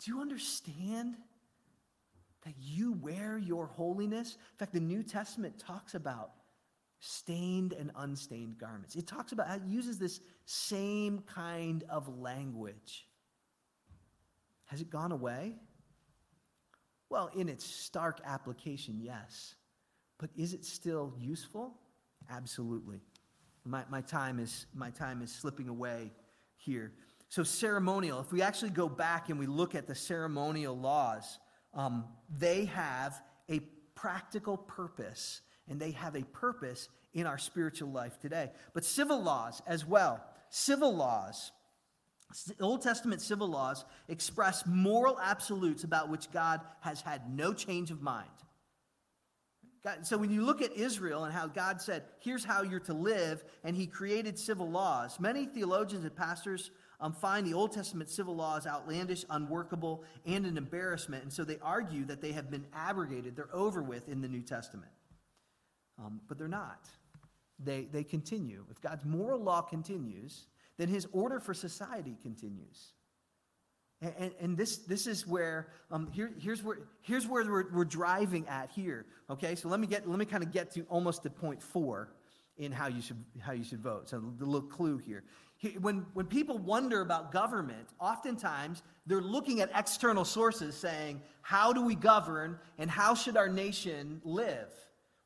Do 0.00 0.10
you 0.10 0.20
understand 0.20 1.16
that 2.44 2.54
you 2.58 2.92
wear 2.94 3.38
your 3.38 3.66
holiness? 3.66 4.34
In 4.34 4.58
fact, 4.58 4.72
the 4.72 4.80
New 4.80 5.04
Testament 5.04 5.58
talks 5.58 5.94
about 5.94 6.30
stained 7.00 7.72
and 7.72 7.90
unstained 7.96 8.58
garments. 8.58 8.96
It 8.96 9.06
talks 9.06 9.32
about, 9.32 9.54
it 9.54 9.62
uses 9.66 9.98
this 9.98 10.20
same 10.44 11.20
kind 11.20 11.84
of 11.88 12.08
language. 12.18 13.06
Has 14.66 14.80
it 14.80 14.90
gone 14.90 15.12
away? 15.12 15.54
Well, 17.08 17.30
in 17.36 17.48
its 17.48 17.64
stark 17.64 18.20
application, 18.24 18.98
yes. 19.00 19.54
But 20.18 20.30
is 20.36 20.54
it 20.54 20.64
still 20.64 21.14
useful? 21.18 21.74
Absolutely. 22.30 23.00
My, 23.64 23.84
my, 23.90 24.00
time 24.00 24.38
is, 24.38 24.66
my 24.74 24.90
time 24.90 25.22
is 25.22 25.30
slipping 25.30 25.68
away 25.68 26.12
here. 26.56 26.92
So, 27.28 27.42
ceremonial, 27.42 28.20
if 28.20 28.32
we 28.32 28.42
actually 28.42 28.70
go 28.70 28.88
back 28.88 29.28
and 29.28 29.38
we 29.38 29.46
look 29.46 29.74
at 29.74 29.86
the 29.86 29.94
ceremonial 29.94 30.78
laws, 30.78 31.38
um, 31.74 32.04
they 32.38 32.66
have 32.66 33.20
a 33.50 33.60
practical 33.94 34.56
purpose 34.56 35.42
and 35.68 35.80
they 35.80 35.92
have 35.92 36.16
a 36.16 36.22
purpose 36.22 36.88
in 37.14 37.26
our 37.26 37.38
spiritual 37.38 37.90
life 37.90 38.18
today. 38.20 38.50
But 38.74 38.84
civil 38.84 39.22
laws 39.22 39.62
as 39.66 39.86
well. 39.86 40.22
Civil 40.50 40.94
laws, 40.94 41.52
Old 42.60 42.82
Testament 42.82 43.20
civil 43.20 43.48
laws 43.48 43.84
express 44.08 44.64
moral 44.66 45.18
absolutes 45.20 45.84
about 45.84 46.08
which 46.08 46.30
God 46.30 46.60
has 46.80 47.00
had 47.00 47.34
no 47.34 47.52
change 47.52 47.90
of 47.90 48.02
mind. 48.02 48.28
God, 49.84 50.04
so 50.04 50.18
when 50.18 50.30
you 50.30 50.42
look 50.42 50.62
at 50.62 50.72
Israel 50.72 51.24
and 51.24 51.32
how 51.32 51.46
God 51.46 51.80
said, 51.80 52.02
here's 52.18 52.44
how 52.44 52.62
you're 52.62 52.80
to 52.80 52.94
live, 52.94 53.44
and 53.62 53.76
he 53.76 53.86
created 53.86 54.36
civil 54.38 54.68
laws, 54.68 55.20
many 55.20 55.46
theologians 55.46 56.04
and 56.04 56.14
pastors 56.14 56.72
um, 57.00 57.12
find 57.12 57.46
the 57.46 57.54
Old 57.54 57.72
Testament 57.72 58.10
civil 58.10 58.34
laws 58.34 58.66
outlandish, 58.66 59.24
unworkable, 59.30 60.02
and 60.24 60.44
an 60.44 60.56
embarrassment. 60.56 61.22
And 61.22 61.32
so 61.32 61.44
they 61.44 61.58
argue 61.62 62.04
that 62.06 62.20
they 62.20 62.32
have 62.32 62.50
been 62.50 62.66
abrogated, 62.74 63.36
they're 63.36 63.54
over 63.54 63.82
with 63.82 64.08
in 64.08 64.20
the 64.20 64.28
New 64.28 64.42
Testament. 64.42 64.90
Um, 65.98 66.20
but 66.28 66.38
they're 66.38 66.48
not. 66.48 66.88
They, 67.58 67.88
they 67.90 68.04
continue. 68.04 68.64
If 68.70 68.80
God's 68.80 69.04
moral 69.04 69.40
law 69.40 69.62
continues, 69.62 70.46
then 70.76 70.88
his 70.88 71.06
order 71.12 71.40
for 71.40 71.54
society 71.54 72.16
continues. 72.22 72.92
And, 74.02 74.32
and, 74.40 74.56
this, 74.58 74.76
this 74.78 75.06
is 75.06 75.26
where, 75.26 75.68
um, 75.90 76.10
here, 76.12 76.30
here's 76.38 76.62
where, 76.62 76.80
here's 77.00 77.26
where 77.26 77.42
we're, 77.44 77.72
we're 77.72 77.84
driving 77.86 78.46
at 78.46 78.70
here. 78.70 79.06
Okay, 79.30 79.54
so 79.54 79.68
let 79.68 79.80
me 79.80 79.86
get, 79.86 80.06
let 80.06 80.18
me 80.18 80.26
kind 80.26 80.42
of 80.42 80.52
get 80.52 80.70
to 80.72 80.82
almost 80.90 81.22
to 81.22 81.30
point 81.30 81.62
four 81.62 82.12
in 82.58 82.72
how 82.72 82.88
you 82.88 83.00
should, 83.00 83.24
how 83.40 83.52
you 83.52 83.64
should 83.64 83.80
vote. 83.80 84.10
So 84.10 84.22
the 84.38 84.44
little 84.44 84.68
clue 84.68 84.98
here. 84.98 85.24
When, 85.80 86.04
when 86.12 86.26
people 86.26 86.58
wonder 86.58 87.00
about 87.00 87.32
government, 87.32 87.88
oftentimes 87.98 88.82
they're 89.06 89.22
looking 89.22 89.62
at 89.62 89.70
external 89.74 90.26
sources 90.26 90.76
saying, 90.76 91.22
how 91.40 91.72
do 91.72 91.82
we 91.82 91.94
govern 91.94 92.58
and 92.76 92.90
how 92.90 93.14
should 93.14 93.38
our 93.38 93.48
nation 93.48 94.20
live? 94.24 94.70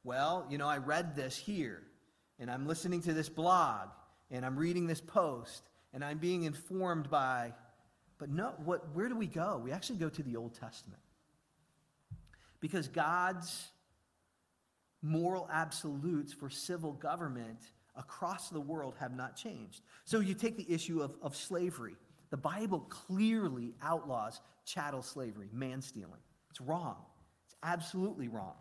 Well, 0.04 0.46
you 0.48 0.58
know, 0.58 0.66
I 0.66 0.78
read 0.78 1.14
this 1.14 1.36
here, 1.36 1.82
and 2.38 2.50
I'm 2.50 2.66
listening 2.66 3.02
to 3.02 3.12
this 3.12 3.28
blog, 3.28 3.88
and 4.30 4.44
I'm 4.44 4.56
reading 4.56 4.86
this 4.86 5.00
post, 5.00 5.62
and 5.92 6.04
I'm 6.04 6.18
being 6.18 6.44
informed 6.44 7.10
by 7.10 7.52
but 8.20 8.28
no, 8.28 8.52
what, 8.64 8.94
where 8.94 9.08
do 9.08 9.16
we 9.16 9.26
go? 9.26 9.58
We 9.64 9.72
actually 9.72 9.96
go 9.96 10.10
to 10.10 10.22
the 10.22 10.36
Old 10.36 10.54
Testament. 10.54 11.00
Because 12.60 12.86
God's 12.86 13.68
moral 15.00 15.48
absolutes 15.50 16.30
for 16.30 16.50
civil 16.50 16.92
government 16.92 17.58
across 17.96 18.50
the 18.50 18.60
world 18.60 18.94
have 19.00 19.16
not 19.16 19.36
changed. 19.36 19.80
So 20.04 20.20
you 20.20 20.34
take 20.34 20.58
the 20.58 20.70
issue 20.70 21.00
of, 21.00 21.16
of 21.22 21.34
slavery. 21.34 21.96
The 22.28 22.36
Bible 22.36 22.80
clearly 22.90 23.72
outlaws 23.82 24.42
chattel 24.66 25.02
slavery, 25.02 25.48
man 25.50 25.80
stealing. 25.80 26.20
It's 26.50 26.60
wrong. 26.60 26.96
It's 27.46 27.56
absolutely 27.62 28.28
wrong. 28.28 28.56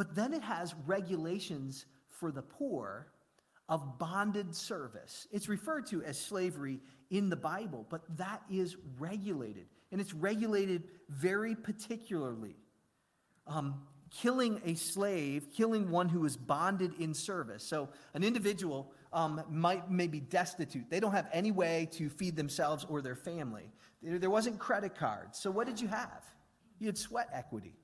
But 0.00 0.14
then 0.14 0.32
it 0.32 0.40
has 0.40 0.74
regulations 0.86 1.84
for 2.08 2.32
the 2.32 2.40
poor 2.40 3.08
of 3.68 3.98
bonded 3.98 4.54
service. 4.54 5.28
It's 5.30 5.46
referred 5.46 5.88
to 5.88 6.02
as 6.02 6.18
slavery 6.18 6.80
in 7.10 7.28
the 7.28 7.36
Bible, 7.36 7.84
but 7.90 8.00
that 8.16 8.40
is 8.50 8.78
regulated. 8.98 9.66
And 9.92 10.00
it's 10.00 10.14
regulated 10.14 10.84
very 11.10 11.54
particularly. 11.54 12.56
Um, 13.46 13.82
killing 14.10 14.62
a 14.64 14.74
slave, 14.74 15.48
killing 15.52 15.90
one 15.90 16.08
who 16.08 16.24
is 16.24 16.34
bonded 16.34 16.94
in 16.98 17.12
service. 17.12 17.62
So 17.62 17.90
an 18.14 18.24
individual 18.24 18.90
um, 19.12 19.44
might 19.50 19.90
may 19.90 20.06
be 20.06 20.20
destitute. 20.20 20.88
They 20.88 21.00
don't 21.00 21.12
have 21.12 21.28
any 21.30 21.50
way 21.50 21.90
to 21.98 22.08
feed 22.08 22.36
themselves 22.36 22.86
or 22.88 23.02
their 23.02 23.16
family. 23.16 23.70
There 24.02 24.30
wasn't 24.30 24.58
credit 24.58 24.96
cards. 24.96 25.38
So 25.38 25.50
what 25.50 25.66
did 25.66 25.78
you 25.78 25.88
have? 25.88 26.24
You 26.78 26.86
had 26.86 26.96
sweat 26.96 27.28
equity. 27.34 27.74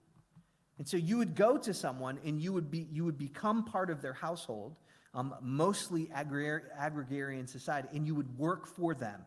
And 0.78 0.86
so 0.86 0.96
you 0.96 1.18
would 1.18 1.34
go 1.34 1.56
to 1.56 1.72
someone 1.72 2.18
and 2.24 2.40
you 2.40 2.52
would, 2.52 2.70
be, 2.70 2.86
you 2.92 3.04
would 3.04 3.18
become 3.18 3.64
part 3.64 3.90
of 3.90 4.02
their 4.02 4.12
household, 4.12 4.76
um, 5.14 5.34
mostly 5.40 6.06
agrar- 6.14 6.64
agrarian 6.78 7.46
society, 7.46 7.88
and 7.94 8.06
you 8.06 8.14
would 8.14 8.38
work 8.38 8.66
for 8.66 8.94
them. 8.94 9.22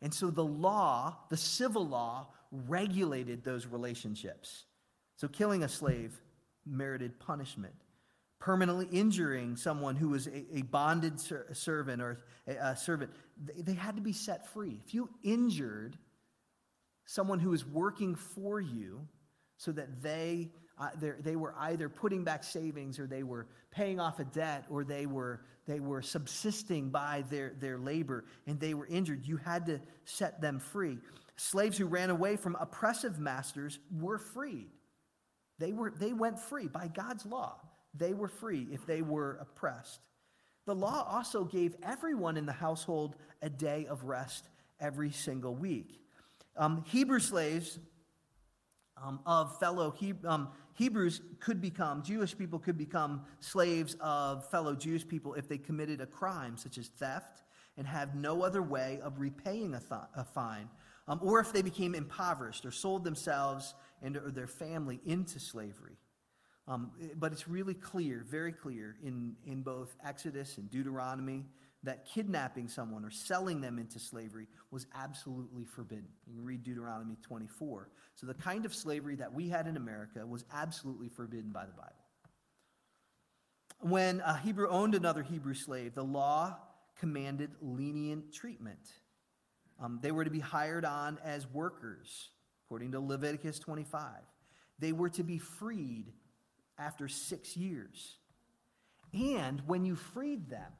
And 0.00 0.12
so 0.12 0.30
the 0.30 0.44
law, 0.44 1.16
the 1.30 1.36
civil 1.36 1.86
law, 1.86 2.28
regulated 2.50 3.44
those 3.44 3.66
relationships. 3.66 4.64
So 5.16 5.28
killing 5.28 5.62
a 5.62 5.68
slave 5.68 6.20
merited 6.66 7.18
punishment. 7.20 7.74
Permanently 8.38 8.86
injuring 8.92 9.56
someone 9.56 9.96
who 9.96 10.10
was 10.10 10.26
a, 10.26 10.44
a 10.58 10.62
bonded 10.62 11.18
ser- 11.20 11.48
servant 11.52 12.02
or 12.02 12.24
a, 12.46 12.52
a 12.52 12.76
servant, 12.76 13.10
they, 13.42 13.62
they 13.62 13.74
had 13.74 13.96
to 13.96 14.02
be 14.02 14.12
set 14.12 14.46
free. 14.52 14.80
If 14.84 14.94
you 14.94 15.08
injured 15.22 15.96
someone 17.06 17.38
who 17.38 17.50
was 17.50 17.66
working 17.66 18.14
for 18.14 18.60
you 18.60 19.06
so 19.56 19.72
that 19.72 20.02
they 20.02 20.50
uh, 20.78 20.90
they 21.20 21.36
were 21.36 21.54
either 21.58 21.88
putting 21.88 22.24
back 22.24 22.42
savings 22.42 22.98
or 22.98 23.06
they 23.06 23.22
were 23.22 23.46
paying 23.70 24.00
off 24.00 24.18
a 24.18 24.24
debt 24.24 24.64
or 24.68 24.82
they 24.82 25.06
were, 25.06 25.42
they 25.66 25.78
were 25.80 26.02
subsisting 26.02 26.90
by 26.90 27.24
their, 27.30 27.52
their 27.60 27.78
labor 27.78 28.24
and 28.46 28.58
they 28.58 28.74
were 28.74 28.86
injured. 28.86 29.26
You 29.26 29.36
had 29.36 29.66
to 29.66 29.80
set 30.04 30.40
them 30.40 30.58
free. 30.58 30.98
Slaves 31.36 31.78
who 31.78 31.86
ran 31.86 32.10
away 32.10 32.36
from 32.36 32.56
oppressive 32.58 33.18
masters 33.18 33.78
were 34.00 34.18
freed. 34.18 34.70
They, 35.58 35.72
were, 35.72 35.92
they 35.96 36.12
went 36.12 36.40
free 36.40 36.66
by 36.66 36.88
God's 36.88 37.24
law. 37.24 37.60
They 37.94 38.12
were 38.12 38.28
free 38.28 38.66
if 38.72 38.86
they 38.86 39.02
were 39.02 39.38
oppressed. 39.40 40.00
The 40.66 40.74
law 40.74 41.06
also 41.08 41.44
gave 41.44 41.76
everyone 41.82 42.36
in 42.36 42.46
the 42.46 42.52
household 42.52 43.16
a 43.42 43.50
day 43.50 43.86
of 43.88 44.04
rest 44.04 44.48
every 44.80 45.10
single 45.10 45.54
week. 45.54 46.00
Um, 46.56 46.84
Hebrew 46.86 47.20
slaves 47.20 47.78
um, 49.02 49.20
of 49.26 49.58
fellow 49.58 49.90
he- 49.90 50.14
um, 50.24 50.48
Hebrews 50.74 51.20
could 51.40 51.60
become, 51.60 52.02
Jewish 52.02 52.36
people 52.36 52.58
could 52.58 52.76
become 52.76 53.24
slaves 53.40 53.96
of 54.00 54.48
fellow 54.50 54.74
Jewish 54.74 55.06
people 55.06 55.34
if 55.34 55.48
they 55.48 55.58
committed 55.58 56.00
a 56.00 56.06
crime 56.06 56.56
such 56.56 56.78
as 56.78 56.88
theft 56.88 57.42
and 57.76 57.86
have 57.86 58.14
no 58.14 58.42
other 58.42 58.62
way 58.62 59.00
of 59.02 59.20
repaying 59.20 59.74
a, 59.74 59.80
th- 59.80 60.00
a 60.16 60.24
fine, 60.24 60.68
um, 61.08 61.20
or 61.22 61.40
if 61.40 61.52
they 61.52 61.62
became 61.62 61.94
impoverished 61.94 62.64
or 62.64 62.70
sold 62.70 63.04
themselves 63.04 63.74
and 64.02 64.16
or 64.16 64.30
their 64.30 64.46
family 64.46 65.00
into 65.04 65.38
slavery. 65.38 65.96
Um, 66.66 66.92
but 67.16 67.32
it's 67.32 67.46
really 67.46 67.74
clear, 67.74 68.24
very 68.28 68.52
clear, 68.52 68.96
in, 69.02 69.36
in 69.44 69.62
both 69.62 69.94
Exodus 70.04 70.56
and 70.56 70.70
Deuteronomy 70.70 71.44
that 71.84 72.06
kidnapping 72.06 72.68
someone 72.68 73.04
or 73.04 73.10
selling 73.10 73.60
them 73.60 73.78
into 73.78 73.98
slavery 73.98 74.48
was 74.70 74.86
absolutely 74.94 75.64
forbidden. 75.64 76.08
You 76.26 76.34
can 76.34 76.44
read 76.44 76.62
Deuteronomy 76.62 77.16
24. 77.22 77.90
So 78.14 78.26
the 78.26 78.34
kind 78.34 78.64
of 78.64 78.74
slavery 78.74 79.16
that 79.16 79.32
we 79.32 79.48
had 79.48 79.66
in 79.66 79.76
America 79.76 80.26
was 80.26 80.44
absolutely 80.52 81.08
forbidden 81.08 81.50
by 81.50 81.66
the 81.66 81.72
Bible. 81.72 81.92
When 83.80 84.20
a 84.20 84.36
Hebrew 84.36 84.68
owned 84.68 84.94
another 84.94 85.22
Hebrew 85.22 85.54
slave, 85.54 85.94
the 85.94 86.04
law 86.04 86.56
commanded 86.98 87.50
lenient 87.60 88.32
treatment. 88.32 88.88
Um, 89.82 89.98
they 90.00 90.10
were 90.10 90.24
to 90.24 90.30
be 90.30 90.40
hired 90.40 90.84
on 90.84 91.18
as 91.22 91.46
workers, 91.46 92.30
according 92.64 92.92
to 92.92 93.00
Leviticus 93.00 93.58
25. 93.58 94.10
They 94.78 94.92
were 94.92 95.10
to 95.10 95.22
be 95.22 95.38
freed 95.38 96.12
after 96.78 97.08
six 97.08 97.56
years. 97.56 98.16
And 99.12 99.60
when 99.66 99.84
you 99.84 99.96
freed 99.96 100.48
them, 100.48 100.72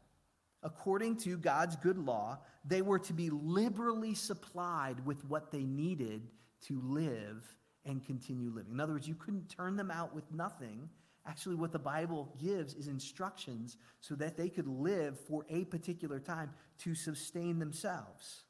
according 0.65 1.17
to 1.19 1.37
God's 1.37 1.77
good 1.77 1.99
law, 1.99 2.39
they 2.65 2.83
were 2.83 2.99
to 3.01 3.13
be 3.13 3.31
liberally 3.31 4.15
supplied 4.15 5.05
with 5.05 5.25
what 5.27 5.53
they 5.53 5.63
needed 5.63 6.23
to 6.63 6.81
live 6.83 7.47
and 7.85 8.05
continue 8.05 8.51
living. 8.51 8.73
In 8.73 8.81
other 8.81 8.95
words, 8.95 9.07
you 9.07 9.15
couldn't 9.15 9.51
turn 9.51 9.77
them 9.77 9.91
out 9.91 10.15
with 10.15 10.25
nothing. 10.33 10.89
Actually, 11.27 11.57
what 11.57 11.73
the 11.73 11.79
Bible 11.79 12.35
gives 12.43 12.75
is 12.75 12.89
instructions 12.89 13.77
so 14.01 14.15
that 14.15 14.37
they 14.39 14.49
could 14.49 14.67
live 14.67 15.21
for 15.21 15.45
a 15.51 15.65
particular 15.67 16.19
time 16.19 16.51
to 16.79 16.95
sustain 16.95 17.59
themselves. 17.59 18.45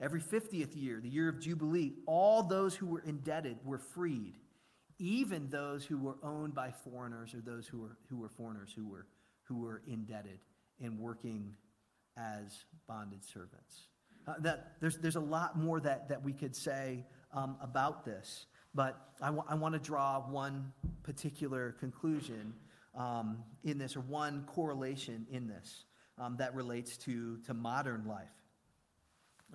Every 0.00 0.20
50th 0.20 0.80
year, 0.80 1.00
the 1.00 1.08
year 1.08 1.28
of 1.28 1.40
Jubilee, 1.40 1.94
all 2.06 2.44
those 2.44 2.76
who 2.76 2.86
were 2.86 3.02
indebted 3.04 3.58
were 3.64 3.78
freed, 3.78 4.34
even 5.00 5.50
those 5.50 5.84
who 5.84 5.98
were 5.98 6.18
owned 6.22 6.54
by 6.54 6.70
foreigners 6.70 7.34
or 7.34 7.40
those 7.40 7.66
who 7.66 7.80
were, 7.80 7.96
who 8.08 8.18
were 8.18 8.28
foreigners 8.28 8.72
who 8.74 8.86
were, 8.86 9.06
who 9.42 9.60
were 9.60 9.82
indebted 9.88 10.38
and 10.80 10.98
working 10.98 11.54
as 12.16 12.64
bonded 12.86 13.24
servants. 13.24 13.88
Uh, 14.26 14.34
that, 14.40 14.72
there's, 14.80 14.98
there's 14.98 15.16
a 15.16 15.20
lot 15.20 15.58
more 15.58 15.80
that, 15.80 16.08
that 16.08 16.22
we 16.22 16.32
could 16.32 16.54
say 16.54 17.04
um, 17.32 17.56
about 17.62 18.04
this, 18.04 18.46
but 18.74 19.10
I, 19.20 19.26
w- 19.26 19.44
I 19.48 19.54
want 19.54 19.74
to 19.74 19.78
draw 19.78 20.20
one 20.20 20.72
particular 21.02 21.72
conclusion 21.80 22.52
um, 22.94 23.38
in 23.64 23.78
this, 23.78 23.96
or 23.96 24.00
one 24.00 24.44
correlation 24.46 25.26
in 25.30 25.46
this 25.46 25.84
um, 26.18 26.36
that 26.38 26.54
relates 26.54 26.96
to, 26.98 27.38
to 27.46 27.54
modern 27.54 28.06
life. 28.06 28.28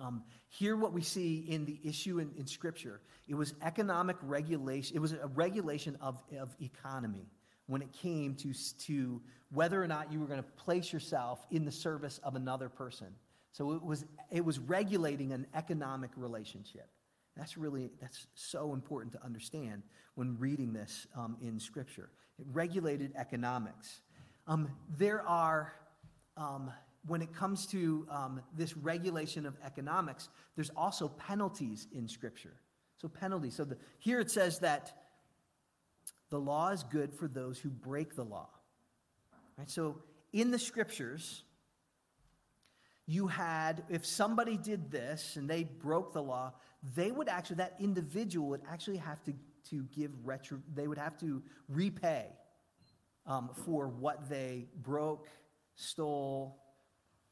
Um, 0.00 0.24
here, 0.48 0.76
what 0.76 0.92
we 0.92 1.02
see 1.02 1.44
in 1.48 1.66
the 1.66 1.78
issue 1.84 2.18
in, 2.18 2.32
in 2.36 2.46
Scripture, 2.46 3.00
it 3.28 3.34
was 3.36 3.54
economic 3.62 4.16
regulation, 4.22 4.96
it 4.96 5.00
was 5.00 5.12
a 5.12 5.28
regulation 5.34 5.96
of, 6.00 6.20
of 6.38 6.54
economy 6.60 7.26
when 7.66 7.82
it 7.82 7.92
came 7.92 8.34
to, 8.34 8.52
to 8.78 9.20
whether 9.52 9.82
or 9.82 9.86
not 9.86 10.12
you 10.12 10.20
were 10.20 10.26
going 10.26 10.42
to 10.42 10.50
place 10.64 10.92
yourself 10.92 11.46
in 11.50 11.64
the 11.64 11.72
service 11.72 12.20
of 12.22 12.34
another 12.34 12.68
person. 12.68 13.08
So 13.52 13.72
it 13.72 13.82
was, 13.82 14.04
it 14.30 14.44
was 14.44 14.58
regulating 14.58 15.32
an 15.32 15.46
economic 15.54 16.10
relationship. 16.16 16.88
That's 17.36 17.56
really, 17.56 17.90
that's 18.00 18.26
so 18.34 18.74
important 18.74 19.12
to 19.12 19.24
understand 19.24 19.82
when 20.14 20.36
reading 20.38 20.72
this 20.72 21.06
um, 21.16 21.36
in 21.40 21.58
Scripture. 21.58 22.10
It 22.38 22.46
regulated 22.52 23.12
economics. 23.16 24.00
Um, 24.46 24.68
there 24.98 25.22
are, 25.22 25.72
um, 26.36 26.70
when 27.06 27.22
it 27.22 27.32
comes 27.34 27.66
to 27.68 28.06
um, 28.10 28.40
this 28.56 28.76
regulation 28.76 29.46
of 29.46 29.56
economics, 29.64 30.28
there's 30.54 30.70
also 30.76 31.08
penalties 31.08 31.86
in 31.92 32.08
Scripture. 32.08 32.54
So 32.98 33.08
penalties. 33.08 33.54
So 33.54 33.64
the, 33.64 33.76
here 33.98 34.20
it 34.20 34.30
says 34.30 34.58
that 34.60 34.92
the 36.34 36.40
law 36.40 36.70
is 36.70 36.82
good 36.82 37.14
for 37.14 37.28
those 37.28 37.60
who 37.60 37.70
break 37.70 38.16
the 38.16 38.24
law. 38.24 38.48
Right? 39.56 39.70
So 39.70 40.02
in 40.32 40.50
the 40.50 40.58
scriptures, 40.58 41.44
you 43.06 43.28
had, 43.28 43.84
if 43.88 44.04
somebody 44.04 44.56
did 44.56 44.90
this 44.90 45.36
and 45.36 45.48
they 45.48 45.62
broke 45.62 46.12
the 46.12 46.24
law, 46.24 46.52
they 46.96 47.12
would 47.12 47.28
actually, 47.28 47.56
that 47.56 47.76
individual 47.78 48.48
would 48.48 48.62
actually 48.68 48.96
have 48.96 49.22
to, 49.26 49.34
to 49.70 49.84
give 49.94 50.10
retro, 50.24 50.58
they 50.74 50.88
would 50.88 50.98
have 50.98 51.16
to 51.20 51.40
repay 51.68 52.26
um, 53.26 53.50
for 53.64 53.86
what 53.86 54.28
they 54.28 54.66
broke, 54.82 55.28
stole. 55.76 56.58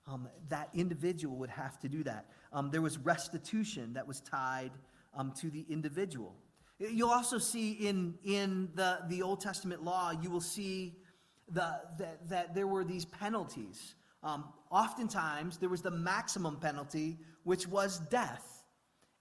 Um, 0.07 0.29
that 0.49 0.69
individual 0.75 1.39
would 1.39 1.51
have 1.51 1.81
to 1.81 1.89
do 1.89 2.05
that. 2.05 2.27
Um, 2.53 2.71
there 2.71 2.83
was 2.83 2.99
restitution 2.99 3.95
that 3.95 4.07
was 4.07 4.21
tied 4.21 4.71
um, 5.13 5.33
to 5.41 5.51
the 5.51 5.67
individual. 5.69 6.37
You'll 6.91 7.11
also 7.11 7.39
see 7.39 7.73
in, 7.73 8.15
in 8.25 8.69
the, 8.75 9.01
the 9.09 9.23
Old 9.23 9.41
Testament 9.41 9.85
law, 9.85 10.11
you 10.11 10.31
will 10.31 10.41
see 10.41 10.97
the, 11.49 11.81
that, 11.99 12.29
that 12.29 12.55
there 12.55 12.67
were 12.67 12.85
these 12.85 13.05
penalties. 13.05 13.95
Um, 14.23 14.45
oftentimes, 14.71 15.59
there 15.59 15.69
was 15.69 15.83
the 15.83 15.91
maximum 15.91 16.57
penalty, 16.57 17.19
which 17.45 17.69
was 17.69 17.99
death. 18.11 18.65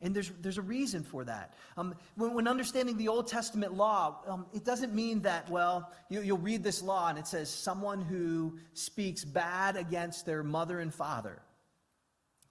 And 0.03 0.15
there's, 0.15 0.31
there's 0.41 0.57
a 0.57 0.63
reason 0.63 1.03
for 1.03 1.23
that. 1.25 1.53
Um, 1.77 1.93
when, 2.15 2.33
when, 2.33 2.47
understanding 2.47 2.97
the 2.97 3.07
Old 3.07 3.27
Testament 3.27 3.73
law, 3.73 4.21
um, 4.27 4.47
it 4.51 4.65
doesn't 4.65 4.95
mean 4.95 5.21
that, 5.21 5.47
well, 5.49 5.91
you, 6.09 6.21
you'll 6.21 6.39
read 6.39 6.63
this 6.63 6.81
law 6.81 7.09
and 7.09 7.19
it 7.19 7.27
says 7.27 7.49
someone 7.49 8.01
who 8.01 8.57
speaks 8.73 9.23
bad 9.23 9.75
against 9.75 10.25
their 10.25 10.41
mother 10.41 10.79
and 10.79 10.91
father, 10.91 11.43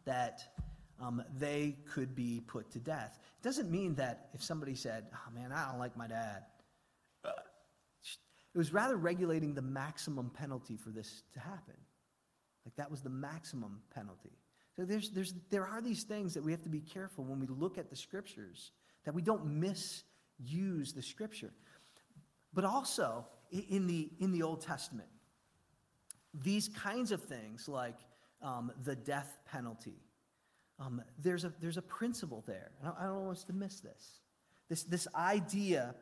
that 0.04 0.44
um, 1.00 1.22
they 1.38 1.76
could 1.92 2.14
be 2.14 2.42
put 2.46 2.70
to 2.72 2.78
death. 2.78 3.18
It 3.40 3.42
doesn't 3.42 3.70
mean 3.70 3.94
that 3.94 4.28
if 4.34 4.42
somebody 4.42 4.74
said, 4.74 5.06
oh 5.14 5.32
man, 5.34 5.52
I 5.52 5.70
don't 5.70 5.78
like 5.78 5.96
my 5.96 6.06
dad, 6.06 6.44
It 8.54 8.58
was 8.58 8.72
rather 8.72 8.96
regulating 8.96 9.54
the 9.54 9.62
maximum 9.62 10.30
penalty 10.30 10.76
for 10.76 10.90
this 10.90 11.22
to 11.34 11.40
happen. 11.40 11.76
Like 12.64 12.74
that 12.76 12.90
was 12.90 13.00
the 13.00 13.10
maximum 13.10 13.80
penalty. 13.94 14.32
So 14.76 14.84
there's, 14.84 15.10
there's, 15.10 15.34
there 15.50 15.66
are 15.66 15.80
these 15.80 16.02
things 16.02 16.34
that 16.34 16.42
we 16.42 16.50
have 16.52 16.62
to 16.62 16.68
be 16.68 16.80
careful 16.80 17.24
when 17.24 17.38
we 17.40 17.46
look 17.46 17.78
at 17.78 17.90
the 17.90 17.96
scriptures, 17.96 18.72
that 19.04 19.14
we 19.14 19.22
don't 19.22 19.46
misuse 19.46 20.92
the 20.92 21.02
scripture. 21.02 21.52
But 22.52 22.64
also 22.64 23.26
in 23.50 23.86
the, 23.86 24.10
in 24.18 24.32
the 24.32 24.42
Old 24.42 24.62
Testament, 24.62 25.08
these 26.34 26.68
kinds 26.68 27.12
of 27.12 27.22
things 27.22 27.68
like 27.68 27.98
um, 28.42 28.72
the 28.84 28.96
death 28.96 29.38
penalty, 29.50 30.02
um, 30.80 31.02
there's, 31.22 31.44
a, 31.44 31.52
there's 31.60 31.76
a 31.76 31.82
principle 31.82 32.42
there. 32.46 32.70
And 32.82 32.92
I 32.98 33.04
don't 33.04 33.26
want 33.26 33.36
us 33.36 33.44
to 33.44 33.52
miss 33.52 33.80
this. 33.80 34.20
This, 34.68 34.82
this 34.84 35.06
idea 35.14 35.94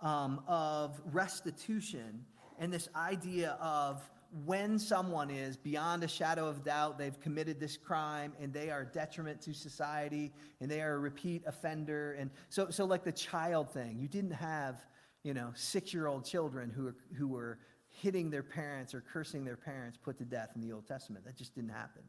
um, 0.00 0.42
of 0.46 1.00
restitution 1.12 2.24
and 2.58 2.72
this 2.72 2.88
idea 2.94 3.56
of 3.60 4.08
when 4.44 4.78
someone 4.78 5.30
is 5.30 5.56
beyond 5.56 6.04
a 6.04 6.08
shadow 6.08 6.46
of 6.46 6.62
doubt, 6.62 6.98
they've 6.98 7.18
committed 7.20 7.58
this 7.58 7.78
crime 7.78 8.34
and 8.40 8.52
they 8.52 8.68
are 8.68 8.84
detriment 8.84 9.40
to 9.42 9.54
society 9.54 10.32
and 10.60 10.70
they 10.70 10.82
are 10.82 10.94
a 10.94 10.98
repeat 10.98 11.42
offender. 11.46 12.12
And 12.18 12.30
so, 12.50 12.68
so 12.68 12.84
like 12.84 13.04
the 13.04 13.12
child 13.12 13.70
thing, 13.72 13.98
you 13.98 14.08
didn't 14.08 14.32
have, 14.32 14.84
you 15.22 15.32
know, 15.32 15.52
six 15.54 15.94
year 15.94 16.06
old 16.06 16.26
children 16.26 16.70
who 16.70 16.92
who 17.16 17.28
were 17.28 17.58
hitting 17.88 18.28
their 18.30 18.42
parents 18.42 18.94
or 18.94 19.00
cursing 19.00 19.44
their 19.44 19.56
parents 19.56 19.98
put 20.00 20.18
to 20.18 20.24
death 20.24 20.50
in 20.54 20.60
the 20.60 20.72
Old 20.72 20.86
Testament. 20.86 21.24
That 21.24 21.36
just 21.36 21.54
didn't 21.54 21.70
happen. 21.70 22.02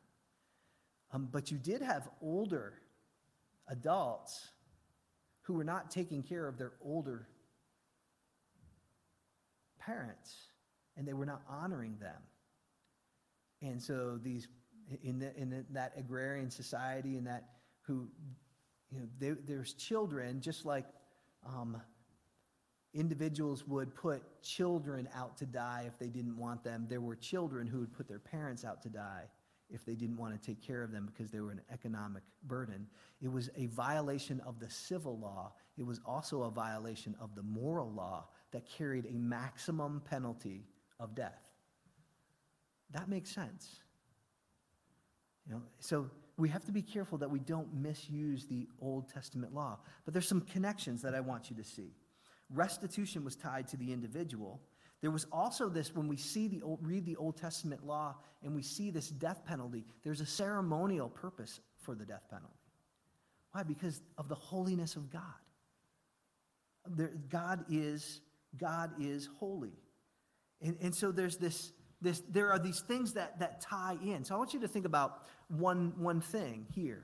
Um, 1.12 1.28
but 1.32 1.52
you 1.52 1.58
did 1.58 1.82
have 1.82 2.08
older 2.22 2.74
adults 3.68 4.50
who 5.42 5.54
were 5.54 5.64
not 5.64 5.90
taking 5.90 6.22
care 6.22 6.48
of 6.48 6.58
their 6.58 6.74
older 6.84 7.28
parents 9.80 10.36
and 10.96 11.08
they 11.08 11.14
were 11.14 11.26
not 11.26 11.42
honoring 11.50 11.98
them. 12.00 12.22
And 13.62 13.82
so 13.82 14.20
these 14.22 14.48
in, 15.04 15.20
the, 15.20 15.36
in 15.38 15.50
the, 15.50 15.66
that 15.72 15.94
agrarian 15.98 16.50
society 16.50 17.18
and 17.18 17.28
that 17.28 17.46
who 17.82 18.08
you 18.92 19.00
know 19.00 19.06
they, 19.20 19.32
there's 19.46 19.74
children 19.74 20.42
just 20.42 20.66
like 20.66 20.86
um, 21.46 21.80
individuals 22.94 23.68
would 23.68 23.94
put 23.94 24.24
children 24.42 25.08
out 25.16 25.38
to 25.38 25.46
die 25.46 25.84
if 25.88 25.98
they 26.00 26.08
didn't 26.08 26.38
want 26.38 26.64
them 26.64 26.86
there 26.90 27.02
were 27.02 27.16
children 27.16 27.68
who 27.68 27.80
would 27.80 27.94
put 27.94 28.08
their 28.08 28.20
parents 28.20 28.66
out 28.66 28.82
to 28.82 28.90
die 28.90 29.26
if 29.70 29.86
they 29.86 29.96
didn't 29.96 30.18
want 30.18 30.40
to 30.40 30.46
take 30.46 30.62
care 30.66 30.84
of 30.84 30.92
them 30.92 31.06
because 31.06 31.32
they 31.32 31.40
were 31.40 31.52
an 31.52 31.62
economic 31.72 32.24
burden 32.44 32.88
it 33.22 33.32
was 33.32 33.50
a 33.56 33.68
violation 33.68 34.42
of 34.46 34.60
the 34.60 34.70
civil 34.70 35.18
law 35.20 35.52
it 35.78 35.86
was 35.86 36.02
also 36.06 36.44
a 36.44 36.52
violation 36.52 37.16
of 37.22 37.36
the 37.36 37.44
moral 37.44 37.92
law 37.92 38.28
that 38.52 38.66
carried 38.70 39.06
a 39.06 39.18
maximum 39.18 40.02
penalty 40.10 40.66
of 41.00 41.16
death. 41.16 41.40
That 42.92 43.08
makes 43.08 43.30
sense. 43.30 43.80
You 45.48 45.56
know, 45.56 45.62
so 45.80 46.10
we 46.38 46.50
have 46.50 46.66
to 46.66 46.72
be 46.72 46.82
careful 46.82 47.18
that 47.20 47.30
we 47.30 47.40
don't 47.40 47.74
misuse 47.74 48.46
the 48.46 48.68
Old 48.82 49.10
Testament 49.10 49.54
law. 49.54 49.80
But 50.06 50.14
there's 50.14 50.28
some 50.28 50.42
connections 50.42 51.02
that 51.04 51.16
I 51.16 51.20
want 51.20 51.50
you 51.50 51.56
to 51.58 51.64
see. 51.64 51.94
Restitution 52.50 53.24
was 53.24 53.36
tied 53.36 53.68
to 53.70 53.78
the 53.78 53.94
individual. 53.94 54.60
There 55.02 55.12
was 55.12 55.26
also 55.32 55.70
this 55.70 55.96
when 55.96 56.08
we 56.08 56.18
see 56.18 56.48
the 56.48 56.62
old, 56.62 56.80
read 56.82 57.06
the 57.06 57.16
Old 57.16 57.38
Testament 57.38 57.86
law 57.86 58.16
and 58.44 58.54
we 58.56 58.62
see 58.62 58.92
this 58.92 59.10
death 59.10 59.46
penalty, 59.46 59.86
there's 60.04 60.22
a 60.22 60.26
ceremonial 60.26 61.10
purpose 61.10 61.62
for 61.78 61.96
the 61.96 62.06
death 62.06 62.24
penalty. 62.30 62.54
Why? 63.52 63.64
Because 63.64 64.02
of 64.18 64.28
the 64.28 64.36
holiness 64.36 64.96
of 64.96 65.10
God. 65.10 65.22
There, 66.88 67.12
God 67.30 67.66
is 67.70 68.22
God 68.58 68.92
is 69.00 69.30
holy. 69.38 69.74
And, 70.62 70.78
and 70.82 70.94
so 70.94 71.12
there's 71.12 71.38
this, 71.38 71.72
this, 72.02 72.22
there 72.30 72.52
are 72.52 72.60
these 72.60 72.82
things 72.82 73.14
that, 73.14 73.40
that 73.40 73.62
tie 73.62 73.98
in. 74.04 74.24
So 74.24 74.36
I 74.36 74.38
want 74.38 74.54
you 74.54 74.60
to 74.62 74.68
think 74.68 74.86
about 74.86 75.28
one, 75.48 75.94
one 75.98 76.22
thing 76.22 76.66
here. 76.74 77.04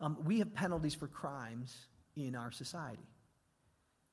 Um, 0.00 0.18
we 0.24 0.38
have 0.38 0.54
penalties 0.54 0.94
for 0.94 1.06
crimes 1.06 1.86
in 2.16 2.34
our 2.34 2.50
society. 2.50 3.08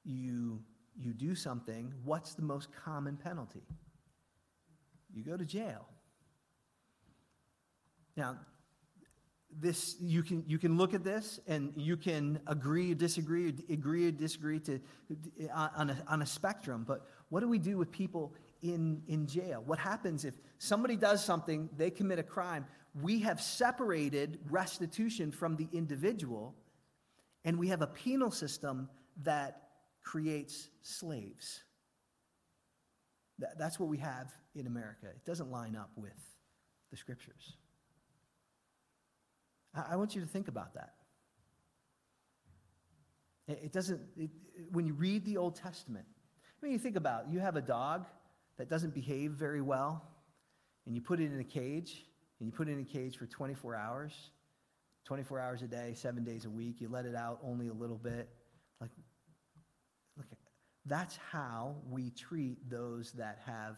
You, 0.03 0.61
you 0.97 1.13
do 1.13 1.35
something, 1.35 1.93
what's 2.03 2.33
the 2.33 2.41
most 2.41 2.69
common 2.73 3.17
penalty? 3.17 3.63
You 5.13 5.23
go 5.23 5.37
to 5.37 5.45
jail. 5.45 5.87
Now, 8.15 8.37
this 9.59 9.97
you 9.99 10.23
can 10.23 10.43
you 10.47 10.57
can 10.57 10.77
look 10.77 10.93
at 10.93 11.03
this 11.03 11.39
and 11.47 11.73
you 11.75 11.97
can 11.97 12.39
agree 12.47 12.91
or 12.91 12.95
disagree 12.95 13.49
or 13.49 13.53
agree 13.73 14.07
or 14.07 14.11
disagree 14.11 14.59
to 14.59 14.79
on 15.53 15.89
a, 15.89 16.03
on 16.07 16.21
a 16.21 16.25
spectrum 16.25 16.85
but 16.87 17.05
what 17.29 17.41
do 17.41 17.49
we 17.49 17.59
do 17.59 17.77
with 17.77 17.91
people 17.91 18.33
in 18.61 19.01
in 19.07 19.27
jail 19.27 19.61
what 19.65 19.77
happens 19.77 20.23
if 20.23 20.35
somebody 20.57 20.95
does 20.95 21.23
something 21.23 21.69
they 21.75 21.89
commit 21.89 22.17
a 22.17 22.23
crime 22.23 22.65
we 23.01 23.19
have 23.19 23.41
separated 23.41 24.39
restitution 24.49 25.31
from 25.31 25.57
the 25.57 25.67
individual 25.73 26.55
and 27.43 27.57
we 27.57 27.67
have 27.67 27.81
a 27.81 27.87
penal 27.87 28.31
system 28.31 28.87
that 29.23 29.70
creates 30.03 30.69
slaves 30.81 31.61
that, 33.39 33.57
that's 33.57 33.79
what 33.79 33.89
we 33.89 33.97
have 33.97 34.31
in 34.55 34.67
america 34.67 35.07
it 35.07 35.25
doesn't 35.25 35.51
line 35.51 35.75
up 35.75 35.91
with 35.95 36.37
the 36.91 36.97
scriptures 36.97 37.53
I 39.73 39.95
want 39.95 40.15
you 40.15 40.21
to 40.21 40.27
think 40.27 40.47
about 40.47 40.73
that. 40.73 40.93
It 43.47 43.71
doesn't, 43.71 44.01
it, 44.17 44.29
when 44.71 44.85
you 44.85 44.93
read 44.93 45.25
the 45.25 45.37
Old 45.37 45.55
Testament, 45.55 46.05
I 46.07 46.65
mean, 46.65 46.73
you 46.73 46.79
think 46.79 46.95
about 46.95 47.25
it, 47.25 47.31
you 47.31 47.39
have 47.39 47.55
a 47.55 47.61
dog 47.61 48.05
that 48.57 48.69
doesn't 48.69 48.93
behave 48.93 49.31
very 49.31 49.61
well, 49.61 50.03
and 50.85 50.95
you 50.95 51.01
put 51.01 51.19
it 51.19 51.31
in 51.31 51.39
a 51.39 51.45
cage, 51.45 52.05
and 52.39 52.47
you 52.47 52.51
put 52.51 52.67
it 52.67 52.73
in 52.73 52.79
a 52.79 52.85
cage 52.85 53.17
for 53.17 53.25
24 53.25 53.75
hours, 53.75 54.13
24 55.05 55.39
hours 55.39 55.61
a 55.61 55.67
day, 55.67 55.93
seven 55.95 56.23
days 56.23 56.45
a 56.45 56.49
week. 56.49 56.79
You 56.79 56.89
let 56.89 57.05
it 57.05 57.15
out 57.15 57.39
only 57.43 57.67
a 57.67 57.73
little 57.73 57.97
bit. 57.97 58.29
Like, 58.79 58.91
that's 60.85 61.17
how 61.31 61.75
we 61.89 62.09
treat 62.11 62.69
those 62.69 63.11
that 63.13 63.39
have, 63.45 63.77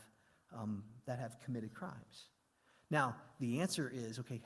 um, 0.57 0.83
that 1.05 1.19
have 1.19 1.37
committed 1.43 1.73
crimes. 1.73 2.27
Now, 2.89 3.15
the 3.39 3.59
answer 3.59 3.91
is 3.93 4.19
okay, 4.19 4.41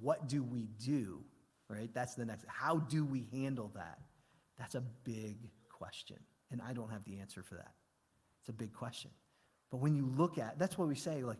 what 0.00 0.28
do 0.28 0.42
we 0.42 0.68
do? 0.84 1.20
Right? 1.68 1.90
That's 1.94 2.14
the 2.14 2.24
next. 2.24 2.44
How 2.48 2.78
do 2.78 3.04
we 3.04 3.28
handle 3.32 3.70
that? 3.74 3.98
That's 4.58 4.74
a 4.74 4.82
big 5.04 5.50
question. 5.70 6.18
And 6.50 6.60
I 6.60 6.74
don't 6.74 6.90
have 6.90 7.04
the 7.04 7.18
answer 7.18 7.42
for 7.42 7.54
that. 7.54 7.72
It's 8.40 8.50
a 8.50 8.52
big 8.52 8.74
question. 8.74 9.10
But 9.70 9.78
when 9.78 9.94
you 9.94 10.06
look 10.16 10.36
at, 10.36 10.58
that's 10.58 10.76
what 10.76 10.88
we 10.88 10.94
say, 10.94 11.22
like, 11.22 11.38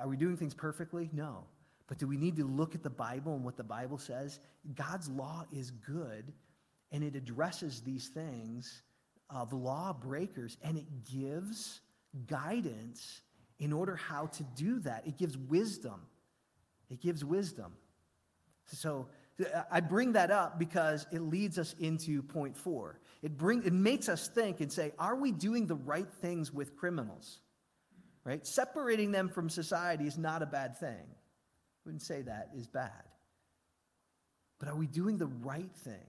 are 0.00 0.06
we 0.06 0.16
doing 0.16 0.36
things 0.36 0.54
perfectly? 0.54 1.10
No. 1.12 1.44
But 1.88 1.98
do 1.98 2.06
we 2.06 2.16
need 2.16 2.36
to 2.36 2.44
look 2.44 2.74
at 2.74 2.82
the 2.82 2.90
Bible 2.90 3.34
and 3.34 3.44
what 3.44 3.56
the 3.56 3.64
Bible 3.64 3.98
says? 3.98 4.38
God's 4.74 5.08
law 5.08 5.44
is 5.52 5.70
good, 5.70 6.32
and 6.92 7.02
it 7.02 7.16
addresses 7.16 7.80
these 7.80 8.08
things 8.08 8.82
of 9.34 9.52
law 9.52 9.92
breakers, 9.92 10.56
and 10.62 10.78
it 10.78 10.86
gives 11.12 11.80
guidance 12.26 13.20
in 13.58 13.72
order 13.72 13.96
how 13.96 14.26
to 14.26 14.42
do 14.56 14.78
that. 14.80 15.06
It 15.06 15.18
gives 15.18 15.36
wisdom. 15.36 16.00
It 16.88 17.00
gives 17.00 17.24
wisdom. 17.24 17.72
So 18.66 19.08
I 19.70 19.80
bring 19.80 20.12
that 20.12 20.30
up 20.30 20.58
because 20.58 21.06
it 21.10 21.20
leads 21.20 21.58
us 21.58 21.74
into 21.80 22.22
point 22.22 22.56
four. 22.56 23.00
It, 23.22 23.36
bring, 23.36 23.64
it 23.64 23.72
makes 23.72 24.08
us 24.08 24.28
think 24.28 24.60
and 24.60 24.72
say, 24.72 24.92
are 24.98 25.16
we 25.16 25.32
doing 25.32 25.66
the 25.66 25.74
right 25.74 26.08
things 26.20 26.52
with 26.52 26.76
criminals? 26.76 27.40
Right? 28.24 28.46
Separating 28.46 29.10
them 29.10 29.28
from 29.28 29.50
society 29.50 30.06
is 30.06 30.16
not 30.16 30.42
a 30.42 30.46
bad 30.46 30.78
thing. 30.78 31.04
I 31.06 31.80
wouldn't 31.84 32.02
say 32.02 32.22
that 32.22 32.50
is 32.56 32.66
bad. 32.66 32.90
But 34.60 34.68
are 34.68 34.76
we 34.76 34.86
doing 34.86 35.18
the 35.18 35.26
right 35.26 35.74
thing 35.78 36.06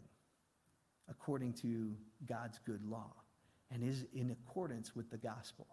according 1.10 1.54
to 1.54 1.94
God's 2.28 2.60
good 2.66 2.84
law 2.86 3.14
and 3.72 3.84
is 3.84 4.06
in 4.14 4.32
accordance 4.32 4.96
with 4.96 5.10
the 5.10 5.18
gospel? 5.18 5.68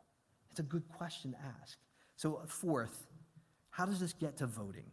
It's 0.51 0.61
a 0.61 0.65
good 0.65 0.89
question 0.89 1.33
to 1.33 1.39
ask. 1.61 1.79
So, 2.17 2.43
fourth, 2.47 3.07
how 3.71 3.87
does 3.87 4.01
this 4.01 4.13
get 4.13 4.37
to 4.39 4.47
voting? 4.47 4.91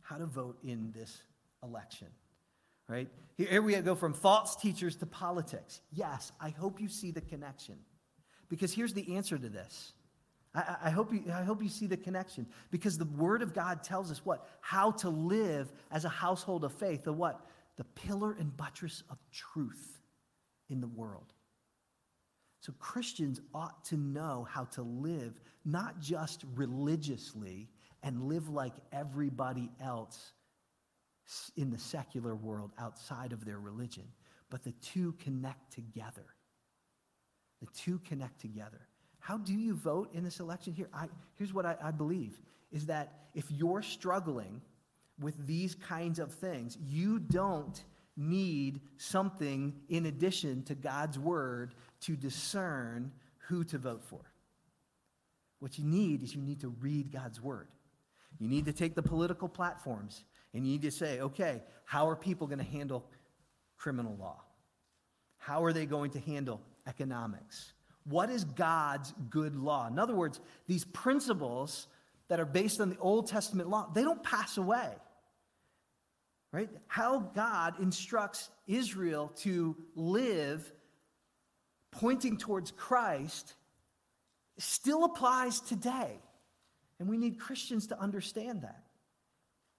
How 0.00 0.16
to 0.16 0.26
vote 0.26 0.58
in 0.62 0.92
this 0.94 1.22
election? 1.62 2.08
Right? 2.88 3.08
Here 3.36 3.62
we 3.62 3.74
go 3.76 3.94
from 3.94 4.12
false 4.12 4.56
teachers 4.56 4.96
to 4.96 5.06
politics. 5.06 5.80
Yes, 5.92 6.30
I 6.40 6.50
hope 6.50 6.80
you 6.80 6.88
see 6.88 7.10
the 7.10 7.22
connection. 7.22 7.76
Because 8.48 8.72
here's 8.72 8.92
the 8.92 9.16
answer 9.16 9.36
to 9.36 9.48
this. 9.48 9.94
I, 10.54 10.76
I, 10.84 10.90
hope 10.90 11.12
you, 11.12 11.24
I 11.32 11.42
hope 11.42 11.62
you 11.62 11.68
see 11.68 11.86
the 11.86 11.96
connection. 11.96 12.46
Because 12.70 12.98
the 12.98 13.06
Word 13.06 13.42
of 13.42 13.52
God 13.52 13.82
tells 13.82 14.10
us 14.10 14.24
what? 14.24 14.46
How 14.60 14.92
to 14.92 15.08
live 15.08 15.72
as 15.90 16.04
a 16.04 16.08
household 16.08 16.62
of 16.64 16.72
faith. 16.72 17.04
The 17.04 17.12
what? 17.12 17.44
The 17.76 17.84
pillar 17.84 18.32
and 18.32 18.56
buttress 18.56 19.02
of 19.10 19.18
truth 19.32 19.98
in 20.68 20.80
the 20.80 20.88
world. 20.88 21.32
So 22.60 22.72
Christians 22.78 23.40
ought 23.54 23.84
to 23.86 23.96
know 23.96 24.46
how 24.50 24.64
to 24.64 24.82
live, 24.82 25.38
not 25.64 26.00
just 26.00 26.44
religiously 26.54 27.68
and 28.02 28.22
live 28.28 28.48
like 28.48 28.72
everybody 28.92 29.70
else 29.82 30.32
in 31.56 31.70
the 31.70 31.78
secular 31.78 32.34
world 32.34 32.72
outside 32.78 33.32
of 33.32 33.44
their 33.44 33.58
religion, 33.58 34.04
but 34.50 34.62
the 34.62 34.72
two 34.80 35.12
connect 35.22 35.72
together. 35.72 36.24
The 37.60 37.68
two 37.74 37.98
connect 38.06 38.40
together. 38.40 38.88
How 39.18 39.38
do 39.38 39.54
you 39.54 39.74
vote 39.74 40.10
in 40.14 40.22
this 40.22 40.40
election? 40.40 40.74
Here, 40.74 40.88
I, 40.92 41.08
here's 41.36 41.52
what 41.52 41.64
I, 41.64 41.76
I 41.82 41.90
believe 41.90 42.40
is 42.72 42.86
that 42.86 43.24
if 43.34 43.50
you're 43.50 43.82
struggling 43.82 44.60
with 45.20 45.46
these 45.46 45.74
kinds 45.74 46.18
of 46.18 46.32
things, 46.32 46.76
you 46.84 47.18
don't 47.18 47.82
need 48.16 48.80
something 48.96 49.74
in 49.88 50.06
addition 50.06 50.62
to 50.64 50.74
God's 50.74 51.18
word 51.18 51.74
to 52.02 52.16
discern 52.16 53.12
who 53.48 53.64
to 53.64 53.78
vote 53.78 54.04
for. 54.04 54.20
What 55.60 55.78
you 55.78 55.84
need 55.84 56.22
is 56.22 56.34
you 56.34 56.42
need 56.42 56.60
to 56.60 56.68
read 56.80 57.12
God's 57.12 57.40
word. 57.40 57.68
You 58.38 58.48
need 58.48 58.66
to 58.66 58.72
take 58.72 58.94
the 58.94 59.02
political 59.02 59.48
platforms 59.48 60.24
and 60.52 60.64
you 60.64 60.72
need 60.72 60.82
to 60.82 60.90
say, 60.90 61.20
okay, 61.20 61.62
how 61.84 62.08
are 62.08 62.16
people 62.16 62.46
going 62.46 62.58
to 62.58 62.64
handle 62.64 63.04
criminal 63.76 64.16
law? 64.18 64.42
How 65.38 65.64
are 65.64 65.72
they 65.72 65.86
going 65.86 66.10
to 66.12 66.20
handle 66.20 66.60
economics? 66.86 67.72
What 68.04 68.30
is 68.30 68.44
God's 68.44 69.14
good 69.30 69.56
law? 69.56 69.86
In 69.88 69.98
other 69.98 70.14
words, 70.14 70.40
these 70.66 70.84
principles 70.84 71.88
that 72.28 72.40
are 72.40 72.46
based 72.46 72.80
on 72.80 72.90
the 72.90 72.98
Old 72.98 73.28
Testament 73.28 73.68
law, 73.68 73.90
they 73.94 74.02
don't 74.02 74.22
pass 74.22 74.56
away. 74.56 74.90
Right? 76.52 76.70
How 76.86 77.18
God 77.18 77.80
instructs 77.80 78.48
Israel 78.66 79.32
to 79.38 79.76
live 79.96 80.72
pointing 81.90 82.36
towards 82.36 82.70
Christ 82.70 83.54
still 84.58 85.04
applies 85.04 85.60
today. 85.60 86.20
And 87.00 87.08
we 87.08 87.18
need 87.18 87.40
Christians 87.40 87.88
to 87.88 88.00
understand 88.00 88.62
that. 88.62 88.84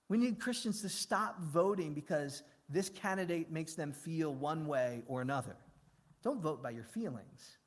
We 0.10 0.18
need 0.18 0.40
Christians 0.40 0.82
to 0.82 0.90
stop 0.90 1.40
voting 1.42 1.94
because 1.94 2.44
this 2.70 2.90
candidate 2.90 3.52
makes 3.52 3.74
them 3.74 3.92
feel 3.92 4.34
one 4.34 4.68
way 4.68 5.04
or 5.08 5.22
another. 5.22 5.56
Don't 6.24 6.42
vote 6.42 6.62
by 6.62 6.72
your 6.72 6.84
feelings. 6.84 7.58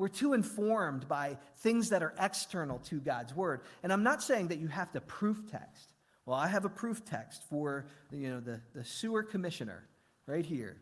We're 0.00 0.08
too 0.08 0.32
informed 0.32 1.06
by 1.08 1.36
things 1.58 1.90
that 1.90 2.02
are 2.02 2.14
external 2.18 2.78
to 2.86 3.00
God's 3.00 3.36
word. 3.36 3.60
And 3.82 3.92
I'm 3.92 4.02
not 4.02 4.22
saying 4.22 4.48
that 4.48 4.58
you 4.58 4.66
have 4.68 4.90
to 4.92 5.00
proof 5.02 5.42
text. 5.50 5.92
Well, 6.24 6.38
I 6.38 6.48
have 6.48 6.64
a 6.64 6.70
proof 6.70 7.04
text 7.04 7.42
for 7.50 7.84
you 8.10 8.30
know, 8.30 8.40
the, 8.40 8.62
the 8.74 8.82
sewer 8.82 9.22
commissioner 9.22 9.84
right 10.26 10.46
here. 10.46 10.78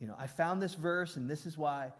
You 0.00 0.08
know, 0.08 0.16
I 0.18 0.26
found 0.26 0.60
this 0.60 0.74
verse 0.74 1.14
and 1.14 1.30
this 1.30 1.46
is 1.46 1.56
why. 1.56 1.92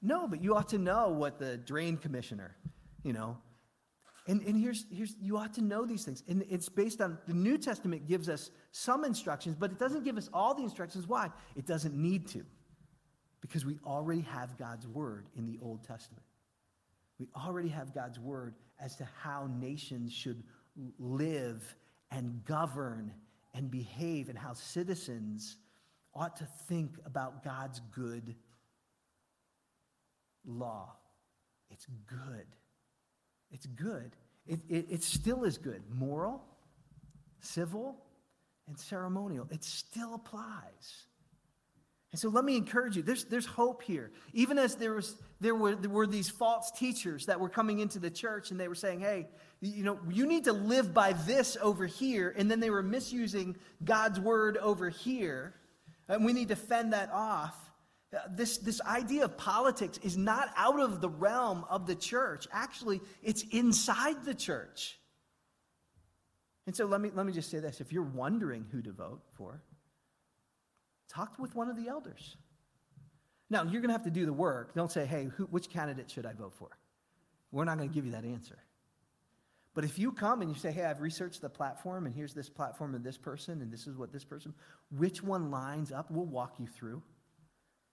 No, 0.00 0.28
but 0.28 0.40
you 0.40 0.54
ought 0.54 0.68
to 0.68 0.78
know 0.78 1.08
what 1.08 1.40
the 1.40 1.56
drain 1.56 1.96
commissioner, 1.96 2.54
you 3.02 3.12
know, 3.12 3.36
and, 4.28 4.40
and 4.42 4.56
here's, 4.56 4.84
here's, 4.92 5.16
you 5.20 5.36
ought 5.36 5.54
to 5.54 5.62
know 5.62 5.84
these 5.84 6.04
things. 6.04 6.22
And 6.28 6.44
it's 6.48 6.68
based 6.68 7.00
on, 7.00 7.18
the 7.26 7.34
New 7.34 7.58
Testament 7.58 8.06
gives 8.06 8.28
us 8.28 8.52
some 8.70 9.04
instructions, 9.04 9.56
but 9.58 9.72
it 9.72 9.80
doesn't 9.80 10.04
give 10.04 10.16
us 10.16 10.30
all 10.32 10.54
the 10.54 10.62
instructions. 10.62 11.08
Why? 11.08 11.30
It 11.56 11.66
doesn't 11.66 11.96
need 11.96 12.28
to. 12.28 12.44
Because 13.40 13.64
we 13.64 13.78
already 13.86 14.22
have 14.22 14.58
God's 14.58 14.86
word 14.86 15.26
in 15.36 15.46
the 15.46 15.58
Old 15.62 15.84
Testament. 15.84 16.24
We 17.18 17.28
already 17.36 17.68
have 17.68 17.94
God's 17.94 18.18
word 18.18 18.54
as 18.80 18.96
to 18.96 19.08
how 19.22 19.48
nations 19.60 20.12
should 20.12 20.42
live 20.98 21.74
and 22.10 22.44
govern 22.44 23.12
and 23.54 23.70
behave, 23.70 24.28
and 24.28 24.38
how 24.38 24.52
citizens 24.52 25.56
ought 26.14 26.36
to 26.36 26.46
think 26.68 26.92
about 27.06 27.42
God's 27.42 27.80
good 27.92 28.34
law. 30.44 30.94
It's 31.70 31.86
good. 32.06 32.46
It's 33.50 33.66
good. 33.66 34.16
It, 34.46 34.60
it, 34.68 34.86
it 34.90 35.02
still 35.02 35.44
is 35.44 35.58
good. 35.58 35.82
Moral, 35.90 36.42
civil, 37.40 37.96
and 38.66 38.78
ceremonial. 38.78 39.48
It 39.50 39.64
still 39.64 40.14
applies. 40.14 41.06
And 42.10 42.18
so 42.18 42.30
let 42.30 42.44
me 42.44 42.56
encourage 42.56 42.96
you. 42.96 43.02
There's, 43.02 43.24
there's 43.24 43.44
hope 43.44 43.82
here. 43.82 44.10
Even 44.32 44.58
as 44.58 44.76
there, 44.76 44.94
was, 44.94 45.16
there, 45.40 45.54
were, 45.54 45.74
there 45.74 45.90
were 45.90 46.06
these 46.06 46.30
false 46.30 46.70
teachers 46.70 47.26
that 47.26 47.38
were 47.38 47.50
coming 47.50 47.80
into 47.80 47.98
the 47.98 48.10
church 48.10 48.50
and 48.50 48.58
they 48.58 48.68
were 48.68 48.74
saying, 48.74 49.00
hey, 49.00 49.28
you 49.60 49.84
know, 49.84 49.98
you 50.10 50.26
need 50.26 50.44
to 50.44 50.52
live 50.52 50.94
by 50.94 51.12
this 51.12 51.58
over 51.60 51.84
here. 51.84 52.34
And 52.36 52.50
then 52.50 52.60
they 52.60 52.70
were 52.70 52.82
misusing 52.82 53.56
God's 53.84 54.18
word 54.18 54.56
over 54.56 54.88
here. 54.88 55.54
And 56.08 56.24
we 56.24 56.32
need 56.32 56.48
to 56.48 56.56
fend 56.56 56.94
that 56.94 57.10
off. 57.12 57.56
Uh, 58.16 58.20
this, 58.30 58.56
this 58.56 58.80
idea 58.80 59.24
of 59.24 59.36
politics 59.36 59.98
is 60.02 60.16
not 60.16 60.48
out 60.56 60.80
of 60.80 61.02
the 61.02 61.10
realm 61.10 61.66
of 61.68 61.86
the 61.86 61.94
church. 61.94 62.48
Actually, 62.50 63.02
it's 63.22 63.42
inside 63.50 64.24
the 64.24 64.34
church. 64.34 64.98
And 66.66 66.74
so 66.74 66.86
let 66.86 67.02
me, 67.02 67.10
let 67.14 67.26
me 67.26 67.32
just 67.32 67.50
say 67.50 67.58
this. 67.60 67.82
If 67.82 67.92
you're 67.92 68.02
wondering 68.02 68.64
who 68.72 68.80
to 68.80 68.92
vote 68.92 69.20
for, 69.36 69.62
talk 71.08 71.38
with 71.38 71.54
one 71.54 71.68
of 71.68 71.76
the 71.76 71.88
elders. 71.88 72.36
Now, 73.50 73.62
you're 73.62 73.80
going 73.80 73.88
to 73.88 73.92
have 73.92 74.04
to 74.04 74.10
do 74.10 74.26
the 74.26 74.32
work. 74.32 74.74
Don't 74.74 74.92
say, 74.92 75.06
hey, 75.06 75.28
who, 75.36 75.44
which 75.44 75.70
candidate 75.70 76.10
should 76.10 76.26
I 76.26 76.34
vote 76.34 76.54
for? 76.54 76.68
We're 77.50 77.64
not 77.64 77.78
going 77.78 77.88
to 77.88 77.94
give 77.94 78.04
you 78.04 78.12
that 78.12 78.24
answer. 78.24 78.58
But 79.74 79.84
if 79.84 79.98
you 79.98 80.12
come 80.12 80.42
and 80.42 80.50
you 80.50 80.56
say, 80.56 80.72
hey, 80.72 80.84
I've 80.84 81.00
researched 81.00 81.40
the 81.40 81.48
platform, 81.48 82.06
and 82.06 82.14
here's 82.14 82.34
this 82.34 82.50
platform 82.50 82.94
of 82.94 83.02
this 83.02 83.16
person, 83.16 83.62
and 83.62 83.72
this 83.72 83.86
is 83.86 83.96
what 83.96 84.12
this 84.12 84.24
person, 84.24 84.52
which 84.90 85.22
one 85.22 85.50
lines 85.50 85.92
up, 85.92 86.10
we'll 86.10 86.26
walk 86.26 86.54
you 86.58 86.66
through. 86.66 87.02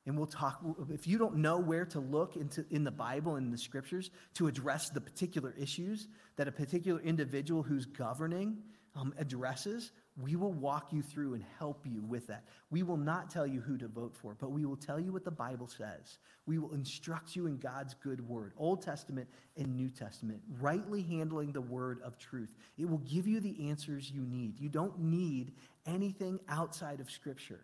And 0.08 0.18
we'll 0.18 0.28
talk, 0.28 0.62
if 0.90 1.08
you 1.08 1.18
don't 1.18 1.38
know 1.38 1.58
where 1.58 1.86
to 1.86 2.00
look 2.00 2.36
into, 2.36 2.66
in 2.70 2.84
the 2.84 2.92
Bible 2.92 3.38
and 3.38 3.52
the 3.52 3.58
scriptures 3.58 4.12
to 4.36 4.48
address 4.48 4.90
the 4.90 5.02
particular 5.02 5.56
issues 5.58 6.08
that 6.36 6.48
a 6.48 6.52
particular 6.52 7.00
individual 7.02 7.64
who's 7.64 7.86
governing 7.86 8.58
um, 8.96 9.14
addresses, 9.18 9.92
we 10.18 10.38
will 10.38 10.54
walk 10.54 10.94
you 10.94 11.02
through 11.02 11.34
and 11.34 11.44
help 11.60 11.86
you 11.86 12.02
with 12.02 12.28
that. 12.28 12.46
We 12.70 12.84
will 12.84 12.98
not 12.98 13.30
tell 13.30 13.46
you 13.46 13.60
who 13.60 13.78
to 13.78 13.88
vote 13.88 14.16
for, 14.16 14.34
but 14.40 14.52
we 14.52 14.66
will 14.66 14.78
tell 14.78 14.98
you 14.98 15.12
what 15.12 15.26
the 15.26 15.32
Bible 15.32 15.68
says. 15.68 16.20
We 16.46 16.58
will 16.58 16.74
instruct 16.74 17.36
you 17.36 17.48
in 17.48 17.58
God's 17.58 17.96
good 17.96 18.26
word, 18.26 18.54
Old 18.56 18.82
Testament 18.82 19.28
and 19.58 19.76
New 19.76 19.90
Testament, 19.90 20.42
rightly 20.62 21.02
handling 21.02 21.52
the 21.52 21.60
word 21.60 22.00
of 22.02 22.18
truth. 22.18 22.56
It 22.78 22.90
will 22.90 23.00
give 23.00 23.28
you 23.28 23.42
the 23.42 23.70
answers 23.70 24.10
you 24.10 24.22
need. 24.22 24.58
You 24.58 24.70
don't 24.70 24.98
need 25.00 25.52
anything 25.86 26.40
outside 26.48 27.02
of 27.02 27.12
Scripture. 27.12 27.62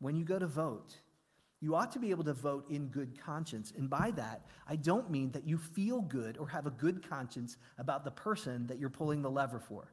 When 0.00 0.16
you 0.16 0.24
go 0.24 0.40
to 0.40 0.48
vote, 0.48 0.96
you 1.60 1.76
ought 1.76 1.92
to 1.92 2.00
be 2.00 2.10
able 2.10 2.24
to 2.24 2.32
vote 2.32 2.68
in 2.70 2.88
good 2.88 3.16
conscience. 3.24 3.72
And 3.76 3.88
by 3.88 4.10
that, 4.16 4.46
I 4.68 4.74
don't 4.74 5.12
mean 5.12 5.30
that 5.30 5.46
you 5.46 5.58
feel 5.58 6.00
good 6.00 6.36
or 6.38 6.48
have 6.48 6.66
a 6.66 6.70
good 6.70 7.08
conscience 7.08 7.56
about 7.78 8.02
the 8.04 8.10
person 8.10 8.66
that 8.66 8.80
you're 8.80 8.90
pulling 8.90 9.22
the 9.22 9.30
lever 9.30 9.60
for. 9.60 9.92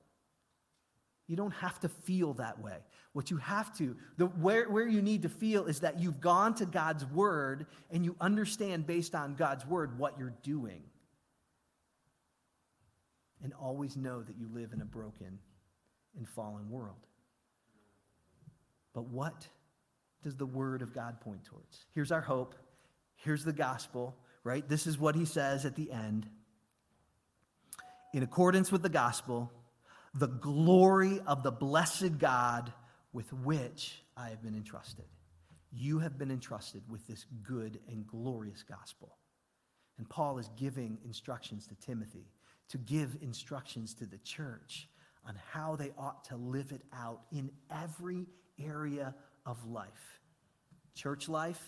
You 1.30 1.36
don't 1.36 1.54
have 1.54 1.80
to 1.82 1.90
feel 1.90 2.34
that 2.34 2.60
way. 2.60 2.78
What 3.14 3.30
you 3.30 3.38
have 3.38 3.72
to, 3.78 3.96
the, 4.18 4.26
where, 4.26 4.68
where 4.68 4.88
you 4.88 5.00
need 5.00 5.22
to 5.22 5.30
feel 5.30 5.66
is 5.66 5.82
that 5.82 6.00
you've 6.00 6.20
gone 6.20 6.56
to 6.56 6.66
God's 6.66 7.06
word 7.06 7.68
and 7.92 8.04
you 8.04 8.16
understand 8.20 8.88
based 8.88 9.14
on 9.14 9.36
God's 9.36 9.64
word 9.64 10.00
what 10.00 10.18
you're 10.18 10.34
doing. 10.42 10.82
And 13.44 13.54
always 13.62 13.96
know 13.96 14.24
that 14.24 14.38
you 14.40 14.50
live 14.52 14.74
in 14.74 14.82
a 14.82 14.86
broken 14.86 15.38
and 16.18 16.28
fallen 16.28 16.68
world. 16.68 17.06
But 18.96 19.06
what 19.06 19.48
does 20.24 20.36
the 20.36 20.48
Word 20.48 20.82
of 20.82 20.94
God 20.96 21.22
point 21.22 21.46
towards? 21.46 21.86
Here's 21.94 22.12
our 22.12 22.22
hope. 22.22 22.56
Here's 23.18 23.46
the 23.46 23.54
gospel, 23.54 24.16
right? 24.44 24.68
This 24.68 24.88
is 24.88 24.98
what 24.98 25.16
he 25.16 25.26
says 25.26 25.64
at 25.64 25.76
the 25.76 25.92
end. 25.92 26.28
In 28.16 28.24
accordance 28.24 28.72
with 28.72 28.82
the 28.82 28.90
gospel, 28.90 29.52
the 30.14 30.28
glory 30.28 31.20
of 31.26 31.43
the 31.43 31.51
blessed 31.51 32.18
God 32.18 32.74
with 33.14 33.32
which 33.34 34.01
I 34.16 34.30
have 34.30 34.41
been 34.41 34.55
entrusted. 34.55 35.05
You 35.72 35.99
have 35.99 36.18
been 36.18 36.32
entrusted 36.32 36.84
with 36.89 37.05
this 37.07 37.26
good 37.43 37.80
and 37.88 38.07
glorious 38.07 38.64
gospel. 38.64 39.18
And 39.97 40.10
Paul 40.10 40.39
is 40.39 40.49
giving 40.57 40.97
instructions 41.03 41.68
to 41.68 41.76
Timothy 41.76 42.32
to 42.70 42.78
give 42.78 43.18
instructions 43.22 43.93
to 43.95 44.05
the 44.05 44.18
church 44.20 44.88
on 45.28 45.36
how 45.51 45.76
they 45.76 45.91
ought 45.97 46.24
to 46.26 46.38
live 46.38 46.72
it 46.72 46.82
out 46.93 47.22
in 47.32 47.51
every 47.70 48.26
area 48.60 49.14
of 49.45 49.66
life 49.66 50.20
church 50.95 51.30
life, 51.30 51.64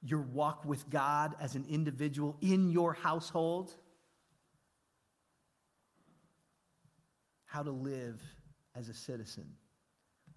your 0.00 0.20
walk 0.20 0.64
with 0.64 0.88
God 0.88 1.34
as 1.40 1.56
an 1.56 1.64
individual 1.68 2.36
in 2.40 2.70
your 2.70 2.92
household, 2.92 3.74
how 7.52 7.62
to 7.62 7.70
live 7.70 8.18
as 8.74 8.88
a 8.88 8.94
citizen, 8.94 9.44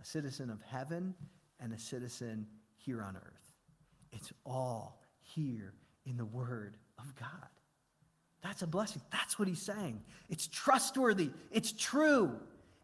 a 0.02 0.06
citizen 0.06 0.50
of 0.50 0.62
heaven 0.62 1.16
and 1.62 1.72
a 1.72 1.80
citizen 1.80 2.46
here 2.76 3.02
on 3.02 3.16
earth. 3.16 3.52
It's 4.12 4.34
all 4.46 5.02
here 5.22 5.74
in 6.06 6.18
the 6.18 6.26
Word 6.26 6.76
of 7.00 7.16
God. 7.16 7.30
That's 8.44 8.64
a 8.64 8.68
blessing. 8.68 9.02
That's 9.14 9.40
what 9.40 9.48
he's 9.48 9.62
saying. 9.62 10.02
It's 10.30 10.48
trustworthy, 10.48 11.32
it's 11.52 11.72
true. 11.72 12.38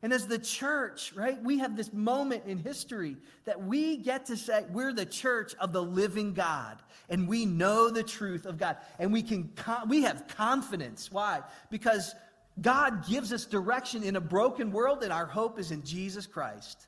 And 0.03 0.13
as 0.13 0.25
the 0.25 0.39
church, 0.39 1.13
right, 1.13 1.39
we 1.43 1.59
have 1.59 1.77
this 1.77 1.93
moment 1.93 2.45
in 2.47 2.57
history 2.57 3.17
that 3.45 3.61
we 3.61 3.97
get 3.97 4.25
to 4.27 4.37
say 4.37 4.65
we're 4.71 4.93
the 4.93 5.05
church 5.05 5.53
of 5.59 5.73
the 5.73 5.83
living 5.83 6.33
God 6.33 6.81
and 7.09 7.27
we 7.27 7.45
know 7.45 7.91
the 7.91 8.01
truth 8.01 8.47
of 8.47 8.57
God 8.57 8.77
and 8.97 9.13
we 9.13 9.21
can 9.21 9.51
we 9.87 10.01
have 10.03 10.25
confidence. 10.27 11.11
Why? 11.11 11.41
Because 11.69 12.15
God 12.61 13.07
gives 13.07 13.33
us 13.33 13.45
direction 13.45 14.03
in 14.03 14.15
a 14.15 14.21
broken 14.21 14.71
world 14.71 15.03
and 15.03 15.11
our 15.11 15.25
hope 15.25 15.59
is 15.59 15.71
in 15.71 15.83
Jesus 15.83 16.27
Christ 16.27 16.87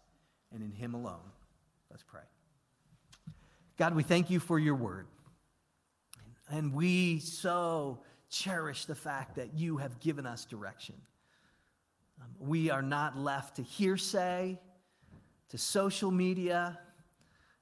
and 0.54 0.62
in 0.62 0.72
him 0.72 0.94
alone. 0.94 1.32
Let's 1.90 2.04
pray. 2.04 2.22
God, 3.78 3.96
we 3.96 4.04
thank 4.04 4.30
you 4.30 4.40
for 4.40 4.60
your 4.60 4.76
word. 4.76 5.08
And 6.50 6.74
we 6.74 7.20
so 7.20 8.00
cherish 8.30 8.86
the 8.86 8.96
fact 8.96 9.36
that 9.36 9.54
you 9.54 9.78
have 9.78 10.00
given 10.00 10.26
us 10.26 10.46
direction. 10.46 10.96
Um, 12.22 12.28
we 12.40 12.70
are 12.70 12.82
not 12.82 13.18
left 13.18 13.56
to 13.56 13.64
hearsay, 13.64 14.60
to 15.50 15.58
social 15.58 16.12
media, 16.12 16.80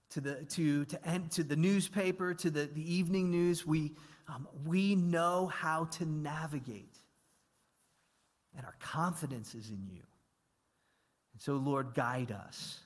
to 0.10 0.22
the, 0.22 0.36
to, 0.46 0.86
to, 0.86 0.98
to 1.30 1.44
the 1.44 1.56
newspaper, 1.56 2.34
to 2.34 2.50
the, 2.50 2.70
the 2.74 2.94
evening 2.94 3.32
news. 3.32 3.66
We, 3.66 3.94
um, 4.28 4.48
we 4.66 4.96
know 4.96 5.48
how 5.48 5.86
to 5.86 6.06
navigate, 6.06 6.91
and 8.56 8.66
our 8.66 8.76
confidence 8.80 9.56
is 9.56 9.70
in 9.70 9.86
you. 9.90 10.02
And 11.34 11.42
so, 11.42 11.54
Lord, 11.54 11.94
guide 11.94 12.32
us. 12.32 12.80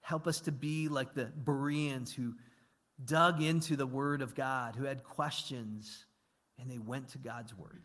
Help 0.00 0.26
us 0.26 0.40
to 0.42 0.52
be 0.52 0.88
like 0.88 1.14
the 1.14 1.26
Bereans 1.26 2.12
who 2.12 2.34
dug 3.02 3.42
into 3.42 3.76
the 3.76 3.86
Word 3.86 4.22
of 4.22 4.34
God, 4.34 4.76
who 4.76 4.84
had 4.84 5.04
questions, 5.04 6.04
and 6.58 6.70
they 6.70 6.78
went 6.78 7.08
to 7.10 7.18
God's 7.18 7.56
Word. 7.56 7.82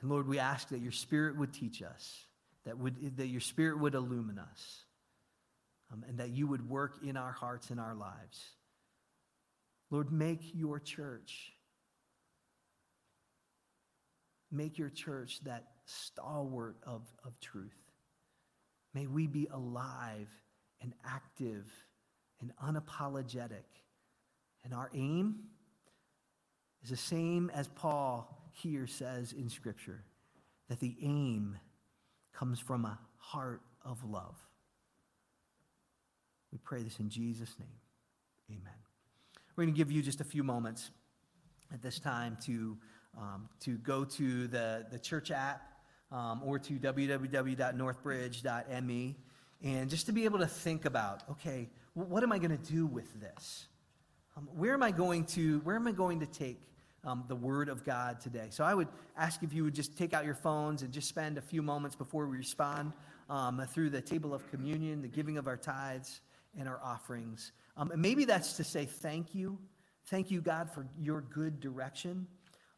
And 0.00 0.10
Lord, 0.10 0.26
we 0.26 0.38
ask 0.38 0.68
that 0.68 0.80
your 0.80 0.92
Spirit 0.92 1.36
would 1.36 1.52
teach 1.52 1.82
us, 1.82 2.26
that, 2.64 2.78
would, 2.78 3.16
that 3.16 3.26
your 3.26 3.40
Spirit 3.40 3.80
would 3.80 3.94
illumine 3.94 4.38
us, 4.38 4.84
um, 5.92 6.04
and 6.08 6.18
that 6.18 6.30
you 6.30 6.46
would 6.46 6.68
work 6.68 6.98
in 7.04 7.16
our 7.16 7.32
hearts 7.32 7.70
and 7.70 7.80
our 7.80 7.94
lives. 7.94 8.42
Lord, 9.90 10.12
make 10.12 10.40
your 10.54 10.80
church, 10.80 11.52
make 14.54 14.78
your 14.78 14.90
church 14.90 15.40
that 15.44 15.64
stalwart 15.84 16.76
of, 16.86 17.02
of 17.24 17.38
truth. 17.40 17.76
May 18.94 19.06
we 19.06 19.26
be 19.26 19.48
alive 19.52 20.28
and 20.80 20.92
active 21.04 21.66
and 22.40 22.52
unapologetic. 22.62 23.64
And 24.64 24.72
our 24.72 24.90
aim 24.94 25.36
is 26.82 26.90
the 26.90 26.96
same 26.96 27.50
as 27.54 27.68
Paul 27.68 28.50
here 28.52 28.86
says 28.86 29.32
in 29.32 29.48
Scripture 29.48 30.04
that 30.68 30.80
the 30.80 30.96
aim 31.02 31.58
comes 32.32 32.60
from 32.60 32.84
a 32.84 32.98
heart 33.16 33.62
of 33.84 34.04
love. 34.04 34.36
We 36.52 36.58
pray 36.58 36.82
this 36.82 36.98
in 37.00 37.10
Jesus' 37.10 37.54
name. 37.58 37.68
Amen. 38.50 38.72
We're 39.56 39.64
going 39.64 39.74
to 39.74 39.76
give 39.78 39.90
you 39.90 40.02
just 40.02 40.20
a 40.20 40.24
few 40.24 40.44
moments 40.44 40.90
at 41.72 41.82
this 41.82 41.98
time 41.98 42.36
to, 42.44 42.76
um, 43.18 43.48
to 43.60 43.78
go 43.78 44.04
to 44.04 44.46
the, 44.48 44.84
the 44.90 44.98
church 44.98 45.30
app 45.30 45.62
um, 46.12 46.42
or 46.44 46.58
to 46.58 46.74
www.northbridge.me 46.74 49.16
and 49.62 49.90
just 49.90 50.06
to 50.06 50.12
be 50.12 50.24
able 50.24 50.38
to 50.38 50.46
think 50.46 50.84
about 50.84 51.22
okay, 51.30 51.68
what 51.94 52.22
am 52.22 52.32
I 52.32 52.38
going 52.38 52.56
to 52.56 52.72
do 52.72 52.86
with 52.86 53.20
this? 53.20 53.66
Um, 54.36 54.48
where 54.54 54.74
am 54.74 54.82
I 54.82 54.90
going 54.90 55.24
to, 55.26 55.60
where 55.60 55.76
am 55.76 55.86
I 55.86 55.92
going 55.92 56.18
to 56.20 56.26
take 56.26 56.60
um, 57.04 57.24
the 57.28 57.36
Word 57.36 57.68
of 57.68 57.84
God 57.84 58.20
today. 58.20 58.48
So 58.50 58.64
I 58.64 58.74
would 58.74 58.88
ask 59.16 59.42
if 59.42 59.52
you 59.52 59.64
would 59.64 59.74
just 59.74 59.96
take 59.96 60.14
out 60.14 60.24
your 60.24 60.34
phones 60.34 60.82
and 60.82 60.92
just 60.92 61.08
spend 61.08 61.38
a 61.38 61.42
few 61.42 61.62
moments 61.62 61.96
before 61.96 62.26
we 62.26 62.36
respond 62.36 62.92
um, 63.30 63.62
through 63.70 63.90
the 63.90 64.00
table 64.00 64.34
of 64.34 64.48
communion, 64.50 65.02
the 65.02 65.08
giving 65.08 65.38
of 65.38 65.46
our 65.46 65.56
tithes 65.56 66.20
and 66.58 66.68
our 66.68 66.80
offerings. 66.82 67.52
Um, 67.76 67.90
and 67.90 68.00
maybe 68.00 68.24
that's 68.24 68.54
to 68.54 68.64
say 68.64 68.86
thank 68.86 69.34
you. 69.34 69.58
Thank 70.06 70.30
you, 70.30 70.40
God, 70.40 70.70
for 70.70 70.86
your 70.98 71.22
good 71.22 71.60
direction. 71.60 72.26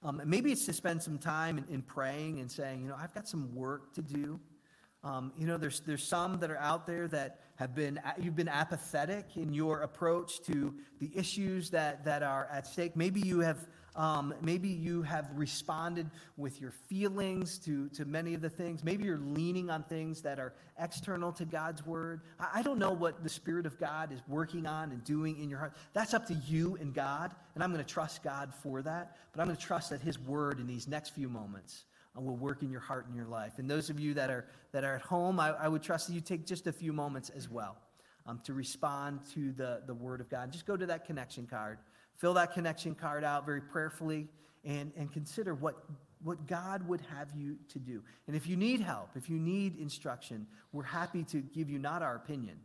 Um, 0.02 0.20
maybe 0.24 0.52
it's 0.52 0.66
to 0.66 0.72
spend 0.72 1.02
some 1.02 1.18
time 1.18 1.58
in, 1.58 1.64
in, 1.70 1.82
praying 1.82 2.40
and 2.40 2.50
saying, 2.50 2.82
you 2.82 2.88
know, 2.88 2.96
I've 2.98 3.14
got 3.14 3.26
some 3.26 3.54
work 3.54 3.94
to 3.94 4.02
do. 4.02 4.38
Um, 5.02 5.32
you 5.38 5.46
know, 5.46 5.56
there's, 5.56 5.80
there's 5.80 6.06
some 6.06 6.38
that 6.40 6.50
are 6.50 6.58
out 6.58 6.86
there 6.86 7.08
that 7.08 7.40
have 7.56 7.74
been, 7.74 8.00
you've 8.18 8.36
been 8.36 8.48
apathetic 8.48 9.36
in 9.36 9.52
your 9.52 9.82
approach 9.82 10.40
to 10.42 10.74
the 11.00 11.10
issues 11.14 11.70
that, 11.70 12.04
that 12.04 12.22
are 12.22 12.48
at 12.52 12.66
stake. 12.66 12.96
Maybe 12.96 13.20
you 13.20 13.40
have 13.40 13.68
um, 13.96 14.34
maybe 14.42 14.68
you 14.68 15.02
have 15.02 15.28
responded 15.34 16.10
with 16.36 16.60
your 16.60 16.70
feelings 16.70 17.58
to, 17.60 17.88
to 17.90 18.04
many 18.04 18.34
of 18.34 18.42
the 18.42 18.50
things. 18.50 18.84
Maybe 18.84 19.04
you're 19.04 19.18
leaning 19.18 19.70
on 19.70 19.82
things 19.84 20.20
that 20.22 20.38
are 20.38 20.52
external 20.78 21.32
to 21.32 21.46
God's 21.46 21.84
word. 21.86 22.20
I, 22.38 22.48
I 22.56 22.62
don't 22.62 22.78
know 22.78 22.92
what 22.92 23.22
the 23.22 23.28
Spirit 23.28 23.64
of 23.64 23.80
God 23.80 24.12
is 24.12 24.20
working 24.28 24.66
on 24.66 24.92
and 24.92 25.02
doing 25.02 25.40
in 25.42 25.48
your 25.48 25.58
heart. 25.58 25.72
That's 25.94 26.12
up 26.12 26.26
to 26.26 26.34
you 26.34 26.76
and 26.78 26.92
God, 26.92 27.34
and 27.54 27.64
I'm 27.64 27.72
going 27.72 27.84
to 27.84 27.90
trust 27.90 28.22
God 28.22 28.52
for 28.62 28.82
that. 28.82 29.16
But 29.32 29.40
I'm 29.40 29.46
going 29.46 29.56
to 29.56 29.62
trust 29.62 29.90
that 29.90 30.02
His 30.02 30.18
word 30.18 30.60
in 30.60 30.66
these 30.66 30.86
next 30.86 31.10
few 31.10 31.30
moments 31.30 31.84
uh, 32.16 32.20
will 32.20 32.36
work 32.36 32.62
in 32.62 32.70
your 32.70 32.80
heart 32.80 33.06
and 33.06 33.16
your 33.16 33.26
life. 33.26 33.54
And 33.58 33.68
those 33.68 33.88
of 33.88 33.98
you 33.98 34.12
that 34.14 34.28
are, 34.28 34.44
that 34.72 34.84
are 34.84 34.96
at 34.96 35.02
home, 35.02 35.40
I, 35.40 35.52
I 35.52 35.68
would 35.68 35.82
trust 35.82 36.08
that 36.08 36.14
you 36.14 36.20
take 36.20 36.46
just 36.46 36.66
a 36.66 36.72
few 36.72 36.92
moments 36.92 37.30
as 37.30 37.48
well 37.48 37.78
um, 38.26 38.40
to 38.44 38.52
respond 38.52 39.20
to 39.32 39.52
the, 39.52 39.82
the 39.86 39.94
Word 39.94 40.20
of 40.20 40.28
God. 40.28 40.52
Just 40.52 40.66
go 40.66 40.76
to 40.76 40.86
that 40.86 41.06
connection 41.06 41.46
card. 41.46 41.78
Fill 42.16 42.34
that 42.34 42.52
connection 42.52 42.94
card 42.94 43.24
out 43.24 43.44
very 43.44 43.60
prayerfully 43.60 44.28
and, 44.64 44.92
and 44.96 45.12
consider 45.12 45.54
what, 45.54 45.76
what 46.22 46.46
God 46.46 46.86
would 46.88 47.00
have 47.14 47.28
you 47.36 47.56
to 47.68 47.78
do. 47.78 48.02
And 48.26 48.34
if 48.34 48.46
you 48.46 48.56
need 48.56 48.80
help, 48.80 49.10
if 49.14 49.28
you 49.30 49.38
need 49.38 49.78
instruction, 49.78 50.46
we're 50.72 50.82
happy 50.82 51.24
to 51.24 51.40
give 51.40 51.70
you 51.70 51.78
not 51.78 52.02
our 52.02 52.16
opinion, 52.16 52.58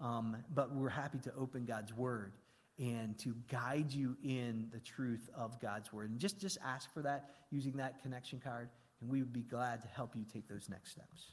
um, 0.00 0.36
but 0.54 0.74
we're 0.74 0.88
happy 0.88 1.18
to 1.20 1.32
open 1.38 1.64
God's 1.64 1.92
word 1.94 2.32
and 2.78 3.18
to 3.18 3.34
guide 3.50 3.92
you 3.92 4.16
in 4.24 4.68
the 4.72 4.80
truth 4.80 5.28
of 5.36 5.60
God's 5.60 5.92
word. 5.92 6.10
And 6.10 6.18
just, 6.18 6.40
just 6.40 6.58
ask 6.64 6.92
for 6.92 7.02
that 7.02 7.30
using 7.50 7.76
that 7.76 8.02
connection 8.02 8.40
card, 8.42 8.68
and 9.00 9.10
we 9.10 9.20
would 9.20 9.32
be 9.32 9.42
glad 9.42 9.82
to 9.82 9.88
help 9.88 10.16
you 10.16 10.24
take 10.32 10.48
those 10.48 10.68
next 10.68 10.90
steps. 10.90 11.32